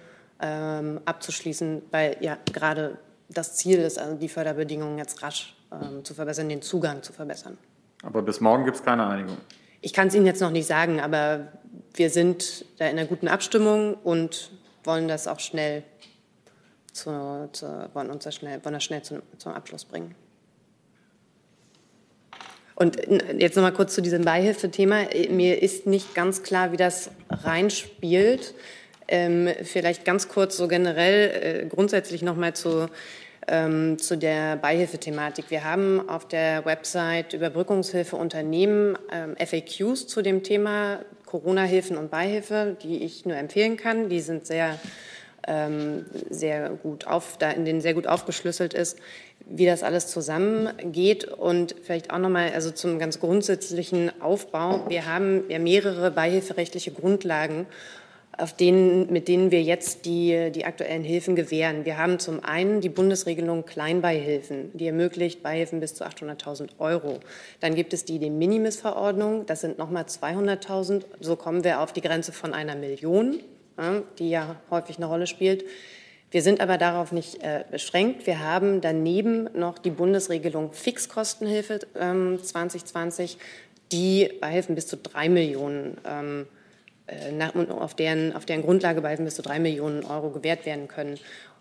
ähm, 0.42 1.02
abzuschließen, 1.04 1.82
weil 1.92 2.16
ja 2.22 2.38
gerade 2.54 2.98
das 3.30 3.56
Ziel 3.56 3.80
ist, 3.80 4.00
also 4.00 4.16
die 4.16 4.30
Förderbedingungen 4.30 4.98
jetzt 4.98 5.22
rasch 5.22 5.54
ähm, 5.82 6.04
zu 6.04 6.14
verbessern, 6.14 6.50
den 6.50 6.62
Zugang 6.62 7.04
zu 7.04 7.14
verbessern. 7.14 7.58
Aber 8.04 8.22
bis 8.22 8.42
morgen 8.42 8.66
gibt 8.66 8.78
es 8.78 8.84
keine 8.84 9.08
Einigung. 9.08 9.38
Ich 9.82 9.94
kann 9.94 10.08
es 10.08 10.16
Ihnen 10.16 10.26
jetzt 10.26 10.42
noch 10.42 10.52
nicht 10.52 10.68
sagen, 10.68 11.00
aber 11.00 11.48
wir 11.94 12.10
sind 12.10 12.66
da 12.78 12.86
in 12.86 12.98
einer 12.98 13.08
guten 13.08 13.28
Abstimmung 13.28 13.96
und 13.96 14.52
wollen 14.84 15.08
das 15.08 15.28
auch 15.28 15.40
schnell, 15.40 15.84
zu, 16.92 17.50
zu, 17.52 17.90
wollen 17.94 18.10
uns 18.10 18.24
das 18.24 18.36
schnell, 18.36 18.64
wollen 18.64 18.74
das 18.74 18.84
schnell 18.84 19.02
zum, 19.02 19.22
zum 19.38 19.54
Abschluss 19.54 19.86
bringen. 19.86 20.16
Und 22.76 22.98
jetzt 23.38 23.56
noch 23.56 23.64
mal 23.64 23.72
kurz 23.72 23.94
zu 23.94 24.02
diesem 24.02 24.24
Beihilfethema. 24.24 25.06
Mir 25.30 25.62
ist 25.62 25.86
nicht 25.86 26.16
ganz 26.16 26.44
klar, 26.44 26.72
wie 26.72 26.78
das 26.78 27.12
reinspielt. 27.30 28.56
Ähm, 29.08 29.50
vielleicht 29.64 30.06
ganz 30.06 30.28
kurz 30.28 30.58
so 30.58 30.68
generell 30.68 31.64
äh, 31.64 31.68
grundsätzlich 31.68 32.22
noch 32.22 32.36
mal 32.36 32.56
zu 32.56 32.88
ähm, 33.48 33.98
zu 34.00 34.18
der 34.18 34.56
Beihilfethematik. 34.58 35.46
Wir 35.50 35.64
haben 35.64 36.08
auf 36.10 36.28
der 36.28 36.66
Website 36.66 37.34
Überbrückungshilfe 37.34 38.16
Unternehmen 38.16 38.98
ähm, 39.12 39.36
FAQs 39.38 40.08
zu 40.08 40.22
dem 40.22 40.44
Thema 40.44 41.00
Corona-Hilfen 41.26 41.98
und 41.98 42.12
Beihilfe, 42.12 42.78
die 42.84 43.04
ich 43.04 43.26
nur 43.26 43.38
empfehlen 43.38 43.78
kann. 43.78 44.10
Die 44.10 44.20
sind 44.20 44.46
sehr 44.46 44.80
ähm, 45.48 46.06
sehr 46.30 46.70
gut 46.70 47.08
auf, 47.08 47.38
da 47.38 47.52
in 47.52 47.66
denen 47.66 47.82
sehr 47.82 47.94
gut 47.94 48.08
aufgeschlüsselt 48.08 48.74
ist, 48.74 48.98
wie 49.46 49.66
das 49.66 49.84
alles 49.84 50.08
zusammengeht 50.08 51.26
und 51.26 51.76
vielleicht 51.84 52.12
auch 52.12 52.18
nochmal 52.18 52.52
also 52.54 52.72
zum 52.72 52.98
ganz 52.98 53.20
grundsätzlichen 53.20 54.22
Aufbau. 54.22 54.86
Wir 54.88 55.06
haben 55.06 55.44
ja 55.50 55.60
mehrere 55.60 56.12
beihilferechtliche 56.12 56.92
Grundlagen 56.92 57.66
auf 58.38 58.56
denen, 58.56 59.12
mit 59.12 59.28
denen 59.28 59.52
wir 59.52 59.62
jetzt 59.62 60.06
die, 60.06 60.52
die 60.52 60.66
aktuellen 60.66 61.04
Hilfen 61.04 61.36
gewähren. 61.36 61.86
Wir 61.86 61.98
haben 61.98 62.18
zum 62.20 62.44
einen 62.44 62.82
die 62.82 62.90
Bundesregelung 62.90 63.66
Kleinbeihilfen, 63.66 64.72
die 64.74 64.88
ermöglicht 64.88 65.44
Beihilfen 65.44 65.80
bis 65.80 65.94
zu 65.94 66.04
800.000 66.04 66.70
Euro. 66.80 67.20
Dann 67.60 67.76
gibt 67.76 67.94
es 67.94 68.06
die 68.06 68.18
De 68.18 68.30
Minimis-Verordnung, 68.30 69.46
das 69.46 69.62
sind 69.62 69.78
nochmal 69.78 70.04
200.000. 70.04 71.04
So 71.20 71.36
kommen 71.36 71.64
wir 71.64 71.82
auf 71.82 71.94
die 71.94 72.02
Grenze 72.02 72.32
von 72.32 72.54
einer 72.54 72.76
Million, 72.76 73.40
die 74.18 74.30
ja 74.30 74.56
häufig 74.72 74.98
eine 74.98 75.06
Rolle 75.06 75.28
spielt. 75.28 75.64
Wir 76.32 76.42
sind 76.42 76.62
aber 76.62 76.80
darauf 76.80 77.12
nicht 77.12 77.44
äh, 77.44 77.64
beschränkt. 77.70 78.26
Wir 78.26 78.40
haben 78.40 78.82
daneben 78.82 79.48
noch 79.54 79.78
die 79.78 79.92
Bundesregelung 79.92 80.74
Fixkostenhilfe 80.74 81.82
ähm, 81.96 82.40
2020, 82.42 83.38
die 83.92 84.32
Beihilfen 84.42 84.74
bis 84.74 84.88
zu 84.88 84.98
drei 84.98 85.30
Millionen 85.30 85.98
ähm, 86.04 86.48
äh, 87.14 87.72
auf 87.72 87.96
deren, 87.96 88.36
auf 88.36 88.46
deren 88.46 88.62
Grundlage 88.62 89.02
bis 89.02 89.36
zu 89.36 89.42
drei 89.42 89.60
Millionen 89.60 90.04
Euro 90.06 90.30
gewährt 90.30 90.66
werden 90.66 90.88
können. 90.88 91.20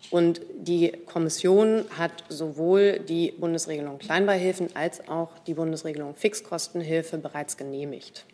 Und 0.09 0.41
die 0.57 0.91
Kommission 1.05 1.85
hat 1.97 2.23
sowohl 2.29 2.99
die 2.99 3.31
Bundesregelung 3.31 3.99
Kleinbeihilfen 3.99 4.75
als 4.75 5.07
auch 5.07 5.39
die 5.47 5.53
Bundesregelung 5.53 6.15
Fixkostenhilfe 6.15 7.17
bereits 7.17 7.57
genehmigt. 7.57 8.25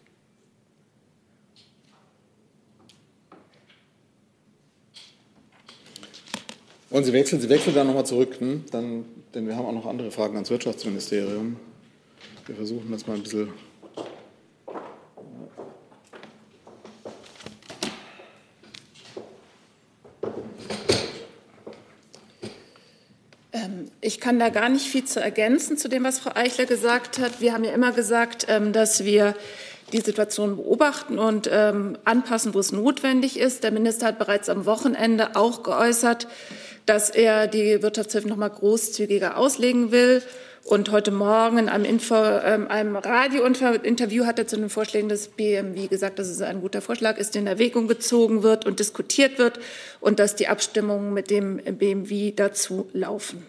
Wollen 6.89 7.03
Sie 7.03 7.13
wechseln? 7.13 7.39
Sie 7.39 7.49
wechseln 7.49 7.75
dann 7.75 7.85
nochmal 7.85 8.05
zurück, 8.05 8.41
ne? 8.41 8.61
dann, 8.71 9.05
denn 9.35 9.45
wir 9.45 9.55
haben 9.55 9.65
auch 9.65 9.73
noch 9.73 9.85
andere 9.85 10.09
Fragen 10.09 10.33
ans 10.33 10.49
Wirtschaftsministerium. 10.49 11.57
Wir 12.47 12.55
versuchen 12.55 12.91
das 12.91 13.05
mal 13.05 13.13
ein 13.15 13.21
bisschen 13.21 13.53
Ich 24.01 24.19
kann 24.19 24.39
da 24.39 24.49
gar 24.49 24.69
nicht 24.69 24.85
viel 24.85 25.05
zu 25.05 25.19
ergänzen 25.19 25.77
zu 25.77 25.87
dem, 25.89 26.03
was 26.03 26.19
Frau 26.19 26.31
Eichler 26.35 26.65
gesagt 26.65 27.19
hat. 27.19 27.41
Wir 27.41 27.53
haben 27.53 27.63
ja 27.63 27.71
immer 27.71 27.91
gesagt, 27.91 28.45
ähm, 28.49 28.73
dass 28.73 29.05
wir 29.05 29.35
die 29.91 30.01
Situation 30.01 30.57
beobachten 30.57 31.17
und 31.19 31.49
ähm, 31.51 31.97
anpassen, 32.05 32.53
wo 32.53 32.59
es 32.59 32.71
notwendig 32.71 33.39
ist. 33.39 33.63
Der 33.63 33.71
Minister 33.71 34.07
hat 34.07 34.19
bereits 34.19 34.49
am 34.49 34.65
Wochenende 34.65 35.35
auch 35.35 35.63
geäußert, 35.63 36.27
dass 36.85 37.09
er 37.09 37.47
die 37.47 37.81
Wirtschaftshilfen 37.81 38.29
noch 38.29 38.37
mal 38.37 38.49
großzügiger 38.49 39.37
auslegen 39.37 39.91
will. 39.91 40.21
Und 40.65 40.91
heute 40.91 41.11
Morgen 41.11 41.57
in 41.57 41.69
einem, 41.69 41.85
Info, 41.85 42.15
ähm, 42.15 42.67
einem 42.67 42.95
Radiointerview 42.95 44.25
hat 44.25 44.37
er 44.37 44.47
zu 44.47 44.57
den 44.57 44.69
Vorschlägen 44.69 45.09
des 45.09 45.29
BMW 45.29 45.87
gesagt, 45.87 46.19
dass 46.19 46.27
es 46.27 46.41
ein 46.41 46.61
guter 46.61 46.81
Vorschlag 46.81 47.17
ist, 47.17 47.33
der 47.33 47.41
in 47.41 47.47
Erwägung 47.47 47.87
gezogen 47.87 48.43
wird 48.43 48.65
und 48.65 48.79
diskutiert 48.79 49.39
wird 49.39 49.59
und 49.99 50.19
dass 50.19 50.35
die 50.35 50.47
Abstimmungen 50.47 51.13
mit 51.13 51.31
dem 51.31 51.57
BMW 51.57 52.31
dazu 52.31 52.87
laufen. 52.93 53.47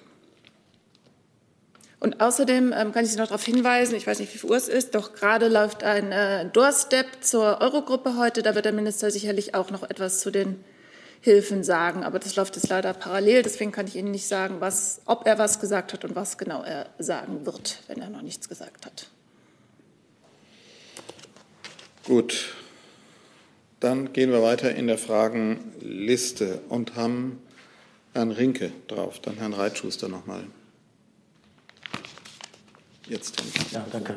Und 2.01 2.23
außerdem 2.23 2.73
ähm, 2.75 2.93
kann 2.93 3.05
ich 3.05 3.13
Sie 3.13 3.19
noch 3.19 3.27
darauf 3.27 3.45
hinweisen, 3.45 3.95
ich 3.95 4.07
weiß 4.07 4.21
nicht, 4.21 4.33
wie 4.33 4.39
viel 4.39 4.51
Uhr 4.51 4.57
es 4.57 4.69
ist, 4.69 4.95
doch 4.95 5.13
gerade 5.13 5.49
läuft 5.49 5.85
ein 5.85 6.13
äh, 6.13 6.49
Doorstep 6.49 7.07
zur 7.21 7.61
Eurogruppe 7.61 8.17
heute. 8.17 8.43
Da 8.43 8.55
wird 8.55 8.65
der 8.65 8.73
Minister 8.73 9.11
sicherlich 9.11 9.55
auch 9.55 9.71
noch 9.71 9.83
etwas 9.83 10.21
zu 10.21 10.31
den 10.31 10.65
Hilfen 11.21 11.63
sagen. 11.63 12.03
Aber 12.03 12.19
das 12.19 12.37
läuft 12.37 12.57
jetzt 12.57 12.71
leider 12.71 12.95
parallel. 12.95 13.43
Deswegen 13.43 13.71
kann 13.71 13.87
ich 13.87 13.97
Ihnen 13.97 14.11
nicht 14.11 14.27
sagen, 14.27 14.57
was, 14.61 15.03
ob 15.05 15.27
er 15.27 15.39
was 15.39 15.61
gesagt 15.61 15.93
hat 15.93 16.07
und 16.07 16.17
was 16.17 16.39
genau 16.39 16.63
er 16.63 16.87
sagen 16.99 17.45
wird, 17.45 17.83
wenn 17.87 18.01
er 18.01 18.09
noch 18.09 18.23
nichts 18.23 18.49
gesagt 18.49 18.87
hat. 18.87 19.09
Gut, 22.05 22.55
dann 23.79 24.15
gehen 24.15 24.31
wir 24.31 24.43
weiter 24.43 24.75
in 24.75 24.87
der 24.87 24.97
Fragenliste 24.97 26.63
und 26.71 26.97
haben 26.97 27.43
Herrn 28.15 28.31
Rinke 28.31 28.73
drauf, 28.89 29.21
dann 29.21 29.37
Herrn 29.37 29.53
Reitschuster 29.53 30.09
nochmal. 30.09 30.47
Jetzt. 33.11 33.43
Ja, 33.73 33.85
danke. 33.91 34.17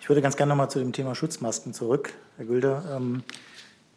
Ich 0.00 0.08
würde 0.08 0.22
ganz 0.22 0.34
gerne 0.34 0.48
noch 0.48 0.56
mal 0.56 0.70
zu 0.70 0.78
dem 0.78 0.94
Thema 0.94 1.14
Schutzmasken 1.14 1.74
zurück, 1.74 2.14
Herr 2.38 2.46
Gülder. 2.46 2.82
Ähm, 2.96 3.22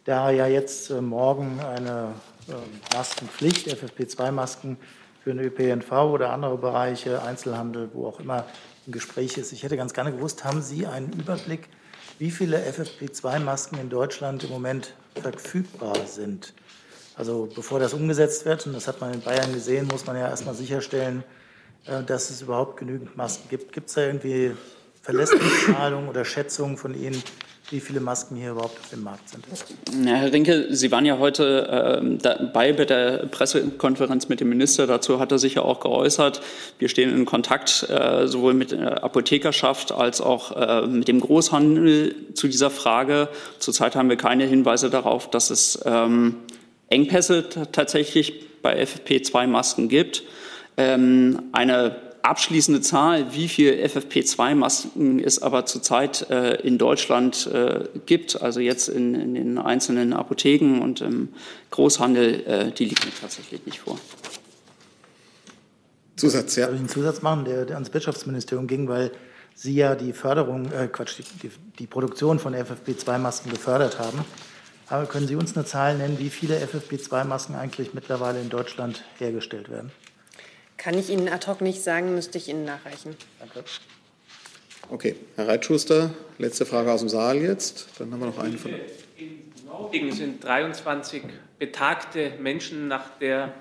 da 0.04 0.30
ja 0.30 0.46
jetzt 0.46 0.90
äh, 0.90 1.00
morgen 1.00 1.60
eine 1.60 2.12
äh, 2.48 2.94
Maskenpflicht, 2.94 3.68
FFP2-Masken 3.68 4.76
für 5.22 5.32
den 5.32 5.38
ÖPNV 5.38 5.90
oder 5.92 6.30
andere 6.30 6.58
Bereiche, 6.58 7.22
Einzelhandel, 7.22 7.88
wo 7.94 8.06
auch 8.06 8.20
immer 8.20 8.44
im 8.86 8.92
Gespräch 8.92 9.38
ist. 9.38 9.52
Ich 9.52 9.62
hätte 9.62 9.78
ganz 9.78 9.94
gerne 9.94 10.12
gewusst, 10.12 10.44
haben 10.44 10.60
Sie 10.60 10.86
einen 10.86 11.10
Überblick, 11.14 11.70
wie 12.18 12.30
viele 12.30 12.58
FFP2-Masken 12.58 13.78
in 13.80 13.88
Deutschland 13.88 14.44
im 14.44 14.50
Moment 14.50 14.92
verfügbar 15.14 15.96
sind. 16.04 16.52
Also 17.16 17.48
bevor 17.54 17.80
das 17.80 17.94
umgesetzt 17.94 18.44
wird, 18.44 18.66
und 18.66 18.74
das 18.74 18.88
hat 18.88 19.00
man 19.00 19.14
in 19.14 19.22
Bayern 19.22 19.54
gesehen, 19.54 19.86
muss 19.86 20.04
man 20.04 20.16
ja 20.16 20.28
erstmal 20.28 20.54
sicherstellen, 20.54 21.24
dass 22.06 22.30
es 22.30 22.42
überhaupt 22.42 22.78
genügend 22.78 23.16
Masken 23.16 23.48
gibt. 23.50 23.72
Gibt 23.72 23.88
es 23.88 23.94
da 23.94 24.06
irgendwie 24.06 24.52
verlässliche 25.02 25.72
Zahlungen 25.72 26.08
oder 26.08 26.24
Schätzungen 26.24 26.78
von 26.78 26.94
Ihnen, 26.94 27.22
wie 27.70 27.80
viele 27.80 28.00
Masken 28.00 28.36
hier 28.36 28.52
überhaupt 28.52 28.78
auf 28.78 28.90
dem 28.90 29.02
Markt 29.02 29.28
sind. 29.28 29.44
Ja, 30.06 30.14
Herr 30.14 30.32
Rinke, 30.32 30.66
Sie 30.70 30.90
waren 30.90 31.04
ja 31.06 31.18
heute 31.18 32.00
äh, 32.02 32.18
dabei 32.18 32.72
bei 32.72 32.84
der 32.84 33.26
Pressekonferenz 33.26 34.28
mit 34.28 34.40
dem 34.40 34.48
Minister. 34.48 34.86
Dazu 34.86 35.18
hat 35.18 35.32
er 35.32 35.38
sich 35.38 35.54
ja 35.54 35.62
auch 35.62 35.80
geäußert. 35.80 36.40
Wir 36.78 36.88
stehen 36.88 37.14
in 37.14 37.24
Kontakt 37.24 37.86
äh, 37.88 38.26
sowohl 38.26 38.54
mit 38.54 38.72
der 38.72 39.02
Apothekerschaft 39.02 39.92
als 39.92 40.20
auch 40.20 40.56
äh, 40.56 40.86
mit 40.86 41.08
dem 41.08 41.20
Großhandel 41.20 42.14
zu 42.34 42.48
dieser 42.48 42.70
Frage. 42.70 43.28
Zurzeit 43.58 43.96
haben 43.96 44.08
wir 44.08 44.16
keine 44.16 44.44
Hinweise 44.44 44.90
darauf, 44.90 45.30
dass 45.30 45.50
es 45.50 45.78
ähm, 45.84 46.36
Engpässe 46.88 47.48
tatsächlich 47.72 48.60
bei 48.62 48.82
FFP2-Masken 48.82 49.88
gibt. 49.88 50.22
Ähm, 50.76 51.40
eine 51.52 51.96
abschließende 52.24 52.80
Zahl, 52.80 53.34
wie 53.34 53.48
viel 53.48 53.72
FFP2-Masken 53.72 55.20
es 55.22 55.42
aber 55.42 55.66
zurzeit 55.66 56.28
äh, 56.30 56.54
in 56.62 56.78
Deutschland 56.78 57.46
äh, 57.52 57.84
gibt, 58.06 58.40
also 58.40 58.60
jetzt 58.60 58.88
in, 58.88 59.14
in, 59.14 59.34
den 59.34 59.58
einzelnen 59.58 60.14
Apotheken 60.14 60.80
und 60.80 61.02
im 61.02 61.28
Großhandel, 61.70 62.46
äh, 62.46 62.72
die 62.72 62.86
liegt 62.86 63.04
mir 63.04 63.12
tatsächlich 63.20 63.66
nicht 63.66 63.80
vor. 63.80 63.98
Zusatz, 66.16 66.56
ja. 66.56 66.66
Soll 66.66 66.74
ich 66.74 66.80
einen 66.80 66.88
Zusatz 66.88 67.20
machen, 67.20 67.44
der, 67.44 67.66
der 67.66 67.76
ans 67.76 67.92
Wirtschaftsministerium 67.92 68.66
ging, 68.66 68.88
weil 68.88 69.10
Sie 69.56 69.74
ja 69.74 69.94
die 69.94 70.12
Förderung, 70.12 70.72
äh, 70.72 70.88
Quatsch, 70.88 71.20
die, 71.42 71.50
die 71.78 71.86
Produktion 71.86 72.38
von 72.38 72.54
FFP2-Masken 72.54 73.50
gefördert 73.50 73.98
haben. 73.98 74.24
Aber 74.88 75.06
können 75.06 75.28
Sie 75.28 75.36
uns 75.36 75.54
eine 75.56 75.64
Zahl 75.64 75.96
nennen, 75.96 76.18
wie 76.18 76.30
viele 76.30 76.58
FFP2-Masken 76.58 77.54
eigentlich 77.54 77.94
mittlerweile 77.94 78.40
in 78.40 78.48
Deutschland 78.48 79.04
hergestellt 79.18 79.70
werden? 79.70 79.92
Kann 80.84 80.98
ich 80.98 81.08
Ihnen 81.08 81.30
ad 81.30 81.46
hoc 81.46 81.62
nicht 81.62 81.82
sagen, 81.82 82.14
müsste 82.14 82.36
ich 82.36 82.50
Ihnen 82.50 82.66
nachreichen. 82.66 83.16
Danke. 83.38 83.64
Okay, 84.90 85.16
Herr 85.34 85.48
Reitschuster, 85.48 86.10
letzte 86.36 86.66
Frage 86.66 86.92
aus 86.92 87.00
dem 87.00 87.08
Saal 87.08 87.38
jetzt. 87.38 87.86
Dann 87.98 88.12
haben 88.12 88.20
wir 88.20 88.26
noch 88.26 88.38
einen 88.38 88.58
von. 88.58 88.70
In 89.16 89.50
Norwegen 89.64 90.12
sind 90.12 90.44
23 90.44 91.22
betagte 91.58 92.32
Menschen 92.38 92.86
nach 92.86 93.16
der 93.18 93.54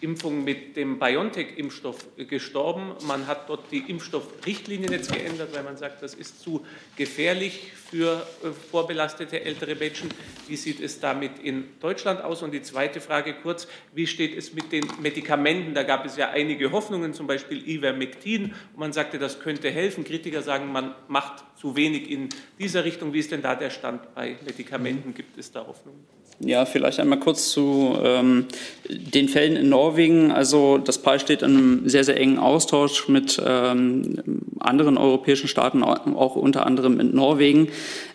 Impfung 0.00 0.44
mit 0.44 0.76
dem 0.76 0.98
BioNTech-Impfstoff 0.98 2.16
gestorben. 2.16 2.92
Man 3.06 3.26
hat 3.26 3.48
dort 3.48 3.70
die 3.70 3.78
Impfstoffrichtlinien 3.90 4.92
jetzt 4.92 5.12
geändert, 5.12 5.54
weil 5.54 5.62
man 5.62 5.76
sagt, 5.76 6.02
das 6.02 6.14
ist 6.14 6.40
zu 6.40 6.64
gefährlich 6.96 7.72
für 7.90 8.26
äh, 8.42 8.50
vorbelastete 8.50 9.44
ältere 9.44 9.74
Menschen. 9.74 10.10
Wie 10.48 10.56
sieht 10.56 10.80
es 10.80 11.00
damit 11.00 11.38
in 11.42 11.64
Deutschland 11.80 12.22
aus? 12.22 12.42
Und 12.42 12.52
die 12.52 12.62
zweite 12.62 13.00
Frage 13.00 13.34
kurz, 13.34 13.66
wie 13.94 14.06
steht 14.06 14.36
es 14.36 14.54
mit 14.54 14.72
den 14.72 14.86
Medikamenten? 15.00 15.74
Da 15.74 15.82
gab 15.82 16.06
es 16.06 16.16
ja 16.16 16.30
einige 16.30 16.72
Hoffnungen, 16.72 17.12
zum 17.14 17.26
Beispiel 17.26 17.68
Ivermectin. 17.68 18.54
Man 18.76 18.92
sagte, 18.92 19.18
das 19.18 19.40
könnte 19.40 19.70
helfen. 19.70 20.04
Kritiker 20.04 20.42
sagen, 20.42 20.72
man 20.72 20.94
macht 21.08 21.44
zu 21.58 21.76
wenig 21.76 22.10
in 22.10 22.28
dieser 22.58 22.84
Richtung. 22.84 23.12
Wie 23.12 23.18
ist 23.18 23.32
denn 23.32 23.42
da 23.42 23.54
der 23.54 23.70
Stand 23.70 24.14
bei 24.14 24.36
Medikamenten? 24.46 25.14
Gibt 25.14 25.36
es 25.36 25.52
da 25.52 25.66
Hoffnungen? 25.66 26.19
Ja, 26.42 26.64
vielleicht 26.64 26.98
einmal 27.00 27.20
kurz 27.20 27.50
zu 27.50 27.98
ähm, 28.02 28.46
den 28.88 29.28
Fällen 29.28 29.56
in 29.56 29.68
Norwegen. 29.68 30.30
Also 30.30 30.78
das 30.78 30.96
PAL 30.96 31.20
steht 31.20 31.42
in 31.42 31.50
einem 31.50 31.88
sehr, 31.88 32.02
sehr 32.02 32.18
engen 32.18 32.38
Austausch 32.38 33.08
mit 33.08 33.40
ähm, 33.44 34.16
anderen 34.58 34.96
europäischen 34.96 35.48
Staaten, 35.48 35.82
auch 35.82 36.36
unter 36.36 36.64
anderem 36.64 36.96
mit 36.96 37.12
Norwegen. 37.12 37.68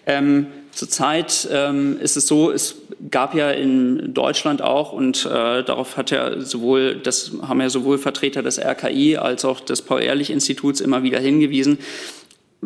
Ähm, 0.08 0.48
Zurzeit 0.72 1.48
ähm, 1.54 2.00
ist 2.02 2.18
es 2.18 2.28
so, 2.28 2.52
es 2.52 2.76
gab 3.10 3.34
ja 3.34 3.52
in 3.52 4.14
Deutschland 4.14 4.62
auch, 4.62 4.92
und 4.92 5.26
äh, 5.26 5.64
darauf 5.64 5.96
hat 5.96 6.12
ja 6.12 6.42
sowohl, 6.42 6.96
das 6.96 7.32
haben 7.48 7.62
ja 7.62 7.70
sowohl 7.70 7.98
Vertreter 7.98 8.44
des 8.44 8.60
RKI 8.60 9.16
als 9.18 9.46
auch 9.46 9.62
des 9.62 9.82
Paul-Ehrlich-Instituts 9.84 10.82
immer 10.82 11.04
wieder 11.04 11.20
hingewiesen, 11.20 11.78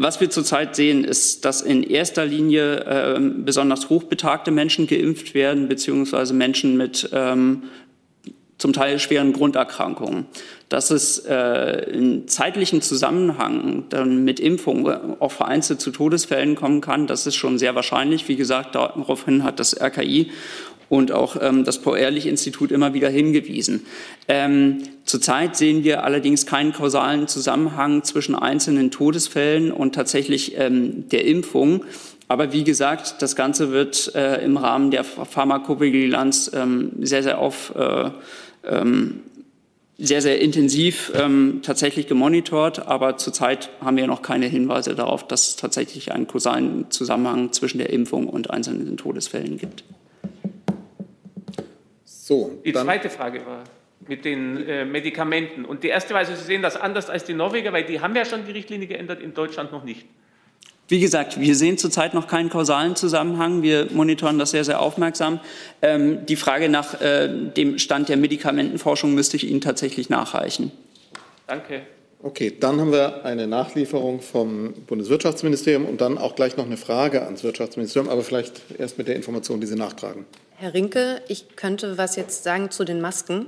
was 0.02 0.22
wir 0.22 0.30
zurzeit 0.30 0.78
sehen, 0.78 1.04
ist, 1.04 1.44
dass 1.44 1.62
in 1.62 1.84
erster 1.84 2.26
Linie 2.26 2.86
äh, 2.86 3.20
besonders 3.20 3.90
hochbetagte 3.90 4.50
Menschen 4.50 4.88
geimpft 4.88 5.34
werden, 5.34 5.68
beziehungsweise 5.68 6.34
Menschen 6.34 6.78
mit 6.78 7.10
ähm, 7.12 7.64
zum 8.58 8.72
Teil 8.72 9.00
schweren 9.00 9.34
Grunderkrankungen. 9.34 10.26
Dass 10.70 10.92
es 10.92 11.20
äh, 11.20 11.90
in 11.92 12.28
zeitlichen 12.28 12.82
Zusammenhang 12.82 13.86
dann 13.90 14.24
mit 14.24 14.40
Impfungen 14.40 15.20
auch 15.20 15.32
vereinzelt 15.32 15.82
zu 15.82 15.92
Todesfällen 15.92 16.56
kommen 16.56 16.80
kann, 16.80 17.06
das 17.06 17.28
ist 17.28 17.36
schon 17.36 17.58
sehr 17.58 17.76
wahrscheinlich. 17.76 18.28
Wie 18.30 18.36
gesagt, 18.38 18.76
daraufhin 18.76 19.44
hat 19.44 19.60
das 19.60 19.80
RKI 19.80 20.32
und 20.90 21.12
auch 21.12 21.38
ähm, 21.42 21.64
das 21.64 21.82
Paul-Ehrlich-Institut 21.82 22.72
immer 22.72 22.94
wieder 22.94 23.10
hingewiesen. 23.10 23.86
Ähm, 24.28 24.80
zurzeit 25.06 25.56
sehen 25.56 25.84
wir 25.84 26.04
allerdings 26.04 26.46
keinen 26.46 26.74
kausalen 26.74 27.28
Zusammenhang 27.28 28.04
zwischen 28.04 28.36
einzelnen 28.36 28.92
Todesfällen 28.92 29.72
und 29.72 29.96
tatsächlich 29.96 30.58
ähm, 30.58 31.08
der 31.10 31.26
Impfung. 31.26 31.86
Aber 32.28 32.54
wie 32.54 32.64
gesagt, 32.64 33.22
das 33.22 33.36
Ganze 33.36 33.72
wird 33.72 34.14
äh, 34.16 34.44
im 34.44 34.58
Rahmen 34.58 34.92
der 34.92 35.04
Pharmakovigilanz 35.04 36.52
ähm, 36.54 36.92
sehr, 37.02 37.24
sehr 37.24 37.40
auf 37.40 37.74
äh, 37.76 38.10
ähm, 38.68 39.22
sehr, 40.02 40.22
sehr 40.22 40.40
intensiv 40.40 41.12
ähm, 41.14 41.60
tatsächlich 41.62 42.08
gemonitort, 42.08 42.88
aber 42.88 43.18
zurzeit 43.18 43.70
haben 43.82 43.98
wir 43.98 44.08
noch 44.08 44.22
keine 44.22 44.46
Hinweise 44.46 44.96
darauf, 44.96 45.28
dass 45.28 45.50
es 45.50 45.56
tatsächlich 45.58 46.14
einen 46.14 46.26
kausalen 46.26 46.90
Zusammenhang 46.90 47.52
zwischen 47.52 47.80
der 47.80 47.90
Impfung 47.90 48.28
und 48.28 48.50
einzelnen 48.50 48.96
Todesfällen 48.96 49.58
gibt. 49.58 49.84
So, 52.30 52.60
die 52.64 52.74
zweite 52.74 53.10
Frage 53.10 53.44
war 53.44 53.64
mit 54.08 54.24
den 54.24 54.64
äh, 54.68 54.86
Medikamenten. 54.86 55.66
Und 55.66 55.84
die 55.84 55.88
erste 55.88 56.14
Weise, 56.14 56.36
Sie 56.36 56.44
sehen 56.44 56.62
das 56.62 56.78
anders 56.78 57.10
als 57.10 57.24
die 57.24 57.34
Norweger, 57.34 57.74
weil 57.74 57.86
die 57.86 58.02
haben 58.02 58.16
ja 58.16 58.24
schon 58.24 58.46
die 58.46 58.52
Richtlinie 58.52 58.86
geändert, 58.86 59.20
in 59.20 59.34
Deutschland 59.34 59.72
noch 59.72 59.84
nicht. 59.84 60.06
Wie 60.88 61.00
gesagt, 61.00 61.40
wir 61.40 61.56
sehen 61.56 61.80
zurzeit 61.80 62.14
noch 62.14 62.28
keinen 62.28 62.52
kausalen 62.52 62.96
Zusammenhang. 62.96 63.64
Wir 63.64 63.88
monitoren 63.92 64.38
das 64.38 64.52
sehr, 64.52 64.64
sehr 64.64 64.80
aufmerksam. 64.80 65.40
Ähm, 65.82 66.24
die 66.28 66.36
Frage 66.36 66.70
nach 66.70 67.02
äh, 67.02 67.30
dem 67.30 67.80
Stand 67.80 68.10
der 68.10 68.18
Medikamentenforschung 68.18 69.16
müsste 69.16 69.36
ich 69.36 69.50
Ihnen 69.50 69.62
tatsächlich 69.62 70.12
nachreichen. 70.12 70.72
Danke. 71.48 71.82
Okay, 72.22 72.54
dann 72.60 72.80
haben 72.80 72.92
wir 72.92 73.26
eine 73.26 73.48
Nachlieferung 73.48 74.22
vom 74.22 74.74
Bundeswirtschaftsministerium 74.86 75.86
und 75.88 76.00
dann 76.00 76.20
auch 76.20 76.36
gleich 76.36 76.58
noch 76.58 76.68
eine 76.68 76.78
Frage 76.78 77.24
ans 77.24 77.44
Wirtschaftsministerium, 77.44 78.08
aber 78.08 78.22
vielleicht 78.22 78.62
erst 78.78 79.00
mit 79.00 79.08
der 79.08 79.16
Information, 79.16 79.60
die 79.60 79.66
Sie 79.66 79.76
nachtragen. 79.76 80.28
Herr 80.62 80.74
Rinke, 80.74 81.22
ich 81.30 81.56
könnte 81.56 81.98
was 81.98 82.18
jetzt 82.18 82.44
sagen 82.44 82.70
zu 82.70 82.84
den 82.84 83.00
Masken. 83.00 83.46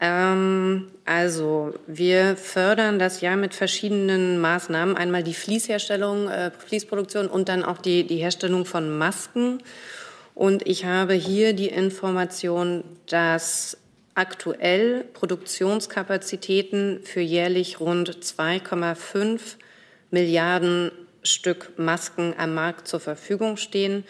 Ähm, 0.00 0.90
also, 1.04 1.74
wir 1.86 2.34
fördern 2.34 2.98
das 2.98 3.20
ja 3.20 3.36
mit 3.36 3.52
verschiedenen 3.52 4.40
Maßnahmen. 4.40 4.96
Einmal 4.96 5.22
die 5.22 5.34
Fließherstellung, 5.34 6.28
äh, 6.30 6.50
Fließproduktion 6.50 7.26
und 7.26 7.50
dann 7.50 7.62
auch 7.62 7.76
die, 7.76 8.06
die 8.06 8.16
Herstellung 8.16 8.64
von 8.64 8.96
Masken. 8.96 9.62
Und 10.34 10.66
ich 10.66 10.86
habe 10.86 11.12
hier 11.12 11.52
die 11.52 11.68
Information, 11.68 12.84
dass 13.06 13.76
aktuell 14.14 15.04
Produktionskapazitäten 15.12 17.00
für 17.04 17.20
jährlich 17.20 17.80
rund 17.80 18.08
2,5 18.24 19.56
Milliarden 20.10 20.90
Stück 21.22 21.78
Masken 21.78 22.32
am 22.38 22.54
Markt 22.54 22.88
zur 22.88 23.00
Verfügung 23.00 23.58
stehen. 23.58 24.04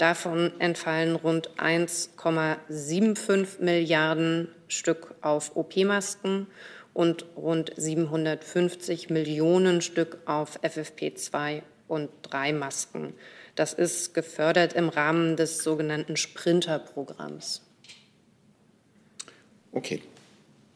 Davon 0.00 0.52
entfallen 0.60 1.14
rund 1.14 1.50
1,75 1.58 3.60
Milliarden 3.60 4.48
Stück 4.66 5.14
auf 5.20 5.54
OP-Masken 5.56 6.46
und 6.94 7.26
rund 7.36 7.72
750 7.76 9.10
Millionen 9.10 9.82
Stück 9.82 10.16
auf 10.24 10.58
FFP2 10.62 11.60
und 11.86 12.08
3 12.22 12.54
Masken. 12.54 13.12
Das 13.56 13.74
ist 13.74 14.14
gefördert 14.14 14.72
im 14.72 14.88
Rahmen 14.88 15.36
des 15.36 15.58
sogenannten 15.58 16.16
Sprinter-Programms. 16.16 17.60
Okay, 19.72 20.00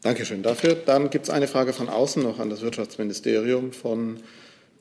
danke 0.03 0.23
schön 0.23 0.43
dafür. 0.43 0.75
Dann 0.75 1.09
gibt 1.09 1.25
es 1.25 1.31
eine 1.31 1.47
Frage 1.47 1.73
von 1.73 1.89
außen 1.89 2.21
noch 2.21 2.37
an 2.37 2.51
das 2.51 2.61
Wirtschaftsministerium 2.61 3.73
von 3.73 4.21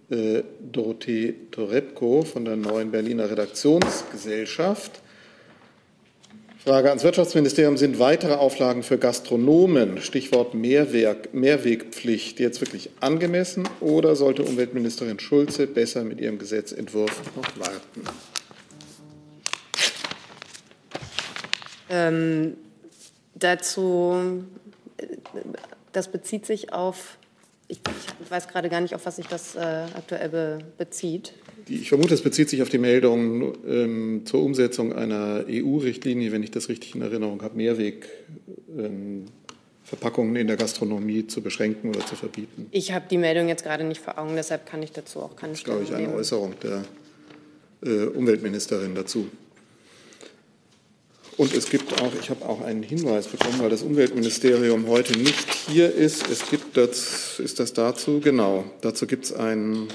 Dorothee 0.09 1.35
Torebko 1.51 2.23
von 2.23 2.45
der 2.45 2.57
Neuen 2.57 2.91
Berliner 2.91 3.31
Redaktionsgesellschaft. 3.31 5.01
Frage 6.65 6.89
ans 6.89 7.05
Wirtschaftsministerium. 7.05 7.77
Sind 7.77 7.99
weitere 7.99 8.35
Auflagen 8.35 8.83
für 8.83 8.97
Gastronomen, 8.97 10.01
Stichwort 10.01 10.55
Mehrwerk, 10.55 11.35
Mehrwegpflicht, 11.35 12.41
jetzt 12.41 12.63
wirklich 12.63 12.89
angemessen 13.01 13.69
oder 13.81 14.17
sollte 14.17 14.45
Umweltministerin 14.45 15.19
Schulze 15.19 15.67
besser 15.67 16.05
mit 16.05 16.23
ihrem 16.23 16.39
Gesetzentwurf 16.39 17.21
noch 17.37 17.59
warten? 17.59 18.05
Ähm, 21.91 22.57
dazu, 23.35 24.45
äh, 24.97 25.07
das 25.93 26.09
bezieht 26.09 26.47
sich 26.47 26.73
auf 26.73 27.19
ich, 27.75 27.81
ich 28.23 28.31
weiß 28.31 28.49
gerade 28.49 28.69
gar 28.69 28.81
nicht, 28.81 28.95
auf 28.95 29.05
was 29.07 29.17
sich 29.17 29.27
das 29.27 29.57
äh, 29.57 29.87
aktuell 29.95 30.29
be 30.29 30.59
bezieht. 30.79 31.33
Ich 31.69 31.89
vermute, 31.89 32.15
es 32.15 32.23
bezieht 32.23 32.51
sich 32.51 32.63
auf 32.63 32.69
die 32.69 32.79
Meldung 32.79 33.55
ähm, 33.67 34.23
zur 34.27 34.43
Umsetzung 34.43 34.93
einer 34.93 35.45
EU-Richtlinie, 35.49 36.31
wenn 36.33 36.43
ich 36.43 36.51
das 36.51 36.69
richtig 36.69 36.95
in 36.95 37.03
Erinnerung 37.03 37.43
habe, 37.43 37.57
Mehrwegverpackungen 37.57 40.37
ähm, 40.37 40.41
in 40.41 40.47
der 40.47 40.57
Gastronomie 40.57 41.27
zu 41.27 41.41
beschränken 41.41 41.89
oder 41.89 42.05
zu 42.07 42.17
verbieten. 42.17 42.67
Ich 42.71 42.93
habe 42.93 43.07
die 43.11 43.19
Meldung 43.19 43.49
jetzt 43.49 43.65
gerade 43.65 43.85
nicht 43.85 44.01
vor 44.01 44.19
Augen, 44.19 44.37
deshalb 44.37 44.67
kann 44.67 44.83
ich 44.83 44.93
dazu 44.93 45.21
auch 45.21 45.37
keine 45.37 45.57
Stellung 45.57 45.81
Das 45.81 45.89
ist, 45.89 45.91
glaube 45.91 46.03
ich, 46.03 46.09
eine 46.09 46.19
Äußerung 46.19 46.55
der 46.63 46.85
äh, 47.83 48.07
Umweltministerin 48.09 48.95
dazu. 48.95 49.29
Und 51.37 51.53
es 51.53 51.69
gibt 51.69 52.01
auch, 52.01 52.13
ich 52.21 52.31
habe 52.31 52.45
auch 52.49 52.61
einen 52.61 52.83
Hinweis 52.83 53.27
bekommen, 53.27 53.59
weil 53.59 53.71
das 53.71 53.83
Umweltministerium 53.83 54.87
heute 54.87 55.19
nicht 55.19 55.53
hier 55.69 55.93
ist. 55.93 56.31
Es 56.31 56.49
gibt 56.49 56.77
das, 56.77 57.41
ist 57.41 57.59
das 57.59 57.73
dazu? 57.73 58.21
Genau, 58.21 58.65
dazu 58.83 59.07
gibt 59.07 59.25
es 59.25 59.33
ein 59.33 59.89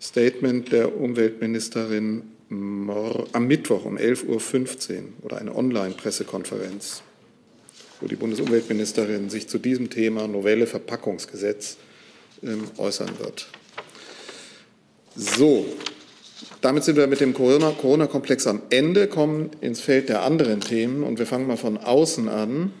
Statement 0.00 0.72
der 0.72 0.94
Umweltministerin 0.94 2.22
am 2.50 3.46
Mittwoch 3.46 3.84
um 3.84 3.96
11.15 3.96 4.96
Uhr 4.96 5.02
oder 5.22 5.38
eine 5.38 5.54
Online-Pressekonferenz, 5.54 7.02
wo 8.00 8.06
die 8.06 8.16
Bundesumweltministerin 8.16 9.28
sich 9.28 9.48
zu 9.48 9.58
diesem 9.58 9.90
Thema 9.90 10.28
Novelle 10.28 10.66
Verpackungsgesetz 10.66 11.76
ähm, 12.42 12.64
äußern 12.78 13.18
wird. 13.18 13.48
So, 15.14 15.66
damit 16.60 16.84
sind 16.84 16.96
wir 16.96 17.06
mit 17.06 17.20
dem 17.20 17.34
Corona-Komplex 17.34 18.46
am 18.46 18.62
Ende, 18.70 19.08
kommen 19.08 19.50
ins 19.60 19.80
Feld 19.80 20.08
der 20.08 20.22
anderen 20.22 20.60
Themen 20.60 21.02
und 21.02 21.18
wir 21.18 21.26
fangen 21.26 21.46
mal 21.46 21.56
von 21.56 21.78
außen 21.78 22.28
an, 22.28 22.72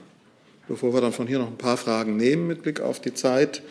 bevor 0.68 0.94
wir 0.94 1.00
dann 1.00 1.12
von 1.12 1.26
hier 1.26 1.38
noch 1.38 1.48
ein 1.48 1.58
paar 1.58 1.76
Fragen 1.76 2.16
nehmen 2.16 2.46
mit 2.46 2.62
Blick 2.62 2.80
auf 2.80 3.00
die 3.00 3.14
Zeit. 3.14 3.62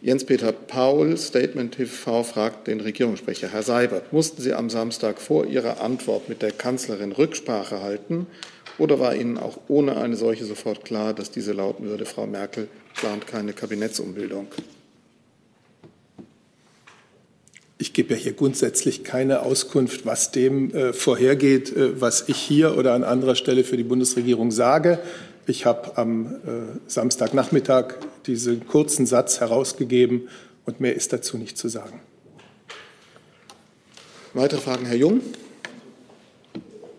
Jens-Peter 0.00 0.50
Paul, 0.50 1.16
Statement 1.16 1.76
TV, 1.76 2.24
fragt 2.24 2.66
den 2.66 2.80
Regierungssprecher. 2.80 3.48
Herr 3.48 3.62
Seibert, 3.62 4.12
mussten 4.12 4.42
Sie 4.42 4.52
am 4.52 4.68
Samstag 4.68 5.20
vor 5.20 5.46
Ihrer 5.46 5.80
Antwort 5.80 6.28
mit 6.28 6.42
der 6.42 6.50
Kanzlerin 6.50 7.12
Rücksprache 7.12 7.82
halten 7.82 8.26
oder 8.78 8.98
war 8.98 9.14
Ihnen 9.14 9.38
auch 9.38 9.58
ohne 9.68 9.96
eine 9.96 10.16
solche 10.16 10.44
sofort 10.44 10.84
klar, 10.84 11.14
dass 11.14 11.30
diese 11.30 11.52
lauten 11.52 11.84
würde, 11.84 12.04
Frau 12.04 12.26
Merkel 12.26 12.68
plant 12.96 13.26
keine 13.28 13.52
Kabinettsumbildung? 13.52 14.48
Ich 17.82 17.92
gebe 17.92 18.14
ja 18.14 18.20
hier 18.20 18.32
grundsätzlich 18.34 19.02
keine 19.02 19.42
Auskunft, 19.42 20.06
was 20.06 20.30
dem 20.30 20.72
äh, 20.72 20.92
vorhergeht, 20.92 21.74
äh, 21.74 22.00
was 22.00 22.28
ich 22.28 22.36
hier 22.36 22.78
oder 22.78 22.94
an 22.94 23.02
anderer 23.02 23.34
Stelle 23.34 23.64
für 23.64 23.76
die 23.76 23.82
Bundesregierung 23.82 24.52
sage. 24.52 25.00
Ich 25.48 25.66
habe 25.66 25.98
am 25.98 26.26
äh, 26.26 26.38
Samstagnachmittag 26.86 27.94
diesen 28.24 28.68
kurzen 28.68 29.04
Satz 29.04 29.40
herausgegeben 29.40 30.28
und 30.64 30.78
mehr 30.78 30.94
ist 30.94 31.12
dazu 31.12 31.36
nicht 31.36 31.58
zu 31.58 31.66
sagen. 31.66 31.98
Weitere 34.32 34.60
Fragen, 34.60 34.86
Herr 34.86 34.94
Jung? 34.94 35.20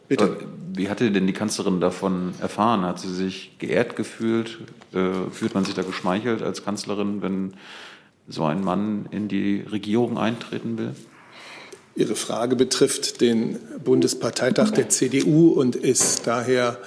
Bitte. 0.10 0.36
Wie 0.76 0.90
hatte 0.90 1.10
denn 1.12 1.28
die 1.28 1.34
Kanzlerin 1.34 1.80
davon 1.80 2.34
erfahren? 2.42 2.82
Hat 2.82 3.00
sie 3.00 3.14
sich 3.14 3.58
geehrt 3.58 3.96
gefühlt? 3.96 4.60
Äh, 4.92 5.32
fühlt 5.32 5.54
man 5.54 5.64
sich 5.64 5.76
da 5.76 5.84
geschmeichelt 5.84 6.42
als 6.42 6.66
Kanzlerin, 6.66 7.22
wenn 7.22 7.54
so 8.28 8.46
ein 8.46 8.64
Mann 8.64 9.08
in 9.12 9.28
die 9.28 9.62
Regierung 9.62 10.18
eintreten 10.18 10.78
will? 10.78 10.96
Ihre 11.96 12.16
Frage 12.16 12.56
betrifft 12.56 13.22
den 13.22 13.60
Bundesparteitag 13.84 14.72
der 14.72 14.90
CDU 14.90 15.50
und 15.50 15.76
ist 15.76 16.26
daher 16.26 16.80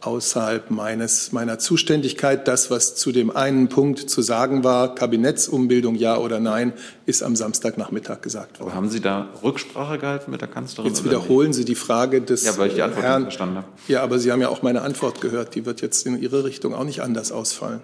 außerhalb 0.00 0.70
meines, 0.70 1.32
meiner 1.32 1.58
Zuständigkeit. 1.58 2.46
Das, 2.48 2.70
was 2.70 2.94
zu 2.94 3.12
dem 3.12 3.34
einen 3.34 3.68
Punkt 3.68 3.98
zu 4.10 4.22
sagen 4.22 4.64
war, 4.64 4.94
Kabinettsumbildung 4.94 5.96
ja 5.96 6.16
oder 6.16 6.40
nein, 6.40 6.72
ist 7.06 7.22
am 7.22 7.36
Samstagnachmittag 7.36 8.20
gesagt 8.20 8.60
worden. 8.60 8.70
Aber 8.70 8.76
haben 8.76 8.90
Sie 8.90 9.00
da 9.00 9.28
Rücksprache 9.42 9.98
gehalten 9.98 10.30
mit 10.30 10.40
der 10.40 10.48
Kanzlerin? 10.48 10.90
Jetzt 10.90 11.04
wiederholen 11.04 11.52
Sie 11.52 11.64
die 11.64 11.74
Frage 11.74 12.20
des 12.20 12.44
Ja, 12.44 12.56
weil 12.58 12.68
ich 12.68 12.74
die 12.74 12.82
Antwort 12.82 13.04
Herrn, 13.04 13.22
nicht 13.22 13.32
verstanden 13.32 13.56
habe. 13.56 13.66
Ja, 13.88 14.02
aber 14.02 14.18
Sie 14.18 14.30
haben 14.32 14.40
ja 14.40 14.48
auch 14.48 14.62
meine 14.62 14.82
Antwort 14.82 15.20
gehört. 15.20 15.54
Die 15.54 15.66
wird 15.66 15.80
jetzt 15.80 16.06
in 16.06 16.20
Ihre 16.20 16.44
Richtung 16.44 16.74
auch 16.74 16.84
nicht 16.84 17.00
anders 17.00 17.32
ausfallen. 17.32 17.80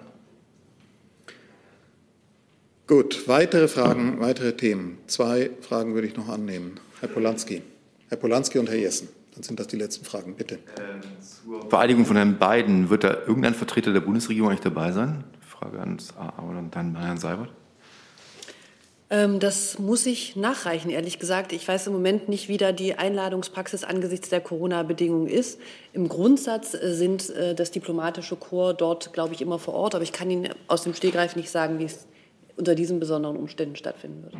Gut, 2.91 3.25
weitere 3.29 3.69
Fragen, 3.69 4.19
weitere 4.19 4.51
Themen. 4.51 4.97
Zwei 5.07 5.51
Fragen 5.61 5.93
würde 5.93 6.07
ich 6.07 6.17
noch 6.17 6.27
annehmen. 6.27 6.77
Herr 6.99 7.07
Polanski. 7.07 7.61
Herr 8.09 8.17
Polanski 8.17 8.59
und 8.59 8.67
Herr 8.67 8.75
Jessen. 8.75 9.07
Dann 9.33 9.43
sind 9.43 9.61
das 9.61 9.67
die 9.67 9.77
letzten 9.77 10.03
Fragen, 10.03 10.35
bitte. 10.35 10.55
Ähm, 10.77 10.99
zur 11.21 11.69
Vereidigung 11.69 12.05
von 12.05 12.17
Herrn 12.17 12.37
Biden, 12.37 12.89
wird 12.89 13.05
da 13.05 13.13
irgendein 13.25 13.53
Vertreter 13.53 13.93
der 13.93 14.01
Bundesregierung 14.01 14.49
eigentlich 14.49 14.59
dabei 14.59 14.91
sein? 14.91 15.23
Frage 15.39 15.79
an 15.79 15.99
Herrn 16.97 17.17
Seibert. 17.17 17.47
Ähm, 19.09 19.39
das 19.39 19.79
muss 19.79 20.05
ich 20.05 20.35
nachreichen, 20.35 20.89
ehrlich 20.89 21.17
gesagt. 21.17 21.53
Ich 21.53 21.65
weiß 21.65 21.87
im 21.87 21.93
Moment 21.93 22.27
nicht, 22.27 22.49
wie 22.49 22.57
da 22.57 22.73
die 22.73 22.95
Einladungspraxis 22.95 23.85
angesichts 23.85 24.27
der 24.27 24.41
Corona-Bedingungen 24.41 25.27
ist. 25.27 25.61
Im 25.93 26.09
Grundsatz 26.09 26.73
äh, 26.73 26.93
sind 26.93 27.29
äh, 27.29 27.55
das 27.55 27.71
diplomatische 27.71 28.35
Korps 28.35 28.79
dort, 28.79 29.13
glaube 29.13 29.33
ich, 29.33 29.41
immer 29.41 29.59
vor 29.59 29.75
Ort. 29.75 29.95
Aber 29.95 30.03
ich 30.03 30.11
kann 30.11 30.29
Ihnen 30.29 30.49
aus 30.67 30.83
dem 30.83 30.93
Stegreif 30.93 31.37
nicht 31.37 31.49
sagen, 31.49 31.79
wie 31.79 31.85
es 31.85 32.07
unter 32.57 32.75
diesen 32.75 32.99
besonderen 32.99 33.37
Umständen 33.37 33.75
stattfinden 33.75 34.23
würde. 34.23 34.37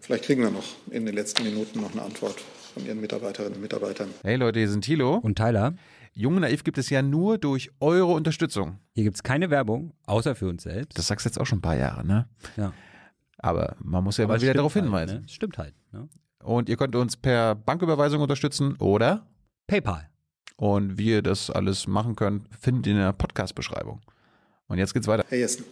Vielleicht 0.00 0.24
kriegen 0.24 0.42
wir 0.42 0.50
noch 0.50 0.64
in 0.90 1.06
den 1.06 1.14
letzten 1.14 1.44
Minuten 1.44 1.80
noch 1.80 1.92
eine 1.92 2.02
Antwort 2.02 2.36
von 2.74 2.84
Ihren 2.84 3.00
Mitarbeiterinnen 3.00 3.54
und 3.54 3.62
Mitarbeitern. 3.62 4.10
Hey 4.22 4.36
Leute, 4.36 4.58
hier 4.58 4.68
sind 4.68 4.84
Thilo 4.84 5.16
und 5.16 5.36
Tyler. 5.36 5.74
Jung 6.12 6.38
Naiv 6.38 6.62
gibt 6.62 6.78
es 6.78 6.90
ja 6.90 7.02
nur 7.02 7.38
durch 7.38 7.70
eure 7.80 8.12
Unterstützung. 8.12 8.78
Hier 8.92 9.04
gibt 9.04 9.16
es 9.16 9.22
keine 9.22 9.50
Werbung, 9.50 9.94
außer 10.06 10.34
für 10.34 10.48
uns 10.48 10.62
selbst. 10.62 10.98
Das 10.98 11.06
sagst 11.06 11.24
du 11.24 11.28
jetzt 11.28 11.40
auch 11.40 11.46
schon 11.46 11.58
ein 11.58 11.62
paar 11.62 11.76
Jahre, 11.76 12.06
ne? 12.06 12.28
Ja. 12.56 12.72
Aber 13.38 13.76
man 13.80 14.04
muss 14.04 14.16
ja 14.18 14.24
Aber 14.24 14.34
mal 14.34 14.40
wieder 14.40 14.54
darauf 14.54 14.74
halt, 14.74 14.84
hinweisen. 14.84 15.22
Ne? 15.22 15.28
Stimmt 15.28 15.58
halt. 15.58 15.74
Ne? 15.92 16.08
Und 16.42 16.68
ihr 16.68 16.76
könnt 16.76 16.94
uns 16.94 17.16
per 17.16 17.54
Banküberweisung 17.54 18.20
unterstützen 18.20 18.76
oder 18.76 19.26
PayPal. 19.66 20.08
Und 20.56 20.98
wie 20.98 21.10
ihr 21.10 21.22
das 21.22 21.50
alles 21.50 21.86
machen 21.86 22.14
könnt, 22.14 22.46
findet 22.56 22.86
ihr 22.86 22.92
in 22.92 22.98
der 22.98 23.12
Podcast-Beschreibung. 23.12 24.00
Und 24.68 24.78
jetzt 24.78 24.94
geht's 24.94 25.08
weiter. 25.08 25.24
Herr 25.28 25.38
Jessen. 25.38 25.64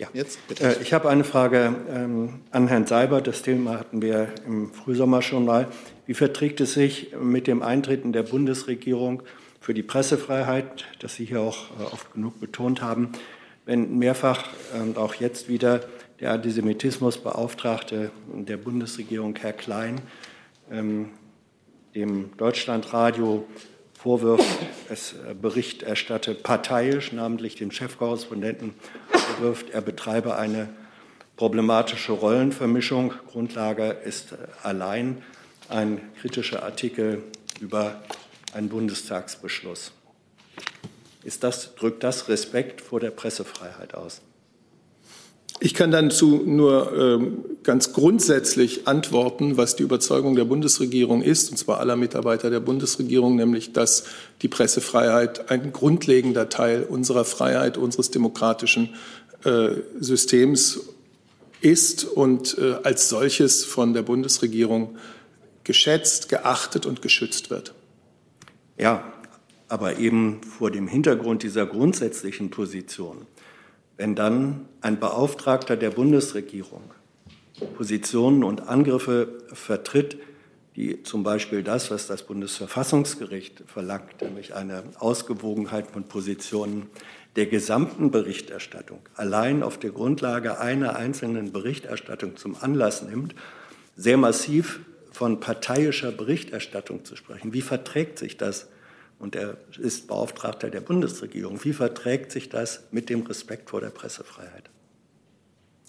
Ja, 0.00 0.08
jetzt 0.14 0.48
bitte. 0.48 0.64
Äh, 0.64 0.82
ich 0.82 0.94
habe 0.94 1.10
eine 1.10 1.24
Frage 1.24 1.76
ähm, 1.90 2.40
an 2.52 2.68
Herrn 2.68 2.86
Seibert. 2.86 3.26
Das 3.26 3.42
Thema 3.42 3.78
hatten 3.78 4.00
wir 4.00 4.28
im 4.46 4.72
Frühsommer 4.72 5.20
schon 5.20 5.44
mal. 5.44 5.68
Wie 6.06 6.14
verträgt 6.14 6.62
es 6.62 6.72
sich 6.72 7.14
mit 7.20 7.46
dem 7.46 7.62
Eintreten 7.62 8.14
der 8.14 8.22
Bundesregierung 8.22 9.22
für 9.60 9.74
die 9.74 9.82
Pressefreiheit, 9.82 10.86
das 11.00 11.16
Sie 11.16 11.26
hier 11.26 11.42
auch 11.42 11.66
äh, 11.78 11.82
oft 11.92 12.14
genug 12.14 12.40
betont 12.40 12.80
haben, 12.80 13.12
wenn 13.66 13.98
mehrfach 13.98 14.48
und 14.72 14.96
auch 14.96 15.16
jetzt 15.16 15.50
wieder 15.50 15.82
der 16.18 16.32
Antisemitismusbeauftragte 16.32 18.10
der 18.32 18.56
Bundesregierung, 18.56 19.36
Herr 19.36 19.52
Klein, 19.52 20.00
ähm, 20.72 21.10
dem 21.94 22.34
Deutschlandradio 22.38 23.44
vorwirft, 23.92 24.46
es 24.88 25.12
äh, 25.12 25.34
Bericht 25.34 25.82
erstatte 25.82 26.34
parteiisch, 26.34 27.12
namentlich 27.12 27.56
dem 27.56 27.70
Chefkorrespondenten 27.70 28.72
vorwirft, 29.30 29.70
er 29.70 29.80
betreibe 29.80 30.36
eine 30.36 30.68
problematische 31.36 32.12
Rollenvermischung. 32.12 33.14
Grundlage 33.30 33.96
ist 34.04 34.32
äh, 34.32 34.36
allein 34.62 35.22
ein 35.68 36.00
kritischer 36.20 36.62
Artikel 36.62 37.22
über 37.60 38.02
einen 38.52 38.68
Bundestagsbeschluss. 38.68 39.92
Ist 41.22 41.44
das, 41.44 41.74
drückt 41.74 42.02
das 42.02 42.28
Respekt 42.28 42.80
vor 42.80 43.00
der 43.00 43.10
Pressefreiheit 43.10 43.94
aus? 43.94 44.22
Ich 45.62 45.74
kann 45.74 45.90
dazu 45.90 46.42
nur 46.46 46.90
ähm, 46.96 47.44
ganz 47.62 47.92
grundsätzlich 47.92 48.88
antworten, 48.88 49.58
was 49.58 49.76
die 49.76 49.82
Überzeugung 49.82 50.34
der 50.34 50.46
Bundesregierung 50.46 51.20
ist, 51.20 51.50
und 51.50 51.58
zwar 51.58 51.80
aller 51.80 51.96
Mitarbeiter 51.96 52.48
der 52.48 52.60
Bundesregierung, 52.60 53.36
nämlich 53.36 53.74
dass 53.74 54.04
die 54.40 54.48
Pressefreiheit 54.48 55.50
ein 55.50 55.70
grundlegender 55.74 56.48
Teil 56.48 56.82
unserer 56.82 57.26
Freiheit, 57.26 57.76
unseres 57.76 58.10
demokratischen 58.10 58.86
äh, 58.86 58.96
Systems 59.98 60.80
ist 61.60 62.04
und 62.04 62.58
äh, 62.58 62.76
als 62.82 63.08
solches 63.08 63.64
von 63.64 63.94
der 63.94 64.02
Bundesregierung 64.02 64.96
geschätzt, 65.64 66.28
geachtet 66.28 66.86
und 66.86 67.02
geschützt 67.02 67.50
wird. 67.50 67.74
Ja, 68.78 69.12
aber 69.68 69.98
eben 69.98 70.42
vor 70.42 70.70
dem 70.70 70.88
Hintergrund 70.88 71.42
dieser 71.42 71.66
grundsätzlichen 71.66 72.50
Position 72.50 73.26
wenn 74.00 74.14
dann 74.14 74.66
ein 74.80 74.98
Beauftragter 74.98 75.76
der 75.76 75.90
Bundesregierung 75.90 76.80
Positionen 77.76 78.44
und 78.44 78.66
Angriffe 78.66 79.42
vertritt, 79.52 80.16
die 80.74 81.02
zum 81.02 81.22
Beispiel 81.22 81.62
das, 81.62 81.90
was 81.90 82.06
das 82.06 82.22
Bundesverfassungsgericht 82.22 83.62
verlangt, 83.66 84.22
nämlich 84.22 84.54
eine 84.54 84.84
Ausgewogenheit 84.98 85.88
von 85.88 86.04
Positionen 86.04 86.86
der 87.36 87.46
gesamten 87.46 88.10
Berichterstattung, 88.10 89.00
allein 89.14 89.62
auf 89.62 89.78
der 89.78 89.90
Grundlage 89.90 90.58
einer 90.58 90.96
einzelnen 90.96 91.52
Berichterstattung 91.52 92.36
zum 92.36 92.56
Anlass 92.60 93.02
nimmt, 93.02 93.34
sehr 93.96 94.16
massiv 94.16 94.80
von 95.12 95.40
parteiischer 95.40 96.12
Berichterstattung 96.12 97.04
zu 97.04 97.16
sprechen. 97.16 97.52
Wie 97.52 97.62
verträgt 97.62 98.18
sich 98.18 98.36
das 98.36 98.68
und 99.20 99.36
er 99.36 99.58
ist 99.78 100.08
Beauftragter 100.08 100.70
der 100.70 100.80
Bundesregierung. 100.80 101.62
Wie 101.62 101.74
verträgt 101.74 102.32
sich 102.32 102.48
das 102.48 102.80
mit 102.90 103.10
dem 103.10 103.20
Respekt 103.26 103.68
vor 103.68 103.80
der 103.80 103.90
Pressefreiheit? 103.90 104.70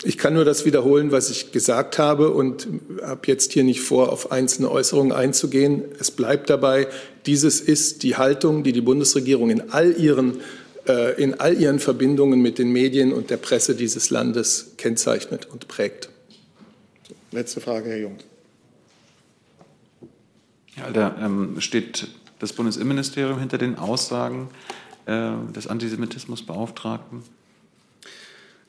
Ich 0.03 0.17
kann 0.17 0.33
nur 0.33 0.43
das 0.43 0.65
wiederholen, 0.65 1.11
was 1.11 1.29
ich 1.29 1.51
gesagt 1.51 1.97
habe 1.97 2.31
und 2.31 2.67
habe 3.01 3.21
jetzt 3.27 3.53
hier 3.53 3.63
nicht 3.63 3.81
vor, 3.81 4.11
auf 4.11 4.31
einzelne 4.31 4.69
Äußerungen 4.69 5.13
einzugehen. 5.13 5.83
Es 5.97 6.11
bleibt 6.11 6.49
dabei, 6.49 6.87
dieses 7.25 7.61
ist 7.61 8.03
die 8.03 8.17
Haltung, 8.17 8.63
die 8.63 8.73
die 8.73 8.81
Bundesregierung 8.81 9.49
in 9.49 9.71
all 9.71 9.93
ihren, 9.97 10.41
in 11.17 11.39
all 11.39 11.55
ihren 11.59 11.79
Verbindungen 11.79 12.41
mit 12.41 12.57
den 12.57 12.71
Medien 12.71 13.13
und 13.13 13.29
der 13.29 13.37
Presse 13.37 13.75
dieses 13.75 14.09
Landes 14.09 14.73
kennzeichnet 14.77 15.45
und 15.45 15.67
prägt. 15.67 16.09
Letzte 17.31 17.61
Frage, 17.61 17.89
Herr 17.89 17.99
Jung. 17.99 18.17
Ja, 20.75 20.89
da 20.91 21.15
ähm, 21.21 21.61
steht 21.61 22.07
das 22.39 22.53
Bundesinnenministerium 22.53 23.39
hinter 23.39 23.57
den 23.57 23.77
Aussagen 23.77 24.49
äh, 25.05 25.31
des 25.55 25.67
Antisemitismusbeauftragten? 25.67 27.23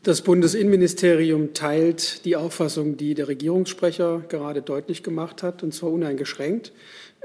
Das 0.03 0.23
Bundesinnenministerium 0.23 1.55
teilt 1.55 2.25
die 2.25 2.37
Auffassung, 2.37 2.97
die 2.97 3.15
der 3.15 3.29
Regierungssprecher 3.29 4.25
gerade 4.29 4.61
deutlich 4.61 5.03
gemacht 5.03 5.43
hat, 5.43 5.63
und 5.63 5.73
zwar 5.73 5.91
uneingeschränkt. 5.91 6.73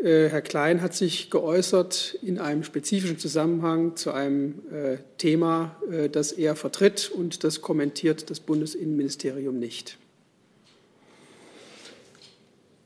Äh, 0.04 0.30
Herr 0.30 0.42
Klein 0.42 0.82
hat 0.82 0.94
sich 0.94 1.32
geäußert 1.32 2.20
in 2.22 2.40
einem 2.40 2.64
spezifischen 2.64 3.18
Zusammenhang 3.18 3.96
zu 3.96 4.12
einem 4.12 4.62
äh, 4.72 4.98
Thema, 5.18 5.76
äh, 5.92 6.10
das 6.10 6.32
er 6.32 6.56
vertritt, 6.56 7.10
und 7.10 7.44
das 7.44 7.62
kommentiert 7.62 8.30
das 8.30 8.40
Bundesinnenministerium 8.40 9.58
nicht. 9.58 9.98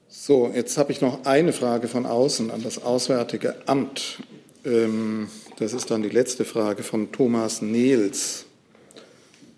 So, 0.07 0.51
jetzt 0.53 0.78
habe 0.78 0.91
ich 0.91 1.01
noch 1.01 1.26
eine 1.26 1.51
Frage 1.51 1.88
von 1.88 2.05
außen 2.05 2.51
an 2.51 2.64
das 2.64 2.82
Auswärtige 2.84 3.55
Amt. 3.68 4.20
Ähm, 4.64 5.28
das 5.57 5.74
ist 5.74 5.91
dann 5.91 6.03
die 6.03 6.09
letzte 6.09 6.45
Frage 6.45 6.84
von 6.84 7.12
Thomas 7.12 7.62
Nehls. 7.62 8.45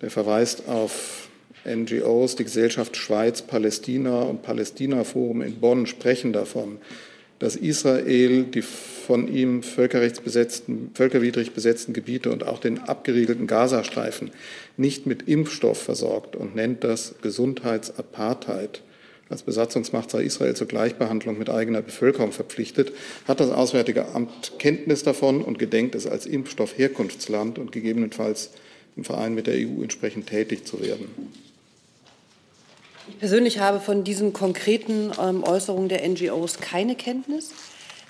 Der 0.02 0.10
verweist 0.10 0.68
auf 0.68 1.28
NGOs, 1.66 2.36
die 2.36 2.46
Gesellschaft 2.46 2.98
Schweiz, 2.98 3.42
Palästina 3.42 4.24
und 4.24 4.42
Palästina 4.42 5.04
Forum 5.04 5.42
in 5.42 5.60
Bonn 5.60 5.86
sprechen 5.86 6.34
davon, 6.34 6.80
dass 7.40 7.56
Israel 7.56 8.44
die 8.44 8.62
von 8.62 9.28
ihm 9.28 9.64
völkerrechtsbesetzten, 9.64 10.92
völkerwidrig 10.94 11.52
besetzten 11.52 11.94
Gebiete 11.94 12.32
und 12.32 12.46
auch 12.46 12.60
den 12.60 12.80
abgeriegelten 12.80 13.48
Gazastreifen 13.48 14.32
nicht 14.78 15.06
mit 15.06 15.28
Impfstoff 15.28 15.82
versorgt 15.82 16.36
und 16.36 16.56
nennt 16.56 16.84
das 16.84 17.16
Gesundheitsapartheid. 17.22 18.82
Als 19.30 19.44
Besatzungsmacht 19.44 20.12
sei 20.12 20.24
Israel 20.24 20.56
zur 20.56 20.68
Gleichbehandlung 20.68 21.38
mit 21.38 21.50
eigener 21.50 21.82
Bevölkerung 21.82 22.32
verpflichtet. 22.32 22.92
Hat 23.28 23.40
das 23.40 23.50
Auswärtige 23.50 24.10
Amt 24.14 24.54
Kenntnis 24.60 25.04
davon 25.04 25.42
und 25.42 25.60
gedenkt 25.60 25.96
es 25.96 26.06
als 26.06 26.26
Impfstoffherkunftsland 26.26 27.58
und 27.58 27.72
gegebenenfalls 27.72 28.52
im 28.96 29.04
Verein 29.04 29.34
mit 29.34 29.48
der 29.48 29.56
EU 29.56 29.82
entsprechend 29.82 30.28
tätig 30.28 30.66
zu 30.66 30.82
werden. 30.82 31.08
Ich 33.06 33.20
persönlich 33.20 33.60
habe 33.60 33.82
von 33.82 34.06
diesen 34.06 34.32
konkreten 34.32 35.12
ähm, 35.22 35.44
Äußerungen 35.44 35.90
der 35.90 36.08
NGOs 36.08 36.60
keine 36.60 36.96
Kenntnis. 36.96 37.52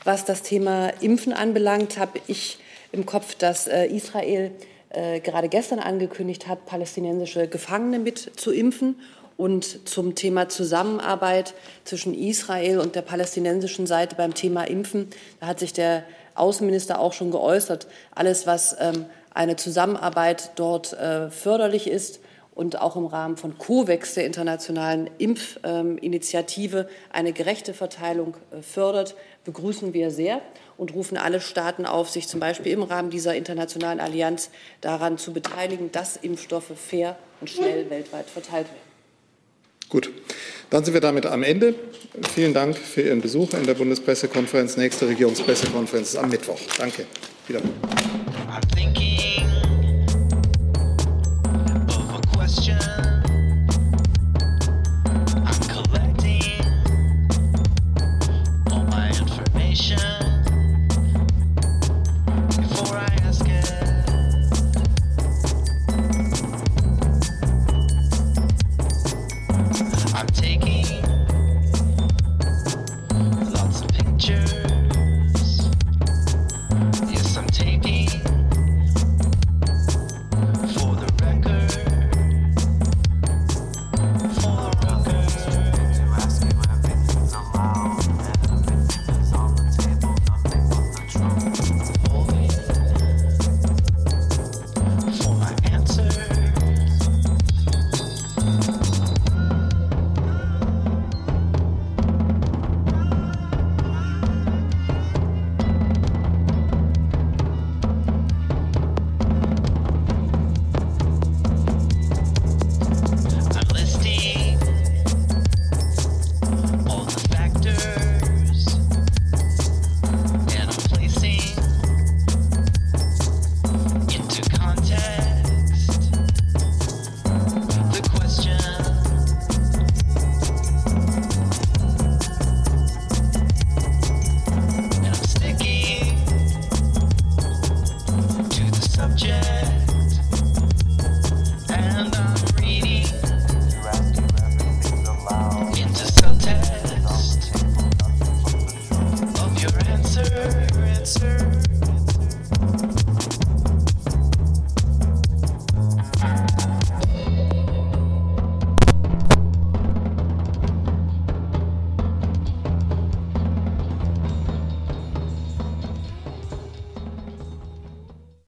Was 0.03 0.23
das 0.23 0.43
Thema 0.43 0.89
Impfen 1.01 1.33
anbelangt, 1.33 1.97
habe 1.97 2.19
ich 2.27 2.59
im 2.91 3.07
Kopf, 3.07 3.33
dass 3.33 3.67
äh, 3.67 3.87
Israel 3.87 4.51
äh, 4.89 5.19
gerade 5.19 5.49
gestern 5.49 5.79
angekündigt 5.79 6.47
hat, 6.47 6.67
palästinensische 6.67 7.47
Gefangene 7.47 7.97
mit 7.97 8.39
zu 8.39 8.51
impfen. 8.51 8.99
Und 9.35 9.89
zum 9.89 10.13
Thema 10.13 10.47
Zusammenarbeit 10.47 11.55
zwischen 11.85 12.13
Israel 12.13 12.77
und 12.77 12.93
der 12.95 13.01
palästinensischen 13.01 13.87
Seite 13.87 14.15
beim 14.15 14.35
Thema 14.35 14.65
Impfen, 14.65 15.07
da 15.39 15.47
hat 15.47 15.59
sich 15.59 15.73
der 15.73 16.03
Außenminister 16.35 16.99
auch 16.99 17.13
schon 17.13 17.31
geäußert. 17.31 17.87
Alles, 18.13 18.45
was 18.45 18.75
ähm, 18.79 19.07
eine 19.33 19.55
Zusammenarbeit 19.55 20.51
dort 20.55 20.93
äh, 20.93 21.31
förderlich 21.31 21.87
ist 21.87 22.19
und 22.55 22.79
auch 22.79 22.95
im 22.95 23.05
Rahmen 23.05 23.37
von 23.37 23.57
COVAX, 23.57 24.13
der 24.13 24.25
internationalen 24.25 25.09
Impfinitiative, 25.17 26.87
eine 27.11 27.33
gerechte 27.33 27.73
Verteilung 27.73 28.35
äh, 28.51 28.61
fördert, 28.61 29.15
begrüßen 29.43 29.93
wir 29.93 30.11
sehr 30.11 30.41
und 30.77 30.93
rufen 30.93 31.17
alle 31.17 31.41
Staaten 31.41 31.85
auf, 31.85 32.09
sich 32.09 32.27
zum 32.27 32.39
Beispiel 32.39 32.71
im 32.71 32.83
Rahmen 32.83 33.09
dieser 33.09 33.35
internationalen 33.35 33.99
Allianz 33.99 34.49
daran 34.81 35.17
zu 35.17 35.33
beteiligen, 35.33 35.91
dass 35.91 36.17
Impfstoffe 36.17 36.71
fair 36.75 37.17
und 37.41 37.49
schnell 37.49 37.89
weltweit 37.89 38.29
verteilt 38.29 38.67
werden. 38.67 38.93
Gut, 39.89 40.11
dann 40.69 40.83
sind 40.83 40.93
wir 40.95 41.01
damit 41.01 41.25
am 41.27 41.43
Ende. 41.43 41.75
Vielen 42.33 42.53
Dank 42.53 42.77
für 42.77 43.01
Ihren 43.01 43.21
Besuch 43.21 43.53
in 43.53 43.65
der 43.65 43.75
Bundespressekonferenz. 43.75 44.75
Nächste 44.75 45.07
Regierungspressekonferenz 45.07 46.09
ist 46.09 46.15
am 46.17 46.29
Mittwoch. 46.29 46.59
Danke. 46.77 47.05
Wieder. 47.47 47.61